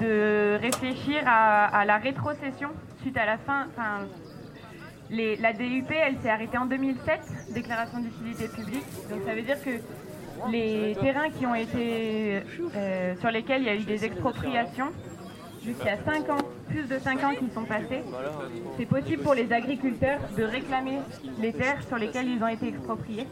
de 0.00 0.58
réfléchir 0.60 1.22
à, 1.26 1.84
la 1.84 1.98
rétrocession 1.98 2.70
suite 3.00 3.16
à 3.16 3.26
la 3.26 3.38
fin, 3.38 3.68
la 5.12 5.52
DUP, 5.52 5.90
elle 5.90 6.16
s'est 6.22 6.30
arrêtée 6.30 6.58
en 6.58 6.66
2007, 6.66 7.20
déclaration 7.54 8.00
d'utilité 8.00 8.48
publique. 8.48 8.84
Donc 9.10 9.20
ça 9.26 9.34
veut 9.34 9.42
dire 9.42 9.62
que 9.62 9.70
les 10.50 10.96
terrains 11.00 11.30
qui 11.30 11.46
ont 11.46 11.54
été, 11.54 12.42
euh, 12.74 13.14
sur 13.20 13.30
lesquels 13.30 13.62
il 13.62 13.66
y 13.66 13.70
a 13.70 13.74
eu 13.74 13.84
des 13.84 14.04
expropriations, 14.04 14.90
jusqu'à 15.64 15.96
5 16.04 16.30
ans, 16.30 16.38
plus 16.68 16.88
de 16.88 16.98
5 16.98 17.24
ans 17.24 17.34
qui 17.38 17.48
sont 17.50 17.64
passés, 17.64 18.02
c'est 18.76 18.86
possible 18.86 19.22
pour 19.22 19.34
les 19.34 19.52
agriculteurs 19.52 20.18
de 20.36 20.42
réclamer 20.42 20.98
les 21.38 21.52
terres 21.52 21.82
sur 21.86 21.98
lesquelles 21.98 22.28
ils 22.28 22.42
ont 22.42 22.48
été 22.48 22.68
expropriés. 22.68 23.26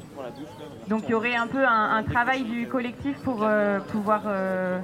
Donc 0.88 1.04
il 1.04 1.10
y 1.10 1.14
aurait 1.14 1.34
un 1.34 1.46
peu 1.46 1.64
un, 1.66 2.02
travail 2.02 2.44
du 2.44 2.68
collectif 2.68 3.16
pour 3.22 3.42
euh, 3.42 3.80
pouvoir 3.80 4.22
euh, 4.26 4.78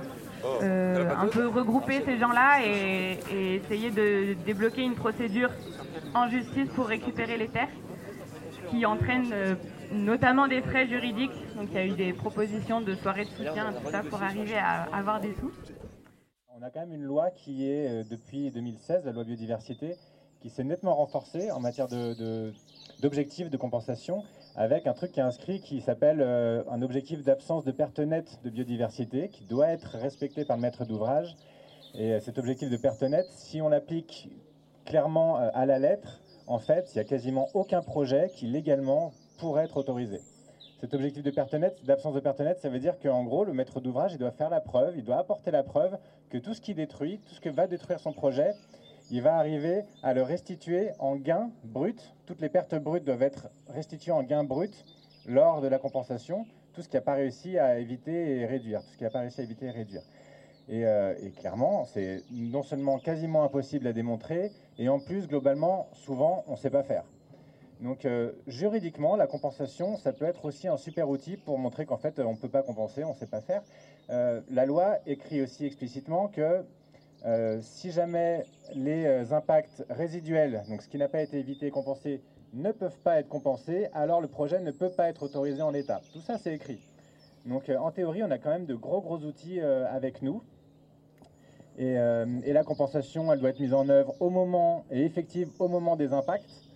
un 0.62 1.28
peu 1.28 1.48
regrouper 1.48 2.02
ces 2.04 2.18
gens-là 2.18 2.60
et, 2.64 3.18
essayer 3.56 3.90
de 3.90 4.34
débloquer 4.44 4.82
une 4.82 4.94
procédure 4.94 5.50
en 6.14 6.28
justice 6.28 6.68
pour 6.74 6.86
récupérer 6.86 7.36
les 7.36 7.48
terres, 7.48 7.68
qui 8.70 8.84
entraîne 8.86 9.30
euh, 9.32 9.54
notamment 9.92 10.48
des 10.48 10.62
frais 10.62 10.86
juridiques. 10.88 11.32
Donc 11.56 11.68
il 11.70 11.74
y 11.74 11.78
a 11.78 11.86
eu 11.86 11.92
des 11.92 12.12
propositions 12.12 12.80
de 12.80 12.94
soirées 12.94 13.24
de 13.24 13.30
soutien, 13.30 13.72
tout 13.72 13.90
ça, 13.90 14.02
pour 14.02 14.22
arriver 14.22 14.56
à 14.56 14.82
avoir 14.92 15.20
des 15.20 15.34
sous. 15.34 15.52
On 16.58 16.62
a 16.62 16.70
quand 16.70 16.80
même 16.80 16.94
une 16.94 17.04
loi 17.04 17.30
qui 17.30 17.68
est, 17.68 17.88
euh, 17.88 18.04
depuis 18.10 18.50
2016, 18.50 19.04
la 19.04 19.12
loi 19.12 19.24
biodiversité, 19.24 19.94
qui 20.40 20.50
s'est 20.50 20.64
nettement 20.64 20.94
renforcée 20.94 21.50
en 21.50 21.60
matière 21.60 21.86
d'objectifs 23.00 23.46
de, 23.46 23.52
de, 23.52 23.56
compensation, 23.56 24.24
avec 24.56 24.86
un 24.86 24.94
truc 24.94 25.12
qui 25.12 25.20
est 25.20 25.22
inscrit 25.22 25.60
qui 25.60 25.80
s'appelle 25.80 26.20
euh, 26.20 26.62
un 26.70 26.82
objectif 26.82 27.22
d'absence 27.22 27.64
de 27.64 27.72
perte 27.72 27.98
nette 27.98 28.40
de 28.42 28.50
biodiversité, 28.50 29.28
qui 29.28 29.44
doit 29.44 29.68
être 29.68 29.96
respecté 29.98 30.44
par 30.44 30.56
le 30.56 30.62
maître 30.62 30.84
d'ouvrage 30.84 31.36
Et 31.94 32.18
cet 32.20 32.38
objectif 32.38 32.70
de 32.70 32.76
perte 32.76 33.02
nette, 33.02 33.28
si 33.30 33.60
on 33.60 33.68
l'applique 33.68 34.30
clairement 34.84 35.36
à 35.36 35.66
la 35.66 35.78
lettre, 35.78 36.20
en 36.46 36.58
fait, 36.58 36.90
il 36.92 36.98
n'y 36.98 37.00
a 37.00 37.04
quasiment 37.04 37.48
aucun 37.54 37.82
projet 37.82 38.30
qui 38.34 38.46
légalement 38.46 39.12
pourrait 39.38 39.64
être 39.64 39.76
autorisé. 39.76 40.20
Cet 40.80 40.94
objectif 40.94 41.22
de 41.22 41.30
perte 41.30 41.54
nette, 41.54 41.84
d'absence 41.84 42.14
de 42.14 42.20
perte 42.20 42.40
nette, 42.40 42.60
ça 42.60 42.68
veut 42.68 42.78
dire 42.78 42.98
qu'en 42.98 43.24
gros, 43.24 43.44
le 43.44 43.52
maître 43.52 43.80
d'ouvrage, 43.80 44.12
il 44.12 44.18
doit 44.18 44.30
faire 44.30 44.50
la 44.50 44.60
preuve, 44.60 44.94
il 44.96 45.04
doit 45.04 45.16
apporter 45.16 45.50
la 45.50 45.62
preuve 45.62 45.98
que 46.30 46.38
tout 46.38 46.54
ce 46.54 46.60
qui 46.60 46.74
détruit, 46.74 47.20
tout 47.26 47.34
ce 47.34 47.40
que 47.40 47.48
va 47.48 47.66
détruire 47.66 47.98
son 47.98 48.12
projet, 48.12 48.52
il 49.10 49.22
va 49.22 49.36
arriver 49.36 49.84
à 50.02 50.14
le 50.14 50.22
restituer 50.22 50.90
en 50.98 51.16
gain 51.16 51.50
brut. 51.64 52.14
Toutes 52.26 52.40
les 52.40 52.48
pertes 52.48 52.74
brutes 52.74 53.04
doivent 53.04 53.22
être 53.22 53.48
restituées 53.68 54.12
en 54.12 54.22
gain 54.22 54.44
brut 54.44 54.84
lors 55.26 55.60
de 55.60 55.68
la 55.68 55.78
compensation. 55.78 56.46
Tout 56.72 56.82
ce 56.82 56.88
qui 56.88 56.96
n'a 56.96 57.02
pas 57.02 57.14
réussi 57.14 57.58
à 57.58 57.78
éviter 57.78 58.40
et 58.40 58.46
réduire. 58.46 58.80
Tout 58.82 58.90
ce 58.98 59.04
n'a 59.04 59.10
pas 59.10 59.20
réussi 59.20 59.40
à 59.40 59.44
éviter 59.44 59.66
et 59.66 59.70
réduire. 59.70 60.02
Euh, 60.68 61.14
et 61.22 61.30
clairement, 61.30 61.84
c'est 61.84 62.24
non 62.32 62.62
seulement 62.62 62.98
quasiment 62.98 63.44
impossible 63.44 63.86
à 63.86 63.92
démontrer, 63.92 64.50
et 64.78 64.88
en 64.88 64.98
plus, 64.98 65.28
globalement, 65.28 65.88
souvent, 65.92 66.42
on 66.48 66.52
ne 66.52 66.56
sait 66.56 66.70
pas 66.70 66.82
faire. 66.82 67.04
Donc 67.80 68.06
euh, 68.06 68.32
juridiquement, 68.46 69.16
la 69.16 69.26
compensation, 69.26 69.96
ça 69.98 70.12
peut 70.12 70.24
être 70.24 70.46
aussi 70.46 70.66
un 70.66 70.78
super 70.78 71.08
outil 71.10 71.36
pour 71.36 71.58
montrer 71.58 71.84
qu'en 71.84 71.98
fait, 71.98 72.18
on 72.18 72.32
ne 72.32 72.36
peut 72.36 72.48
pas 72.48 72.62
compenser, 72.62 73.04
on 73.04 73.10
ne 73.10 73.18
sait 73.18 73.26
pas 73.26 73.42
faire. 73.42 73.62
Euh, 74.08 74.40
la 74.50 74.64
loi 74.64 74.98
écrit 75.06 75.42
aussi 75.42 75.66
explicitement 75.66 76.28
que 76.28 76.64
euh, 77.26 77.58
si 77.60 77.90
jamais 77.90 78.44
les 78.74 79.32
impacts 79.32 79.84
résiduels, 79.90 80.62
donc 80.68 80.82
ce 80.82 80.88
qui 80.88 80.98
n'a 80.98 81.08
pas 81.08 81.22
été 81.22 81.38
évité 81.38 81.66
et 81.66 81.70
compensé, 81.70 82.22
ne 82.52 82.72
peuvent 82.72 82.98
pas 83.02 83.18
être 83.18 83.28
compensés, 83.28 83.88
alors 83.92 84.20
le 84.20 84.28
projet 84.28 84.60
ne 84.60 84.70
peut 84.70 84.90
pas 84.90 85.08
être 85.08 85.22
autorisé 85.22 85.62
en 85.62 85.70
l'état. 85.70 86.00
Tout 86.12 86.20
ça, 86.20 86.38
c'est 86.38 86.54
écrit. 86.54 86.80
Donc 87.44 87.68
en 87.68 87.90
théorie, 87.90 88.22
on 88.22 88.30
a 88.30 88.38
quand 88.38 88.50
même 88.50 88.66
de 88.66 88.74
gros 88.74 89.00
gros 89.00 89.18
outils 89.18 89.60
avec 89.60 90.22
nous. 90.22 90.42
Et, 91.78 91.92
et 91.92 92.52
la 92.52 92.64
compensation, 92.64 93.30
elle 93.32 93.40
doit 93.40 93.50
être 93.50 93.60
mise 93.60 93.74
en 93.74 93.88
œuvre 93.88 94.14
au 94.20 94.30
moment 94.30 94.84
et 94.90 95.04
effective 95.04 95.50
au 95.58 95.68
moment 95.68 95.96
des 95.96 96.12
impacts 96.12 96.66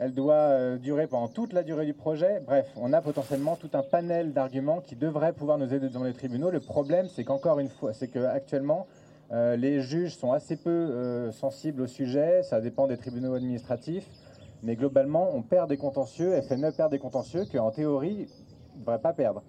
elle 0.00 0.14
doit 0.14 0.34
euh, 0.34 0.76
durer 0.78 1.06
pendant 1.06 1.28
toute 1.28 1.52
la 1.52 1.62
durée 1.62 1.84
du 1.84 1.94
projet. 1.94 2.40
Bref, 2.46 2.70
on 2.76 2.92
a 2.92 3.02
potentiellement 3.02 3.56
tout 3.56 3.70
un 3.72 3.82
panel 3.82 4.32
d'arguments 4.32 4.80
qui 4.80 4.94
devraient 4.94 5.32
pouvoir 5.32 5.58
nous 5.58 5.74
aider 5.74 5.88
dans 5.88 6.04
les 6.04 6.12
tribunaux. 6.12 6.50
Le 6.50 6.60
problème, 6.60 7.08
c'est 7.08 7.24
qu'encore 7.24 7.58
une 7.58 7.68
fois, 7.68 7.92
c'est 7.92 8.08
qu'actuellement, 8.08 8.86
euh, 9.32 9.56
les 9.56 9.80
juges 9.80 10.16
sont 10.16 10.32
assez 10.32 10.56
peu 10.56 10.70
euh, 10.70 11.32
sensibles 11.32 11.82
au 11.82 11.86
sujet. 11.86 12.42
Ça 12.42 12.60
dépend 12.60 12.86
des 12.86 12.96
tribunaux 12.96 13.34
administratifs. 13.34 14.06
Mais 14.62 14.74
globalement, 14.74 15.30
on 15.34 15.42
perd 15.42 15.68
des 15.68 15.76
contentieux. 15.76 16.40
FNE 16.42 16.72
perd 16.72 16.90
des 16.90 16.98
contentieux 16.98 17.44
qu'en 17.50 17.70
théorie, 17.70 18.28
ne 18.74 18.80
devrait 18.80 19.00
pas 19.00 19.12
perdre. 19.12 19.42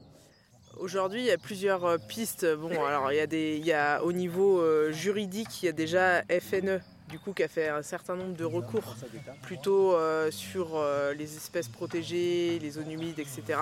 Aujourd'hui, 0.80 1.22
il 1.22 1.26
y 1.26 1.32
a 1.32 1.38
plusieurs 1.38 1.98
pistes. 2.08 2.46
Bon, 2.46 2.70
alors 2.86 3.12
il 3.12 3.66
y 3.66 3.74
a 3.74 4.04
au 4.04 4.14
niveau 4.14 4.64
juridique, 4.92 5.64
il 5.64 5.66
y 5.66 5.70
a 5.70 5.74
déjà 5.74 6.22
FNE 6.40 6.80
du 7.10 7.20
coup 7.20 7.34
qui 7.34 7.44
a 7.44 7.48
fait 7.48 7.68
un 7.68 7.82
certain 7.82 8.16
nombre 8.16 8.36
de 8.36 8.46
recours 8.46 8.96
plutôt 9.42 9.94
euh, 9.94 10.30
sur 10.32 10.76
euh, 10.76 11.14
les 11.14 11.36
espèces 11.36 11.68
protégées, 11.68 12.60
les 12.60 12.70
zones 12.70 12.92
humides, 12.92 13.20
etc. 13.20 13.60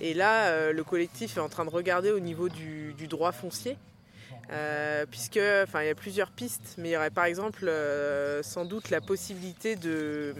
Et 0.00 0.14
là, 0.14 0.48
euh, 0.48 0.72
le 0.72 0.84
collectif 0.84 1.38
est 1.38 1.40
en 1.40 1.48
train 1.48 1.64
de 1.64 1.70
regarder 1.70 2.10
au 2.10 2.20
niveau 2.20 2.48
du, 2.48 2.94
droit 3.08 3.32
foncier, 3.32 3.76
puisque, 5.10 5.40
enfin, 5.62 5.82
il 5.82 5.86
y 5.86 5.90
a 5.90 5.94
plusieurs 5.94 6.30
pistes, 6.30 6.74
mais 6.78 6.90
il 6.90 6.92
y 6.92 6.96
aurait 6.96 7.10
par 7.10 7.24
exemple 7.24 7.70
sans 8.42 8.64
doute 8.64 8.90
la 8.90 9.00
possibilité 9.00 9.76
de 9.76 10.34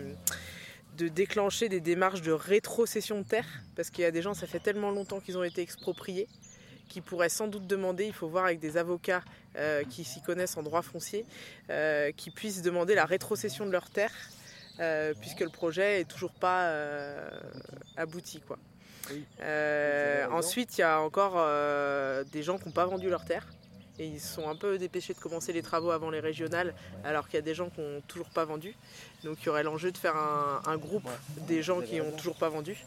de 1.00 1.08
déclencher 1.08 1.68
des 1.68 1.80
démarches 1.80 2.20
de 2.20 2.32
rétrocession 2.32 3.18
de 3.18 3.24
terre, 3.24 3.46
parce 3.74 3.90
qu'il 3.90 4.02
y 4.02 4.06
a 4.06 4.10
des 4.10 4.20
gens, 4.20 4.34
ça 4.34 4.46
fait 4.46 4.58
tellement 4.60 4.90
longtemps 4.90 5.20
qu'ils 5.20 5.38
ont 5.38 5.42
été 5.42 5.62
expropriés, 5.62 6.28
qui 6.88 7.00
pourraient 7.00 7.30
sans 7.30 7.48
doute 7.48 7.66
demander, 7.66 8.04
il 8.04 8.12
faut 8.12 8.28
voir 8.28 8.44
avec 8.44 8.58
des 8.58 8.76
avocats 8.76 9.22
euh, 9.56 9.82
qui 9.84 10.04
s'y 10.04 10.20
connaissent 10.20 10.56
en 10.58 10.62
droit 10.62 10.82
foncier, 10.82 11.24
euh, 11.70 12.12
qui 12.12 12.30
puissent 12.30 12.62
demander 12.62 12.94
la 12.94 13.06
rétrocession 13.06 13.64
de 13.64 13.70
leurs 13.70 13.88
terres, 13.88 14.12
euh, 14.80 15.14
puisque 15.20 15.40
le 15.40 15.48
projet 15.48 16.00
est 16.00 16.04
toujours 16.04 16.32
pas 16.32 16.70
abouti. 17.96 18.42
Quoi. 18.46 18.58
ensuite, 20.30 20.76
il 20.76 20.82
y 20.82 20.84
a 20.84 21.00
encore 21.00 21.36
des 22.30 22.42
gens 22.42 22.58
qui 22.58 22.66
n'ont 22.66 22.72
pas 22.72 22.86
vendu 22.86 23.08
leurs 23.08 23.24
terres. 23.24 23.46
Et 24.00 24.06
ils 24.06 24.20
sont 24.20 24.48
un 24.48 24.56
peu 24.56 24.78
dépêchés 24.78 25.12
de 25.12 25.18
commencer 25.18 25.52
les 25.52 25.60
travaux 25.60 25.90
avant 25.90 26.08
les 26.08 26.20
régionales, 26.20 26.74
alors 27.04 27.26
qu'il 27.28 27.34
y 27.34 27.38
a 27.38 27.42
des 27.42 27.54
gens 27.54 27.68
qui 27.68 27.82
n'ont 27.82 28.00
toujours 28.08 28.30
pas 28.30 28.46
vendu. 28.46 28.74
Donc 29.24 29.36
il 29.42 29.46
y 29.46 29.48
aurait 29.50 29.62
l'enjeu 29.62 29.92
de 29.92 29.98
faire 29.98 30.16
un, 30.16 30.62
un 30.64 30.78
groupe 30.78 31.08
des 31.46 31.62
gens 31.62 31.82
qui 31.82 31.98
n'ont 31.98 32.10
toujours 32.12 32.36
pas 32.36 32.48
vendu. 32.48 32.78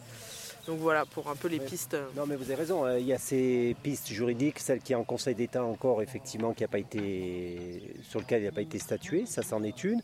Donc 0.65 0.79
voilà, 0.79 1.05
pour 1.05 1.29
un 1.29 1.35
peu 1.35 1.49
les 1.49 1.59
pistes. 1.59 1.95
Non, 2.15 2.25
mais 2.25 2.35
vous 2.35 2.45
avez 2.45 2.55
raison. 2.55 2.85
Hein. 2.85 2.97
Il 2.97 3.05
y 3.05 3.13
a 3.13 3.19
ces 3.19 3.75
pistes 3.83 4.07
juridiques, 4.07 4.57
celle 4.57 4.79
qui 4.79 4.93
est 4.93 4.95
en 4.95 5.03
Conseil 5.03 5.35
d'État 5.35 5.63
encore, 5.63 6.01
effectivement, 6.01 6.53
qui 6.53 6.63
a 6.63 6.67
pas 6.67 6.79
été, 6.79 7.95
sur 8.09 8.19
lequel 8.19 8.41
il 8.41 8.45
n'a 8.45 8.51
pas 8.51 8.61
été 8.61 8.79
statué. 8.79 9.25
Ça, 9.27 9.43
c'en 9.43 9.61
est 9.61 9.83
une. 9.83 10.01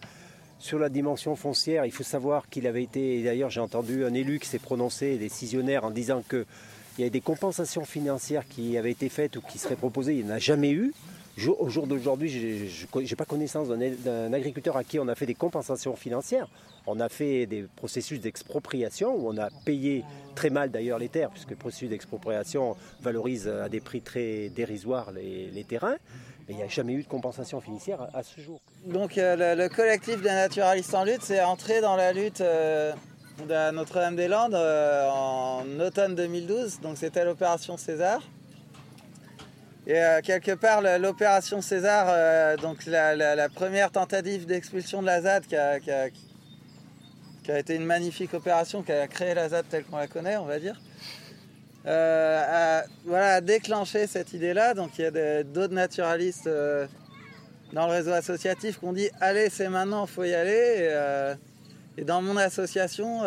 Sur 0.60 0.78
la 0.78 0.90
dimension 0.90 1.36
foncière, 1.36 1.86
il 1.86 1.92
faut 1.92 2.04
savoir 2.04 2.50
qu'il 2.50 2.68
avait 2.68 2.84
été, 2.84 3.24
d'ailleurs 3.24 3.50
j'ai 3.50 3.62
entendu 3.62 4.04
un 4.04 4.14
élu 4.14 4.40
qui 4.40 4.48
s'est 4.50 4.60
prononcé, 4.60 5.18
décisionnaire, 5.18 5.86
en 5.86 5.90
disant 5.90 6.22
qu'il 7.00 7.06
y 7.06 7.08
avait 7.08 7.12
des 7.12 7.22
compensations 7.22 7.86
financières 7.86 8.46
qui 8.46 8.78
avaient 8.78 8.92
été 8.92 9.08
faites 9.08 9.38
ou 9.38 9.42
qui 9.42 9.58
seraient 9.58 9.78
proposées, 9.78 10.16
il 10.16 10.26
n'y 10.26 10.32
en 10.34 10.36
a 10.36 10.38
jamais 10.38 10.72
eu. 10.72 10.94
Au 11.58 11.70
jour 11.70 11.88
d'aujourd'hui, 11.88 12.28
je 12.30 13.00
n'ai 13.00 13.16
pas 13.16 13.24
connaissance 13.24 13.70
d'un 13.70 14.34
agriculteur 14.34 14.76
à 14.76 14.84
qui 14.84 15.00
on 15.00 15.08
a 15.08 15.16
fait 15.16 15.26
des 15.26 15.34
compensations 15.34 15.96
financières. 15.96 16.50
On 16.86 17.00
a 17.00 17.08
fait 17.08 17.46
des 17.46 17.68
processus 17.78 18.20
d'expropriation 18.20 19.16
où 19.16 19.30
on 19.30 19.38
a 19.38 19.48
payé 19.64 20.04
très 20.36 20.50
mal 20.50 20.72
d'ailleurs 20.72 21.00
les 21.00 21.08
terres, 21.08 21.30
puisque 21.30 21.52
le 21.52 21.56
processus 21.56 21.90
d'expropriation 21.90 22.76
valorise 23.02 23.48
à 23.48 23.70
des 23.70 23.80
prix 23.80 24.02
très 24.02 24.50
dérisoires 24.50 25.14
les, 25.14 25.64
terrains. 25.64 25.96
Mais 26.50 26.56
il 26.56 26.58
n'y 26.58 26.64
a 26.64 26.68
jamais 26.68 26.92
eu 26.92 27.04
de 27.04 27.08
compensation 27.08 27.62
financière 27.62 28.10
à, 28.14 28.24
ce 28.24 28.42
jour. 28.42 28.60
Donc 28.86 29.18
euh, 29.18 29.56
le, 29.56 29.70
collectif 29.70 30.22
des 30.22 30.28
naturalistes 30.28 30.94
en 30.94 31.06
lutte, 31.06 31.22
c'est 31.22 31.42
entré 31.42 31.80
dans 31.80 31.96
la 31.96 32.12
lutte 32.12 32.42
euh, 32.42 32.92
de 33.46 33.72
Notre-Dame-des-Landes 33.72 34.56
euh, 34.56 35.10
en 35.10 35.64
automne 35.80 36.16
2012. 36.16 36.80
Donc 36.82 36.98
c'était 36.98 37.24
l'opération 37.24 37.78
César. 37.78 38.22
Et 39.88 39.98
euh, 39.98 40.22
quelque 40.22 40.52
part, 40.52 40.82
l'opération 41.00 41.62
César, 41.62 42.08
euh, 42.10 42.58
donc 42.58 42.86
la, 42.86 43.50
première 43.50 43.92
tentative 43.92 44.46
d'expulsion 44.46 45.02
de 45.02 45.08
la 45.08 45.22
ZAD 45.22 45.46
qui 45.48 45.56
a, 45.56 46.08
été 47.58 47.76
une 47.76 47.86
magnifique 47.86 48.34
opération, 48.34 48.84
qui 48.84 48.92
a 48.92 49.08
créé 49.08 49.34
la 49.34 49.50
ZAD 49.50 49.66
telle 49.70 49.86
qu'on 49.86 49.98
la 49.98 50.08
connaît, 50.08 50.38
on 50.38 50.46
va 50.46 50.60
dire, 50.60 50.80
a, 51.86 52.84
voilà, 53.06 53.42
déclenché 53.42 54.06
cette 54.06 54.34
idée-là. 54.34 54.74
Donc 54.74 55.00
il 55.00 55.02
y 55.02 55.06
a 55.06 55.44
d'autres 55.44 55.74
naturalistes 55.74 56.50
dans 57.74 57.88
le 57.88 57.94
réseau 57.94 58.12
associatif 58.12 58.80
qui 58.80 58.86
ont 58.86 58.94
dit 58.94 59.10
allez, 59.20 59.50
c'est 59.50 59.70
maintenant, 59.70 60.06
faut 60.06 60.24
y 60.24 60.34
aller. 60.34 61.36
Dans 62.06 62.22
mon 62.22 62.38
association, 62.38 63.24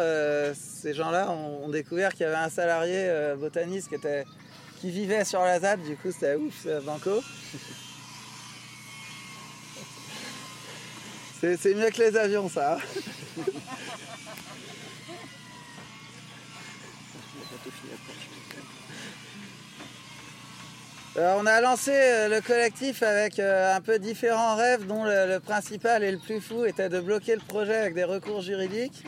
ces 0.54 0.94
gens-là 0.94 1.30
ont, 1.30 1.68
découvert 1.68 2.12
qu'il 2.12 2.22
y 2.22 2.24
avait 2.24 2.36
un 2.36 2.50
salarié 2.50 3.34
botaniste 3.38 3.88
qui 3.88 3.96
qui 4.80 4.90
vivait 4.90 5.24
sur 5.24 5.40
la 5.42 5.60
ZAD, 5.60 5.80
du 5.84 5.96
coup 5.96 6.10
c'était 6.10 6.34
ouf, 6.34 6.66
banco. 6.84 7.22
C'est 11.40 11.74
mieux 11.74 11.90
que 11.90 12.02
les 12.02 12.16
avions 12.16 12.48
ça. 12.48 12.78
On 21.14 21.44
a 21.44 21.60
lancé 21.60 21.90
euh, 21.92 22.28
le 22.28 22.40
collectif 22.40 23.02
avec 23.02 23.38
euh, 23.38 23.76
un 23.76 23.82
peu 23.82 23.98
différents 23.98 24.56
rêves 24.56 24.86
dont 24.86 25.04
le 25.04 25.38
principal 25.40 26.02
et 26.02 26.10
le 26.10 26.16
plus 26.16 26.40
fou 26.40 26.64
était 26.64 26.88
de 26.88 27.00
bloquer 27.00 27.34
le 27.34 27.42
projet 27.42 27.74
avec 27.74 27.94
des 27.94 28.04
recours 28.04 28.40
juridiques. 28.40 29.04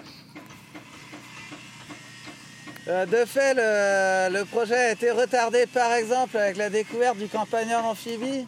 Euh, 2.88 3.07
de 3.07 3.24
fait, 3.24 3.55
le, 3.57 4.44
projet 4.44 4.74
a 4.74 4.92
été 4.92 5.11
retardé 5.12 5.64
par 5.66 5.94
exemple 5.94 6.36
avec 6.36 6.59
la 6.59 6.68
découverte 6.68 7.16
du 7.16 7.26
campagnol 7.26 7.82
amphibie. 7.82 8.46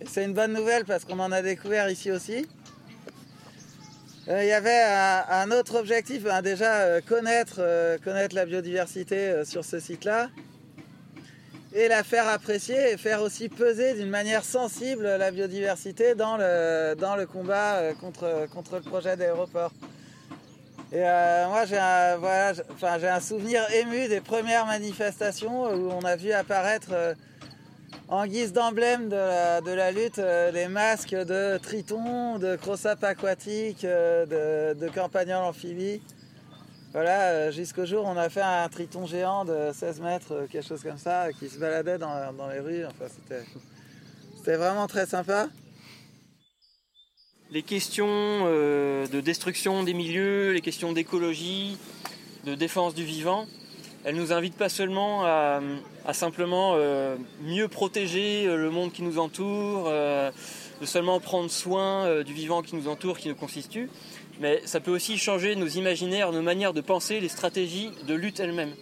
Et 0.00 0.06
c'est 0.08 0.22
une 0.22 0.34
bonne 0.34 0.52
nouvelle 0.52 0.84
parce 0.84 1.04
qu'on 1.04 1.18
en 1.18 1.32
a 1.32 1.42
découvert 1.42 1.90
ici 1.90 2.12
aussi. 2.12 2.46
Il 4.28 4.44
y 4.44 4.52
avait 4.52 4.84
un, 5.30 5.50
autre 5.50 5.80
objectif, 5.80 6.26
hein, 6.30 6.42
déjà 6.42 7.00
connaître 7.00 7.60
la 8.34 8.44
biodiversité 8.44 9.42
sur 9.46 9.64
ce 9.64 9.80
site-là 9.80 10.28
et 11.74 11.88
la 11.88 12.02
faire 12.02 12.28
apprécier 12.28 12.92
et 12.92 12.96
faire 12.96 13.22
aussi 13.22 13.48
peser 13.48 13.94
d'une 13.94 14.10
manière 14.10 14.44
sensible 14.44 15.04
la 15.04 15.30
biodiversité 15.30 16.14
dans 16.14 16.36
le, 16.36 16.94
dans 16.94 17.16
le 17.16 17.26
combat 17.26 17.92
contre, 18.00 18.46
contre 18.52 18.76
le 18.76 18.82
projet 18.82 19.16
d'aéroport. 19.16 19.72
Et 20.90 21.02
euh, 21.02 21.48
moi, 21.48 21.66
j'ai 21.66 21.76
un, 21.76 22.16
voilà, 22.16 22.54
j'ai 22.54 23.08
un 23.08 23.20
souvenir 23.20 23.60
ému 23.74 24.08
des 24.08 24.22
premières 24.22 24.64
manifestations 24.64 25.64
où 25.64 25.90
on 25.90 26.00
a 26.00 26.16
vu 26.16 26.32
apparaître 26.32 26.88
euh, 26.92 27.14
en 28.08 28.26
guise 28.26 28.54
d'emblème 28.54 29.10
de 29.10 29.70
la, 29.70 29.92
lutte 29.92 30.18
euh, 30.18 30.50
des 30.50 30.66
masques 30.66 31.14
de 31.14 31.58
tritons, 31.58 32.38
de 32.38 32.56
crossaps 32.56 33.04
aquatiques, 33.04 33.84
de, 33.84 34.72
de 34.72 34.88
campagnols 34.88 35.44
amphibies. 35.44 36.00
Voilà, 36.92 37.50
jusqu'au 37.50 37.84
jour 37.84 38.04
on 38.06 38.16
a 38.16 38.30
fait 38.30 38.40
un 38.40 38.66
triton 38.70 39.04
géant 39.04 39.44
de 39.44 39.72
16 39.74 40.00
mètres, 40.00 40.46
quelque 40.50 40.66
chose 40.66 40.82
comme 40.82 40.96
ça, 40.96 41.30
qui 41.38 41.50
se 41.50 41.58
baladait 41.58 41.98
dans, 41.98 42.48
les 42.50 42.60
rues. 42.60 42.86
Enfin, 42.86 43.12
c'était, 44.34 44.56
vraiment 44.56 44.86
très 44.86 45.04
sympa. 45.04 45.48
les 47.50 47.62
questions 47.62 48.06
euh, 48.08 49.06
de 49.06 49.20
destruction 49.20 49.82
des 49.82 49.92
milieux, 49.92 50.52
les 50.52 50.62
questions 50.62 50.94
d'écologie, 50.94 51.76
de 52.46 52.54
défense 52.54 52.94
du 52.94 53.04
vivant, 53.04 53.44
elles 54.04 54.16
nous 54.16 54.32
invitent 54.32 54.56
pas 54.56 54.70
seulement 54.70 55.26
à, 55.26 55.60
simplement 56.12 56.72
euh, 56.76 57.16
mieux 57.42 57.68
protéger 57.68 58.46
le 58.46 58.70
monde 58.70 58.92
qui 58.92 59.02
nous 59.02 59.18
entoure, 59.18 59.90
de 59.90 60.86
seulement 60.86 61.20
prendre 61.20 61.50
soin 61.50 62.22
du 62.22 62.32
vivant 62.32 62.62
qui 62.62 62.76
nous 62.76 62.88
entoure, 62.88 63.18
qui 63.18 63.28
nous 63.28 63.34
constitue, 63.34 63.90
mais 64.40 64.60
ça 64.64 64.80
peut 64.80 64.90
aussi 64.90 65.18
changer 65.18 65.56
nos 65.56 65.66
imaginaires, 65.66 66.32
nos 66.32 66.42
manières 66.42 66.72
de 66.72 66.80
penser, 66.80 67.20
les 67.20 67.28
stratégies 67.28 67.90
de 68.06 68.14
lutte 68.14 68.40
elles-mêmes. 68.40 68.74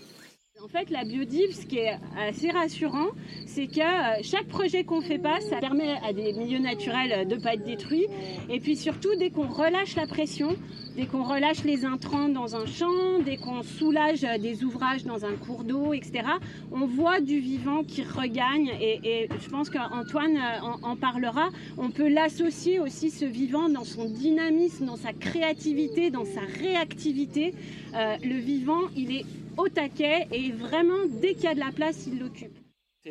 En 0.66 0.68
fait, 0.68 0.90
la 0.90 1.04
biodive, 1.04 1.54
ce 1.54 1.64
qui 1.64 1.78
est 1.78 1.96
assez 2.18 2.50
rassurant, 2.50 3.10
c'est 3.46 3.68
que 3.68 3.78
euh, 3.78 4.20
chaque 4.24 4.48
projet 4.48 4.82
qu'on 4.82 5.00
fait 5.00 5.20
pas, 5.20 5.40
ça 5.40 5.58
permet 5.58 5.94
à 6.04 6.12
des 6.12 6.32
milieux 6.32 6.58
naturels 6.58 7.28
de 7.28 7.36
ne 7.36 7.40
pas 7.40 7.54
être 7.54 7.62
détruits. 7.62 8.08
Et 8.50 8.58
puis 8.58 8.74
surtout, 8.74 9.14
dès 9.16 9.30
qu'on 9.30 9.46
relâche 9.46 9.94
la 9.94 10.08
pression, 10.08 10.56
dès 10.96 11.06
qu'on 11.06 11.22
relâche 11.22 11.62
les 11.62 11.84
intrants 11.84 12.28
dans 12.28 12.56
un 12.56 12.66
champ, 12.66 13.20
dès 13.24 13.36
qu'on 13.36 13.62
soulage 13.62 14.22
des 14.40 14.64
ouvrages 14.64 15.04
dans 15.04 15.24
un 15.24 15.34
cours 15.34 15.62
d'eau, 15.62 15.92
etc., 15.92 16.24
on 16.72 16.84
voit 16.84 17.20
du 17.20 17.38
vivant 17.38 17.84
qui 17.84 18.02
regagne. 18.02 18.72
Et, 18.80 19.28
je 19.40 19.48
pense 19.48 19.70
qu'Antoine 19.70 20.36
euh, 20.36 20.66
en, 20.82 20.96
parlera. 20.96 21.50
On 21.78 21.90
peut 21.90 22.08
l'associer 22.08 22.80
aussi, 22.80 23.10
ce 23.10 23.24
vivant, 23.24 23.68
dans 23.68 23.84
son 23.84 24.06
dynamisme, 24.06 24.86
dans 24.86 24.96
sa 24.96 25.12
créativité, 25.12 26.10
dans 26.10 26.24
sa 26.24 26.40
réactivité. 26.40 27.54
Euh, 27.94 28.16
le 28.24 28.34
vivant, 28.34 28.80
il 28.96 29.14
est 29.14 29.24
au 29.56 29.68
taquet 29.68 30.26
et 30.32 30.52
vraiment, 30.52 31.06
dès 31.08 31.34
qu'il 31.34 31.44
y 31.44 31.48
a 31.48 31.54
de 31.54 31.60
la 31.60 31.72
place, 31.72 31.96
il 32.06 32.18
l'occupe. 32.18 32.56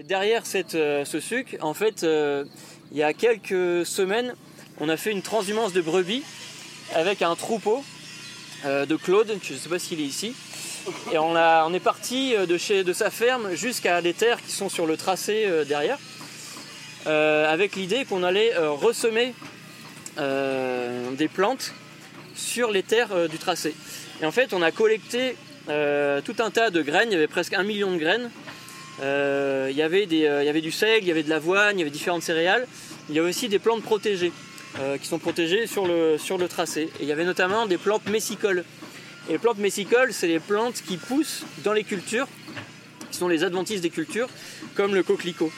Derrière 0.04 0.46
cette, 0.46 0.76
euh, 0.76 1.06
ce 1.06 1.20
suc, 1.22 1.58
en 1.62 1.74
fait, 1.74 2.04
euh, 2.04 2.44
il 2.92 2.98
y 2.98 3.04
a 3.04 3.14
quelques 3.14 3.86
semaines, 3.86 4.36
on 4.80 4.90
a 4.90 4.98
fait 4.98 5.12
une 5.12 5.22
transhumance 5.22 5.72
de 5.72 5.80
brebis 5.80 6.24
avec 6.94 7.22
un 7.22 7.36
troupeau 7.36 7.82
euh, 8.66 8.86
de 8.86 8.98
Claude, 8.98 9.38
je 9.42 9.54
ne 9.54 9.58
sais 9.58 9.70
pas 9.70 9.80
s'il 9.80 10.02
est 10.02 10.06
ici. 10.06 10.36
Et 11.14 11.18
on, 11.18 11.36
a, 11.36 11.66
on 11.66 11.74
est 11.74 11.80
parti 11.80 12.36
de, 12.36 12.58
chez, 12.58 12.84
de 12.84 12.94
sa 12.94 13.10
ferme 13.10 13.56
jusqu'à 13.56 14.02
des 14.02 14.14
terres 14.14 14.40
qui 14.44 14.52
sont 14.52 14.70
sur 14.70 14.86
le 14.86 14.98
tracé 14.98 15.48
derrière, 15.68 15.98
avec 17.08 17.76
l'idée 17.76 18.06
qu'on 18.06 18.22
allait 18.22 18.56
ressemer 18.56 19.34
des 20.20 21.28
plantes 21.28 21.74
sur 22.36 22.70
les 22.70 22.84
terres 22.84 23.28
du 23.30 23.40
tracé. 23.40 23.74
Et 24.22 24.28
en 24.28 24.32
fait, 24.32 24.54
on 24.54 24.62
a 24.62 24.70
collecté 24.70 25.36
euh, 25.70 26.22
tout 26.22 26.36
un 26.40 26.52
tas 26.52 26.70
de 26.70 26.82
graines, 26.82 27.10
il 27.10 27.14
y 27.14 27.18
avait 27.18 27.28
presque 27.28 27.54
un 27.54 27.64
million 27.64 27.92
de 27.92 27.98
graines. 27.98 28.30
Euh, 29.02 29.68
il, 29.72 29.76
y 29.76 29.82
avait 29.82 30.08
euh, 30.12 30.44
il 30.44 30.46
y 30.46 30.50
avait 30.50 30.62
du 30.62 30.72
seigle, 30.72 31.06
il 31.06 31.08
y 31.08 31.12
avait 31.12 31.24
de 31.24 31.30
l'avoine, 31.30 31.78
il 31.78 31.80
y 31.80 31.82
avait 31.82 31.92
différentes 31.92 32.24
céréales. 32.24 32.68
Il 33.10 33.16
y 33.16 33.20
avait 33.20 33.30
aussi 33.30 33.50
des 33.50 33.60
plantes 33.60 33.84
protégées, 33.84 34.32
qui 35.02 35.08
sont 35.08 35.20
protégées 35.20 35.68
sur 35.68 35.88
le, 35.88 36.48
tracé. 36.48 36.84
Et 37.00 37.04
il 37.04 37.08
y 37.08 37.12
avait 37.12 37.26
notamment 37.26 37.66
des 37.66 37.78
plantes 37.78 38.08
messicoles. 38.10 38.64
Et 39.30 39.34
les 39.34 39.38
plantes 39.38 39.58
messicoles, 39.58 40.14
c'est 40.14 40.28
les 40.28 40.40
plantes 40.40 40.82
qui 40.86 40.98
poussent 40.98 41.44
dans 41.64 41.74
les 41.74 41.84
cultures, 41.84 42.28
qui 43.12 43.18
sont 43.18 43.28
les 43.28 43.44
adventistes 43.44 43.84
des 43.84 43.90
cultures, 43.90 44.28
comme 44.76 44.94
le 44.94 45.04
coquelicot, 45.04 45.52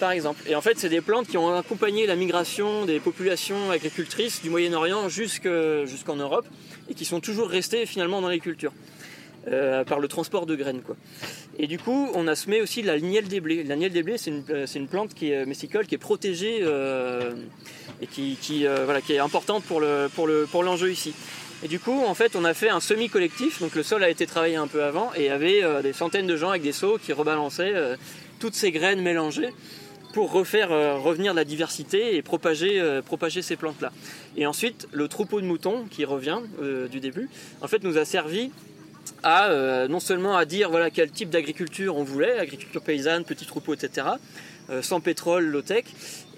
par 0.00 0.10
exemple. 0.10 0.42
Et 0.46 0.54
en 0.54 0.60
fait, 0.60 0.78
c'est 0.78 0.88
des 0.88 1.00
plantes 1.00 1.28
qui 1.28 1.36
ont 1.36 1.56
accompagné 1.56 2.06
la 2.06 2.16
migration 2.16 2.84
des 2.84 3.00
populations 3.00 3.70
agricultrices 3.70 4.42
du 4.42 4.50
Moyen-Orient 4.50 5.08
jusqu'en 5.08 6.16
Europe, 6.16 6.46
et 6.88 6.94
qui 6.94 7.04
sont 7.04 7.20
toujours 7.20 7.48
restées 7.48 7.86
finalement 7.86 8.20
dans 8.20 8.28
les 8.28 8.40
cultures. 8.40 8.72
Euh, 9.50 9.82
par 9.84 9.98
le 9.98 10.08
transport 10.08 10.44
de 10.44 10.54
graines. 10.56 10.82
Quoi. 10.82 10.96
Et 11.58 11.66
du 11.66 11.78
coup, 11.78 12.10
on 12.14 12.26
a 12.26 12.34
semé 12.34 12.60
aussi 12.60 12.82
la 12.82 12.96
lignelle 12.96 13.28
des 13.28 13.40
blés. 13.40 13.64
La 13.64 13.76
lignelle 13.76 13.92
des 13.92 14.02
blés, 14.02 14.18
c'est 14.18 14.30
une, 14.30 14.44
euh, 14.50 14.66
une, 14.66 14.88
plante 14.88 15.14
qui 15.14 15.30
est 15.30 15.46
messicole, 15.46 15.86
qui 15.86 15.94
est 15.94 15.98
protégée 15.98 16.58
euh, 16.62 17.32
et 18.02 18.06
qui, 18.06 18.36
qui, 18.42 18.66
voilà, 18.84 19.00
qui 19.00 19.14
est 19.14 19.20
importante 19.20 19.64
pour, 19.64 19.80
le, 19.80 20.08
pour, 20.14 20.26
le, 20.26 20.46
pour 20.50 20.62
l'enjeu 20.64 20.90
ici. 20.90 21.14
Et 21.62 21.68
du 21.68 21.80
coup, 21.80 22.04
en 22.04 22.14
fait, 22.14 22.36
on 22.36 22.44
a 22.44 22.52
fait 22.52 22.68
un 22.68 22.80
semi-collectif. 22.80 23.60
Donc 23.60 23.74
le 23.74 23.82
sol 23.82 24.04
a 24.04 24.10
été 24.10 24.26
travaillé 24.26 24.56
un 24.56 24.66
peu 24.66 24.82
avant 24.82 25.12
et 25.16 25.22
il 25.22 25.26
y 25.26 25.30
avait 25.30 25.62
des 25.82 25.94
centaines 25.94 26.26
de 26.26 26.36
gens 26.36 26.50
avec 26.50 26.62
des 26.62 26.72
seaux 26.72 26.98
qui 26.98 27.12
rebalançaient 27.12 27.74
toutes 28.40 28.54
ces 28.54 28.70
graines 28.70 29.00
mélangées 29.00 29.50
pour 30.12 30.30
refaire 30.30 30.68
revenir 31.02 31.32
la 31.32 31.44
diversité 31.44 32.16
et 32.16 32.22
propager, 32.22 33.00
propager 33.06 33.42
ces 33.42 33.56
plantes-là. 33.56 33.92
Et 34.36 34.46
ensuite, 34.46 34.88
le 34.92 35.08
troupeau 35.08 35.40
de 35.40 35.46
moutons 35.46 35.86
qui 35.90 36.04
revient 36.04 36.40
du 36.90 37.00
début, 37.00 37.28
en 37.60 37.66
fait, 37.66 37.82
nous 37.82 37.98
a 37.98 38.04
servi 38.04 38.50
à 39.22 39.50
euh, 39.50 39.88
non 39.88 40.00
seulement 40.00 40.36
à 40.36 40.44
dire 40.44 40.70
voilà 40.70 40.90
quel 40.90 41.10
type 41.10 41.30
d'agriculture 41.30 41.96
on 41.96 42.04
voulait, 42.04 42.38
agriculture 42.38 42.82
paysanne, 42.82 43.24
petits 43.24 43.46
troupeaux, 43.46 43.74
etc., 43.74 44.06
euh, 44.70 44.82
sans 44.82 45.00
pétrole, 45.00 45.46
low-tech. 45.46 45.84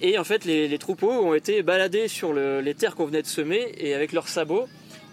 Et 0.01 0.19
en 0.19 0.25
fait, 0.25 0.45
les, 0.45 0.79
troupeaux 0.79 1.11
ont 1.11 1.35
été 1.35 1.63
baladés 1.63 2.09
sur 2.09 2.33
les 2.33 2.75
terres 2.75 2.95
qu'on 2.95 3.07
venait 3.07 3.23
de 3.23 3.27
semer 3.27 3.73
et 3.77 3.95
avec 3.95 4.13
leurs 4.13 4.29
sabots, 4.29 4.67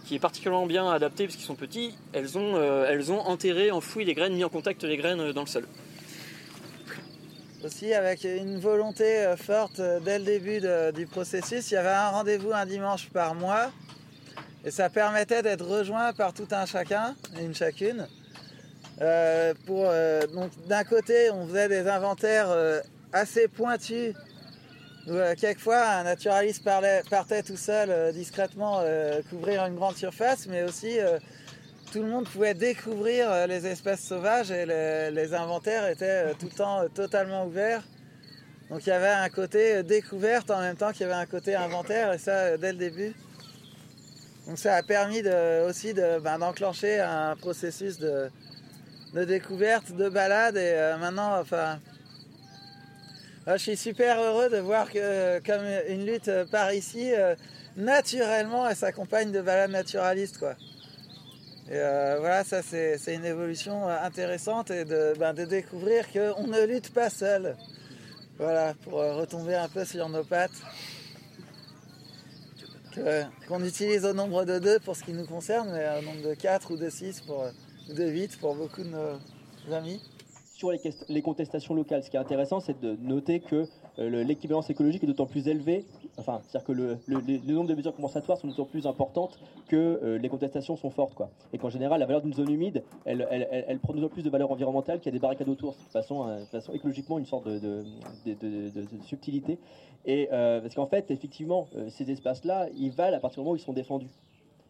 qui 0.05 0.15
est 0.15 0.19
particulièrement 0.19 0.65
bien 0.65 0.89
adapté 0.89 1.25
parce 1.25 1.35
qu'ils 1.35 1.45
sont 1.45 1.55
petits, 1.55 1.95
elles 2.13 2.37
ont, 2.37 2.55
euh, 2.55 2.85
elles 2.87 3.11
ont 3.11 3.19
enterré, 3.19 3.71
enfoui 3.71 4.05
les 4.05 4.13
graines, 4.13 4.33
mis 4.33 4.43
en 4.43 4.49
contact 4.49 4.83
les 4.83 4.97
graines 4.97 5.31
dans 5.31 5.41
le 5.41 5.47
sol. 5.47 5.67
Aussi, 7.65 7.93
avec 7.93 8.23
une 8.23 8.59
volonté 8.59 9.33
forte 9.35 9.81
dès 10.05 10.19
le 10.19 10.25
début 10.25 10.61
du 10.93 11.07
processus, 11.07 11.71
il 11.71 11.73
y 11.73 11.77
avait 11.77 11.89
un 11.89 12.09
rendez-vous 12.09 12.53
un 12.53 12.65
dimanche 12.65 13.09
par 13.09 13.33
mois 13.33 13.71
et 14.67 14.71
ça 14.71 14.89
permettait 14.89 15.41
d'être 15.41 15.65
rejoint 15.65 16.11
par 16.11 16.33
tout 16.33 16.47
un 16.51 16.65
chacun 16.65 17.15
une 17.39 17.55
chacune. 17.55 18.05
Euh, 18.99 19.53
euh, 19.69 20.21
d'un 20.67 20.83
côté, 20.83 21.31
on 21.31 21.47
faisait 21.47 21.69
des 21.69 21.87
inventaires 21.87 22.49
euh, 22.49 22.81
assez 23.13 23.47
pointus. 23.47 24.13
Où, 25.07 25.13
quelquefois, 25.39 25.87
un 25.87 26.03
naturaliste 26.03 26.65
partait 26.65 27.43
tout 27.43 27.55
seul 27.55 28.11
discrètement 28.11 28.83
couvrir 29.29 29.65
une 29.65 29.75
grande 29.75 29.95
surface, 29.95 30.47
mais 30.47 30.63
aussi 30.63 30.97
tout 31.93 32.01
le 32.01 32.09
monde 32.09 32.27
pouvait 32.27 32.53
découvrir 32.53 33.47
les 33.47 33.65
espèces 33.67 34.01
sauvages 34.01 34.51
et 34.51 34.65
les 34.65 35.33
inventaires 35.33 35.87
étaient 35.87 36.33
tout 36.33 36.47
le 36.47 36.57
temps 36.57 36.89
totalement 36.93 37.45
ouverts. 37.45 37.83
Donc 38.69 38.85
il 38.85 38.89
y 38.89 38.91
avait 38.91 39.07
un 39.07 39.29
côté 39.29 39.81
découverte 39.83 40.51
en 40.51 40.59
même 40.59 40.75
temps 40.75 40.91
qu'il 40.91 41.03
y 41.03 41.09
avait 41.09 41.13
un 41.13 41.25
côté 41.25 41.55
inventaire, 41.55 42.11
et 42.11 42.17
ça 42.17 42.57
dès 42.57 42.73
le 42.73 42.77
début. 42.77 43.15
Donc 44.47 44.57
ça 44.57 44.75
a 44.75 44.83
permis 44.83 45.21
aussi 45.67 45.93
ben, 45.93 46.39
d'enclencher 46.39 47.01
un 47.01 47.35
processus 47.35 47.99
de, 47.99 48.29
découverte, 49.13 49.91
de 49.91 50.07
balade. 50.07 50.55
Et 50.55 50.71
euh, 50.73 50.97
maintenant, 50.97 51.37
enfin, 51.37 51.79
je 53.45 53.57
suis 53.57 53.75
super 53.75 54.21
heureux 54.21 54.49
de 54.49 54.57
voir 54.57 54.89
que 54.89 55.39
comme 55.39 55.65
une 55.89 56.05
lutte 56.05 56.31
par 56.49 56.71
ici, 56.71 57.13
euh, 57.13 57.35
naturellement, 57.75 58.67
elle 58.69 58.77
s'accompagne 58.77 59.33
de 59.33 59.41
balades 59.41 59.71
naturalistes. 59.71 60.37
Quoi. 60.37 60.55
Et 61.69 61.73
euh, 61.73 62.15
voilà, 62.21 62.45
ça 62.45 62.61
c'est 62.61 63.13
une 63.13 63.25
évolution 63.25 63.89
intéressante 63.89 64.71
et 64.71 64.85
ben, 65.19 65.33
de 65.33 65.43
découvrir 65.43 66.05
qu'on 66.09 66.47
ne 66.47 66.65
lutte 66.65 66.93
pas 66.93 67.09
seul. 67.09 67.57
Voilà, 68.37 68.75
pour 68.83 68.93
retomber 68.93 69.55
un 69.55 69.67
peu 69.67 69.83
sur 69.83 70.07
nos 70.07 70.23
pattes 70.23 70.51
qu'on 73.47 73.63
utilise 73.63 74.05
au 74.05 74.13
nombre 74.13 74.45
de 74.45 74.59
2 74.59 74.79
pour 74.79 74.95
ce 74.95 75.03
qui 75.03 75.13
nous 75.13 75.25
concerne, 75.25 75.71
mais 75.71 75.85
au 75.99 76.01
nombre 76.01 76.27
de 76.27 76.33
4 76.33 76.71
ou 76.71 76.77
de 76.77 76.89
6 76.89 77.21
pour, 77.21 77.45
ou 77.89 77.93
de 77.93 78.03
8 78.03 78.39
pour 78.39 78.55
beaucoup 78.55 78.83
de 78.83 78.89
nos 78.89 79.73
amis. 79.73 80.01
Sur 80.53 80.71
les, 80.71 81.21
contestations 81.21 81.75
locales, 81.75 82.03
ce 82.03 82.09
qui 82.09 82.17
est 82.17 82.19
intéressant, 82.19 82.59
c'est 82.59 82.79
de 82.79 82.95
noter 83.01 83.41
que 83.41 83.67
euh, 83.99 84.23
l'équivalence 84.23 84.69
écologique 84.71 85.03
est 85.03 85.07
d'autant 85.07 85.27
plus 85.27 85.47
élevée, 85.47 85.85
enfin, 86.17 86.41
c'est-à-dire 86.43 86.65
que 86.65 86.71
le, 86.71 87.53
nombre 87.53 87.69
de 87.69 87.75
mesures 87.75 87.95
compensatoires 87.95 88.37
sont 88.37 88.47
d'autant 88.47 88.65
plus 88.65 88.87
importantes 88.87 89.39
que 89.67 89.75
euh, 89.75 90.17
les 90.17 90.29
contestations 90.29 90.75
sont 90.75 90.89
fortes. 90.89 91.13
Quoi. 91.13 91.29
Et 91.53 91.57
qu'en 91.57 91.69
général, 91.69 91.99
la 91.99 92.05
valeur 92.05 92.21
d'une 92.21 92.33
zone 92.33 92.51
humide, 92.51 92.83
elle, 93.05 93.27
elle, 93.29 93.79
prend 93.79 93.93
d'autant 93.93 94.09
plus 94.09 94.23
de 94.23 94.29
valeur 94.29 94.51
environnementale 94.51 94.99
qu'il 94.99 95.07
y 95.07 95.15
a 95.15 95.17
des 95.17 95.21
barricades 95.21 95.49
autour, 95.49 95.73
de 95.73 95.91
façon, 95.91 96.27
euh, 96.27 96.45
façon 96.45 96.73
écologiquement 96.73 97.19
une 97.19 97.25
sorte 97.25 97.47
de, 97.47 97.83
subtilité. 99.03 99.59
Et 100.05 100.27
parce 100.29 100.73
qu'en 100.73 100.85
fait, 100.85 101.11
effectivement, 101.11 101.67
ces 101.89 102.09
espaces-là, 102.11 102.67
ils 102.77 102.91
valent 102.91 103.17
à 103.17 103.19
partir 103.19 103.41
du 103.41 103.43
moment 103.43 103.53
où 103.53 103.57
ils 103.57 103.61
sont 103.61 103.73
défendus. 103.73 104.09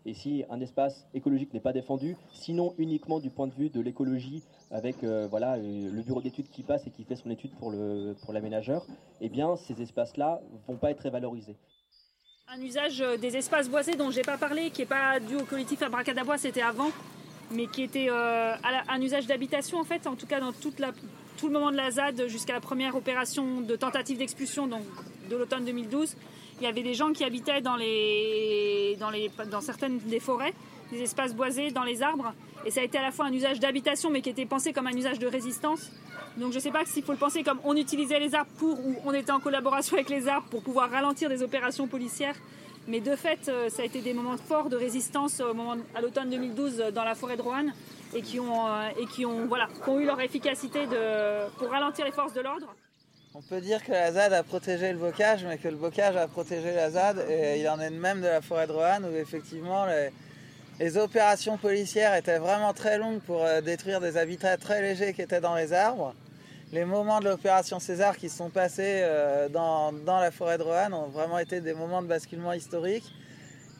Et 0.08 0.14
si 0.14 0.46
un 0.50 0.62
espace 0.62 1.06
écologique 1.14 1.54
n'est 1.54 1.60
pas 1.60 1.74
défendu, 1.74 2.16
sinon 2.32 2.74
uniquement 2.78 3.20
du 3.20 3.30
point 3.30 3.46
de 3.46 3.54
vue 3.54 3.70
de 3.70 3.82
l'écologie, 3.82 4.42
avec 4.72 5.04
euh, 5.04 5.28
voilà, 5.30 5.56
euh, 5.56 5.92
le 5.92 6.02
bureau 6.02 6.22
d'études 6.22 6.50
qui 6.50 6.64
passe 6.64 6.88
et 6.88 6.92
qui 6.92 7.04
fait 7.04 7.18
son 7.18 7.30
étude 7.30 7.52
pour, 7.60 7.72
le, 7.72 8.16
pour 8.24 8.32
l'aménageur, 8.32 8.86
eh 9.20 9.28
bien 9.28 9.58
ces 9.58 9.82
espaces-là 9.82 10.40
vont 10.66 10.78
pas 10.78 10.92
être 10.92 11.00
très 11.00 11.10
valorisés. 11.10 11.58
Un 12.48 12.62
usage 12.62 13.02
euh, 13.02 13.18
des 13.18 13.36
espaces 13.36 13.68
boisés 13.70 13.96
dont 13.96 14.10
j'ai 14.10 14.22
pas 14.22 14.38
parlé, 14.38 14.70
qui 14.72 14.84
n'est 14.84 14.88
pas 14.88 15.20
dû 15.20 15.36
au 15.36 15.44
collectif 15.44 15.82
Abracadabois, 15.82 16.38
c'était 16.38 16.62
avant, 16.62 16.92
mais 17.52 17.68
qui 17.68 17.84
était 17.84 18.08
un 18.10 19.02
usage 19.02 19.28
d'habitation 19.28 19.78
en 19.78 19.84
fait, 19.84 20.08
en 20.08 20.16
tout 20.16 20.26
cas 20.26 20.40
dans 20.40 20.54
tout 20.54 21.48
le 21.48 21.52
moment 21.52 21.72
de 21.72 21.78
la 21.78 21.92
ZAD 21.92 22.28
jusqu'à 22.28 22.54
la 22.54 22.62
première 22.62 22.96
opération 22.96 23.60
de 23.60 23.76
tentative 23.76 24.18
d'expulsion 24.18 24.68
donc, 24.68 24.84
de 25.30 25.36
l'automne 25.36 25.66
2012 25.66 26.16
il 26.60 26.64
y 26.64 26.68
avait 26.68 26.84
des 26.84 26.94
gens 26.94 27.14
qui 27.14 27.24
habitaient 27.24 27.62
dans, 27.62 27.76
les, 27.76 28.98
dans, 29.00 29.10
les, 29.10 29.32
dans 29.52 29.62
certaines 29.62 30.00
des 30.00 30.20
forêts, 30.20 30.54
des 30.92 31.02
espaces 31.02 31.36
boisés, 31.36 31.72
dans 31.72 31.84
les 31.84 32.02
arbres. 32.02 32.34
Et 32.66 32.72
ça 32.72 32.82
a 32.82 32.84
été 32.84 32.98
à 32.98 33.02
la 33.02 33.12
fois 33.12 33.26
un 33.26 33.34
usage 33.34 33.60
d'habitation, 33.60 34.10
mais 34.10 34.22
qui 34.22 34.30
était 34.30 34.46
pensé 34.46 34.74
comme 34.74 34.88
un 34.88 34.96
usage 34.96 35.20
de 35.20 35.28
résistance. 35.28 35.92
Donc 36.38 36.52
je 36.52 36.58
ne 36.58 36.62
sais 36.62 36.72
pas 36.72 36.86
s'il 36.86 37.04
faut 37.04 37.12
le 37.12 37.18
penser 37.18 37.44
comme 37.44 37.60
on 37.64 37.76
utilisait 37.76 38.20
les 38.20 38.34
arbres 38.36 38.52
pour, 38.58 38.80
ou 38.80 38.96
on 39.06 39.14
était 39.14 39.32
en 39.32 39.40
collaboration 39.40 39.96
avec 39.96 40.10
les 40.10 40.28
arbres 40.28 40.48
pour 40.50 40.64
pouvoir 40.64 40.90
ralentir 40.90 41.30
des 41.30 41.44
opérations 41.44 41.88
policières. 41.88 42.36
Mais 42.88 43.02
de 43.02 43.16
fait, 43.16 43.50
euh, 43.50 43.70
ça 43.70 43.82
a 43.82 43.86
été 43.86 44.02
des 44.02 44.14
moments 44.14 44.38
forts 44.38 44.70
de 44.70 44.78
résistance 44.78 45.42
au 45.42 45.54
moment, 45.54 45.76
à 45.94 46.02
l'automne 46.02 46.30
2012 46.30 46.78
dans 46.94 47.04
la 47.04 47.16
forêt 47.16 47.36
de 47.36 47.42
Roanne 47.42 47.74
et 48.14 48.22
qui 48.22 48.40
ont, 48.40 48.66
euh, 48.68 48.90
et 49.00 49.06
qui 49.06 49.26
ont, 49.26 49.46
voilà, 49.46 49.68
qui 49.84 49.90
ont 49.90 50.00
eu 50.00 50.06
leur 50.06 50.22
efficacité 50.22 50.88
de, 50.88 51.50
pour 51.58 51.70
ralentir 51.70 52.06
les 52.06 52.12
forces 52.12 52.34
de 52.34 52.42
l'ordre. 52.42 52.74
On 53.40 53.42
peut 53.44 53.62
dire 53.62 53.84
que 53.84 53.92
la 53.92 54.12
ZAD 54.12 54.34
a 54.34 54.42
protégé 54.42 54.92
le 54.92 54.98
bocage, 54.98 55.46
mais 55.46 55.60
que 55.60 55.68
le 55.68 55.76
bocage 55.76 56.16
a 56.16 56.28
protégé 56.28 56.74
la 56.74 56.90
ZAD. 56.90 57.24
Et 57.30 57.60
il 57.60 57.70
en 57.70 57.80
est 57.80 57.92
de 57.92 57.96
même 57.96 58.20
de 58.20 58.26
la 58.26 58.42
forêt 58.42 58.66
de 58.66 58.72
Roanne, 58.72 59.06
où 59.06 59.16
effectivement 59.16 59.86
les, 59.86 60.10
les 60.80 60.98
opérations 60.98 61.56
policières 61.56 62.16
étaient 62.16 62.40
vraiment 62.40 62.74
très 62.74 62.98
longues 62.98 63.20
pour 63.20 63.46
euh, 63.46 63.62
détruire 63.62 64.02
des 64.02 64.18
habitats 64.18 64.58
très 64.58 64.82
légers 64.82 65.14
qui 65.14 65.22
étaient 65.22 65.40
dans 65.40 65.54
les 65.54 65.72
arbres. 65.72 66.16
Les 66.72 66.84
moments 66.84 67.20
de 67.20 67.26
l'opération 67.26 67.80
César 67.80 68.18
qui 68.18 68.28
se 68.28 68.38
sont 68.38 68.50
passés 68.50 69.02
euh, 69.04 69.50
dans, 69.50 69.92
la 70.08 70.32
forêt 70.32 70.58
de 70.58 70.64
Roanne 70.64 70.96
ont 70.96 71.10
vraiment 71.10 71.38
été 71.38 71.62
des 71.62 71.76
moments 71.76 72.02
de 72.02 72.08
basculement 72.08 72.54
historique. 72.54 73.06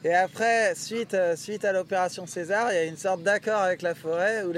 Et 0.04 0.14
après, 0.14 0.76
suite, 0.76 1.14
euh, 1.14 1.34
suite 1.34 1.64
à 1.64 1.72
l'opération 1.72 2.28
César, 2.28 2.68
il 2.70 2.76
y 2.76 2.78
a 2.78 2.84
une 2.84 2.96
sorte 2.96 3.24
d'accord 3.24 3.62
avec 3.62 3.82
la 3.82 3.96
forêt 3.96 4.44
où 4.44 4.52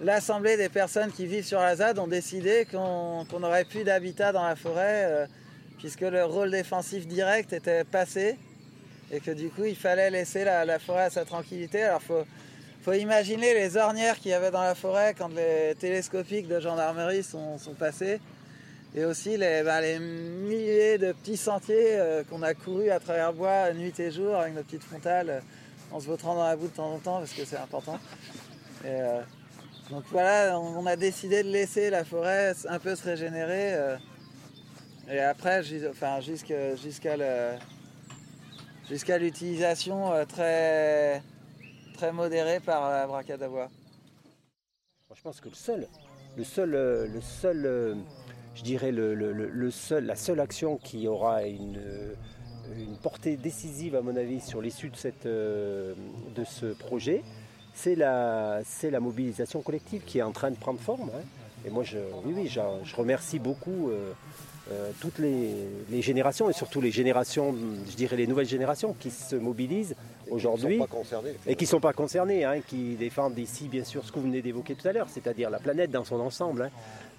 l'assemblée 0.00 0.56
des 0.56 0.68
personnes 0.68 1.10
qui 1.10 1.26
vivent 1.26 1.44
sur 1.44 1.60
la 1.60 1.76
ZAD 1.76 1.98
ont 1.98 2.06
décidé 2.06 2.66
qu'on 2.70 3.24
n'aurait 3.38 3.64
plus 3.64 3.84
d'habitat 3.84 4.32
dans 4.32 4.44
la 4.44 4.56
forêt 4.56 5.04
euh, 5.06 5.26
puisque 5.78 6.02
le 6.02 6.24
rôle 6.24 6.50
défensif 6.50 7.06
direct 7.06 7.52
était 7.52 7.84
passé 7.84 8.36
et 9.10 9.20
que 9.20 9.30
du 9.30 9.48
coup 9.48 9.64
il 9.64 9.76
fallait 9.76 10.10
laisser 10.10 10.44
la, 10.44 10.78
forêt 10.78 11.04
à 11.04 11.10
sa 11.10 11.24
tranquillité. 11.24 11.82
Alors 11.82 12.02
faut, 12.02 12.24
faut 12.82 12.92
imaginer 12.92 13.54
les 13.54 13.76
ornières 13.76 14.18
qu'il 14.18 14.30
y 14.30 14.34
avait 14.34 14.50
dans 14.50 14.62
la 14.62 14.74
forêt 14.74 15.14
quand 15.16 15.28
les 15.28 15.74
télescopiques 15.78 16.48
de 16.48 16.60
gendarmerie 16.60 17.22
sont, 17.22 17.58
passés. 17.78 18.20
Et 18.94 19.04
aussi 19.04 19.36
les, 19.36 19.62
ben, 19.62 19.80
les, 19.80 19.98
milliers 19.98 20.96
de 20.96 21.12
petits 21.12 21.36
sentiers 21.36 21.98
euh, 21.98 22.22
qu'on 22.24 22.42
a 22.42 22.54
courus 22.54 22.90
à 22.90 22.98
travers 22.98 23.32
bois 23.32 23.72
nuit 23.74 23.92
et 23.98 24.10
jour 24.10 24.34
avec 24.36 24.54
nos 24.54 24.62
petites 24.62 24.84
frontales 24.84 25.42
en 25.92 26.00
se 26.00 26.06
vautrant 26.06 26.34
dans 26.34 26.44
la 26.44 26.56
boue 26.56 26.68
de 26.68 26.72
temps 26.72 26.92
en 26.92 26.98
temps 26.98 27.18
parce 27.18 27.32
que 27.32 27.44
c'est 27.44 27.58
important. 27.58 27.98
Euh, 28.84 29.20
donc 29.90 30.04
voilà, 30.10 30.58
on, 30.58 30.84
a 30.86 30.96
décidé 30.96 31.42
de 31.42 31.48
laisser 31.48 31.90
la 31.90 32.04
forêt 32.04 32.54
un 32.68 32.78
peu 32.78 32.96
se 32.96 33.04
régénérer. 33.04 33.96
et 35.10 35.20
après, 35.20 35.62
jusqu'à 35.62 36.08
l'utilisation 39.18 40.12
très 40.26 41.22
très 41.96 42.12
modéré 42.12 42.60
par 42.60 42.90
la. 42.90 43.08
Je 45.14 45.22
pense 45.22 45.40
que 45.40 45.48
le 45.48 45.54
seul, 45.54 45.88
le 46.36 46.44
seul, 46.44 46.74
euh, 46.74 47.06
le 47.08 47.20
seul, 47.22 47.64
euh, 47.64 47.94
je 48.54 48.62
dirais 48.62 48.92
le, 48.92 49.70
seul, 49.70 50.04
la 50.04 50.14
seule 50.14 50.40
action 50.40 50.76
qui 50.76 51.08
aura 51.08 51.44
une, 51.44 51.78
euh, 51.78 52.14
portée 53.02 53.36
décisive 53.36 53.96
à 53.96 54.02
mon 54.02 54.14
avis 54.16 54.40
sur 54.40 54.60
l'issue 54.60 54.90
de 54.90 56.44
ce 56.44 56.74
projet, 56.74 57.22
c'est 57.76 57.94
la, 57.94 58.60
c'est 58.64 58.90
la 58.90 59.00
mobilisation 59.00 59.60
collective 59.60 60.02
qui 60.04 60.18
est 60.18 60.22
en 60.22 60.32
train 60.32 60.50
de 60.50 60.56
prendre 60.56 60.80
forme. 60.80 61.10
Hein. 61.14 61.22
Et 61.66 61.70
moi, 61.70 61.84
je, 61.84 61.98
oui, 62.24 62.32
oui, 62.36 62.48
je, 62.48 62.96
remercie 62.96 63.38
beaucoup 63.38 63.90
euh, 63.90 64.90
toutes 65.00 65.18
les, 65.18 66.02
générations 66.02 66.48
et 66.50 66.52
surtout 66.52 66.80
les 66.80 66.90
générations, 66.90 67.54
je 67.88 67.94
dirais 67.96 68.16
les 68.16 68.26
nouvelles 68.26 68.48
générations 68.48 68.94
qui 68.98 69.10
se 69.10 69.36
mobilisent 69.36 69.94
aujourd'hui 70.30 70.80
et 71.46 71.54
qui 71.54 71.64
ne 71.64 71.68
sont 71.68 71.80
pas 71.80 71.92
concernées, 71.92 72.44
hein, 72.44 72.60
qui 72.66 72.94
défendent 72.94 73.38
ici 73.38 73.68
bien 73.68 73.84
sûr 73.84 74.04
ce 74.04 74.10
que 74.10 74.18
vous 74.18 74.26
venez 74.26 74.42
d'évoquer 74.42 74.74
tout 74.74 74.88
à 74.88 74.92
l'heure, 74.92 75.08
c'est-à-dire 75.08 75.50
la 75.50 75.58
planète 75.58 75.90
dans 75.90 76.04
son 76.04 76.18
ensemble. 76.18 76.62
Hein. 76.62 76.70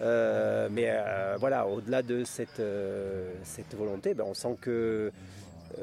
Euh, 0.01 0.68
mais 0.72 0.88
euh, 0.88 1.38
voilà, 1.39 1.68
au-delà 1.68 2.01
de 2.01 2.24
cette, 2.24 2.62
cette 3.43 3.76
volonté, 3.78 4.14
ben, 4.14 4.26
on 4.28 4.34
sent 4.34 4.58
que 4.60 5.12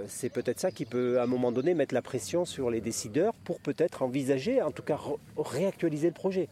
c'est 0.09 0.31
peut-être 0.31 0.61
ça 0.61 0.71
qui 0.71 0.85
peut 0.85 1.21
à 1.21 1.25
un 1.25 1.27
moment 1.27 1.53
donné 1.53 1.75
mettre 1.75 1.95
la 1.95 2.03
pression 2.03 2.45
sur 2.45 2.71
les 2.71 2.81
décideurs 2.81 3.35
pour 3.45 3.61
peut-être 3.61 4.03
envisager, 4.03 4.63
en 4.63 4.71
tout 4.71 4.83
cas 4.83 4.99
réactualiser 5.37 6.09
le 6.09 6.15
projet. 6.15 6.49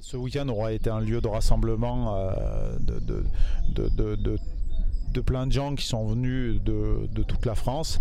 Ce 0.00 0.16
week-end 0.16 0.48
aura 0.48 0.72
été 0.72 0.88
un 0.88 1.00
lieu 1.00 1.20
de 1.20 1.28
rassemblement 1.28 2.16
euh, 2.16 2.78
de, 2.78 3.02
plein 5.20 5.46
de 5.46 5.52
gens 5.52 5.74
qui 5.74 5.86
sont 5.86 6.06
venus 6.06 6.60
de, 6.62 7.06
toute 7.22 7.44
la 7.44 7.54
France 7.54 8.00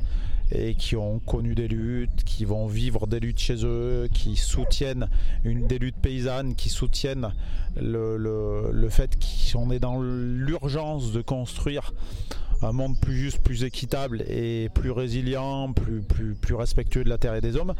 et 0.51 0.75
qui 0.75 0.95
ont 0.95 1.19
connu 1.19 1.55
des 1.55 1.67
luttes, 1.67 2.23
qui 2.23 2.45
vont 2.45 2.67
vivre 2.67 3.05
des 3.05 3.19
luttes 3.19 3.39
chez 3.39 3.65
eux, 3.65 4.07
qui 4.13 4.37
soutiennent 4.37 5.09
une, 5.43 5.67
des 5.67 5.77
luttes 5.77 5.99
paysannes, 6.01 6.55
qui 6.55 6.69
soutiennent 6.69 7.33
le, 7.75 8.87
fait 8.89 9.17
qu'on 9.51 9.69
est 9.69 9.79
dans 9.79 10.01
l'urgence 10.01 11.11
de 11.11 11.21
construire 11.21 11.93
un 12.61 12.71
monde 12.71 12.99
plus 12.99 13.15
juste, 13.15 13.39
plus 13.39 13.63
équitable 13.63 14.23
et 14.27 14.69
plus 14.73 14.91
résilient, 14.91 15.73
plus, 15.73 16.55
respectueux 16.55 17.03
de 17.03 17.09
la 17.09 17.17
terre 17.17 17.35
et 17.35 17.41
des 17.41 17.55
hommes. 17.55 17.73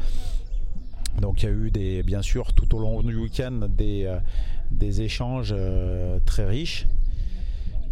Donc 1.22 1.44
il 1.44 1.46
y 1.46 1.50
a 1.50 1.52
eu 1.52 1.72
des, 1.72 2.04
bien 2.04 2.22
sûr 2.22 2.54
tout 2.54 2.76
au 2.76 2.80
long 2.80 3.02
du 3.02 3.16
week-end 3.16 3.68
des, 3.70 4.06
euh, 4.06 4.92
échanges 5.02 5.54
euh, 5.56 6.20
très 6.26 6.46
riches, 6.46 6.88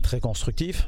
très 0.01 0.19
constructifs. 0.19 0.88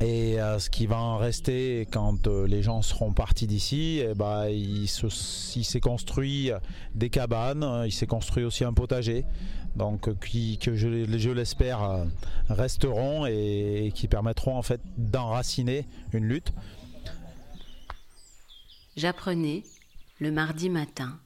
Et 0.00 0.40
euh, 0.40 0.58
ce 0.58 0.70
qui 0.70 0.86
va 0.86 0.96
en 0.96 1.18
rester 1.18 1.86
quand 1.92 2.26
les 2.26 2.62
gens 2.62 2.80
seront 2.80 3.12
partis 3.12 3.46
d'ici, 3.46 4.00
eh 4.02 4.14
ben, 4.14 4.46
il, 4.48 4.88
s'est 4.88 5.80
construit 5.80 6.50
des 6.94 7.10
cabanes, 7.10 7.82
il 7.84 7.92
s'est 7.92 8.06
construit 8.06 8.44
aussi 8.44 8.64
un 8.64 8.72
potager, 8.72 9.26
donc 9.76 10.18
qui, 10.20 10.58
que 10.58 10.74
je, 10.74 11.30
l'espère 11.30 12.06
resteront 12.48 13.26
et, 13.26 13.86
et 13.86 13.92
qui 13.92 14.08
permettront 14.08 14.56
en 14.56 14.62
fait 14.62 14.80
d'enraciner 14.96 15.86
une 16.12 16.24
lutte. 16.24 16.52
J'apprenais 18.96 19.62
le 20.18 20.30
mardi 20.30 20.68
matin, 20.68 21.18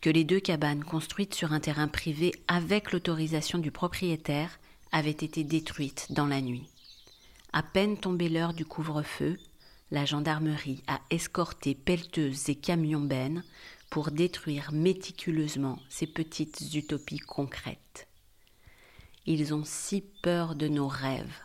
que 0.00 0.10
les 0.10 0.24
deux 0.24 0.40
cabanes 0.40 0.82
construites 0.82 1.34
sur 1.34 1.52
un 1.52 1.60
terrain 1.60 1.88
privé 1.88 2.32
avec 2.48 2.92
l'autorisation 2.92 3.58
du 3.58 3.70
propriétaire 3.70 4.58
avaient 4.92 5.10
été 5.10 5.44
détruites 5.44 6.08
dans 6.10 6.26
la 6.26 6.40
nuit. 6.40 6.66
À 7.52 7.62
peine 7.62 7.96
tombée 7.96 8.28
l'heure 8.28 8.54
du 8.54 8.64
couvre-feu, 8.64 9.38
la 9.90 10.04
gendarmerie 10.04 10.82
a 10.86 11.00
escorté 11.10 11.74
pelleteuses 11.74 12.48
et 12.48 12.54
camions 12.54 13.00
bennes 13.00 13.42
pour 13.90 14.12
détruire 14.12 14.72
méticuleusement 14.72 15.78
ces 15.88 16.06
petites 16.06 16.74
utopies 16.74 17.18
concrètes. 17.18 18.06
Ils 19.26 19.52
ont 19.52 19.64
si 19.64 20.02
peur 20.22 20.54
de 20.54 20.68
nos 20.68 20.88
rêves 20.88 21.40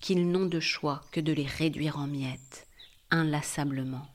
qu'ils 0.00 0.30
n'ont 0.30 0.46
de 0.46 0.60
choix 0.60 1.02
que 1.12 1.20
de 1.20 1.32
les 1.32 1.46
réduire 1.46 1.98
en 1.98 2.06
miettes, 2.06 2.66
inlassablement. 3.10 4.06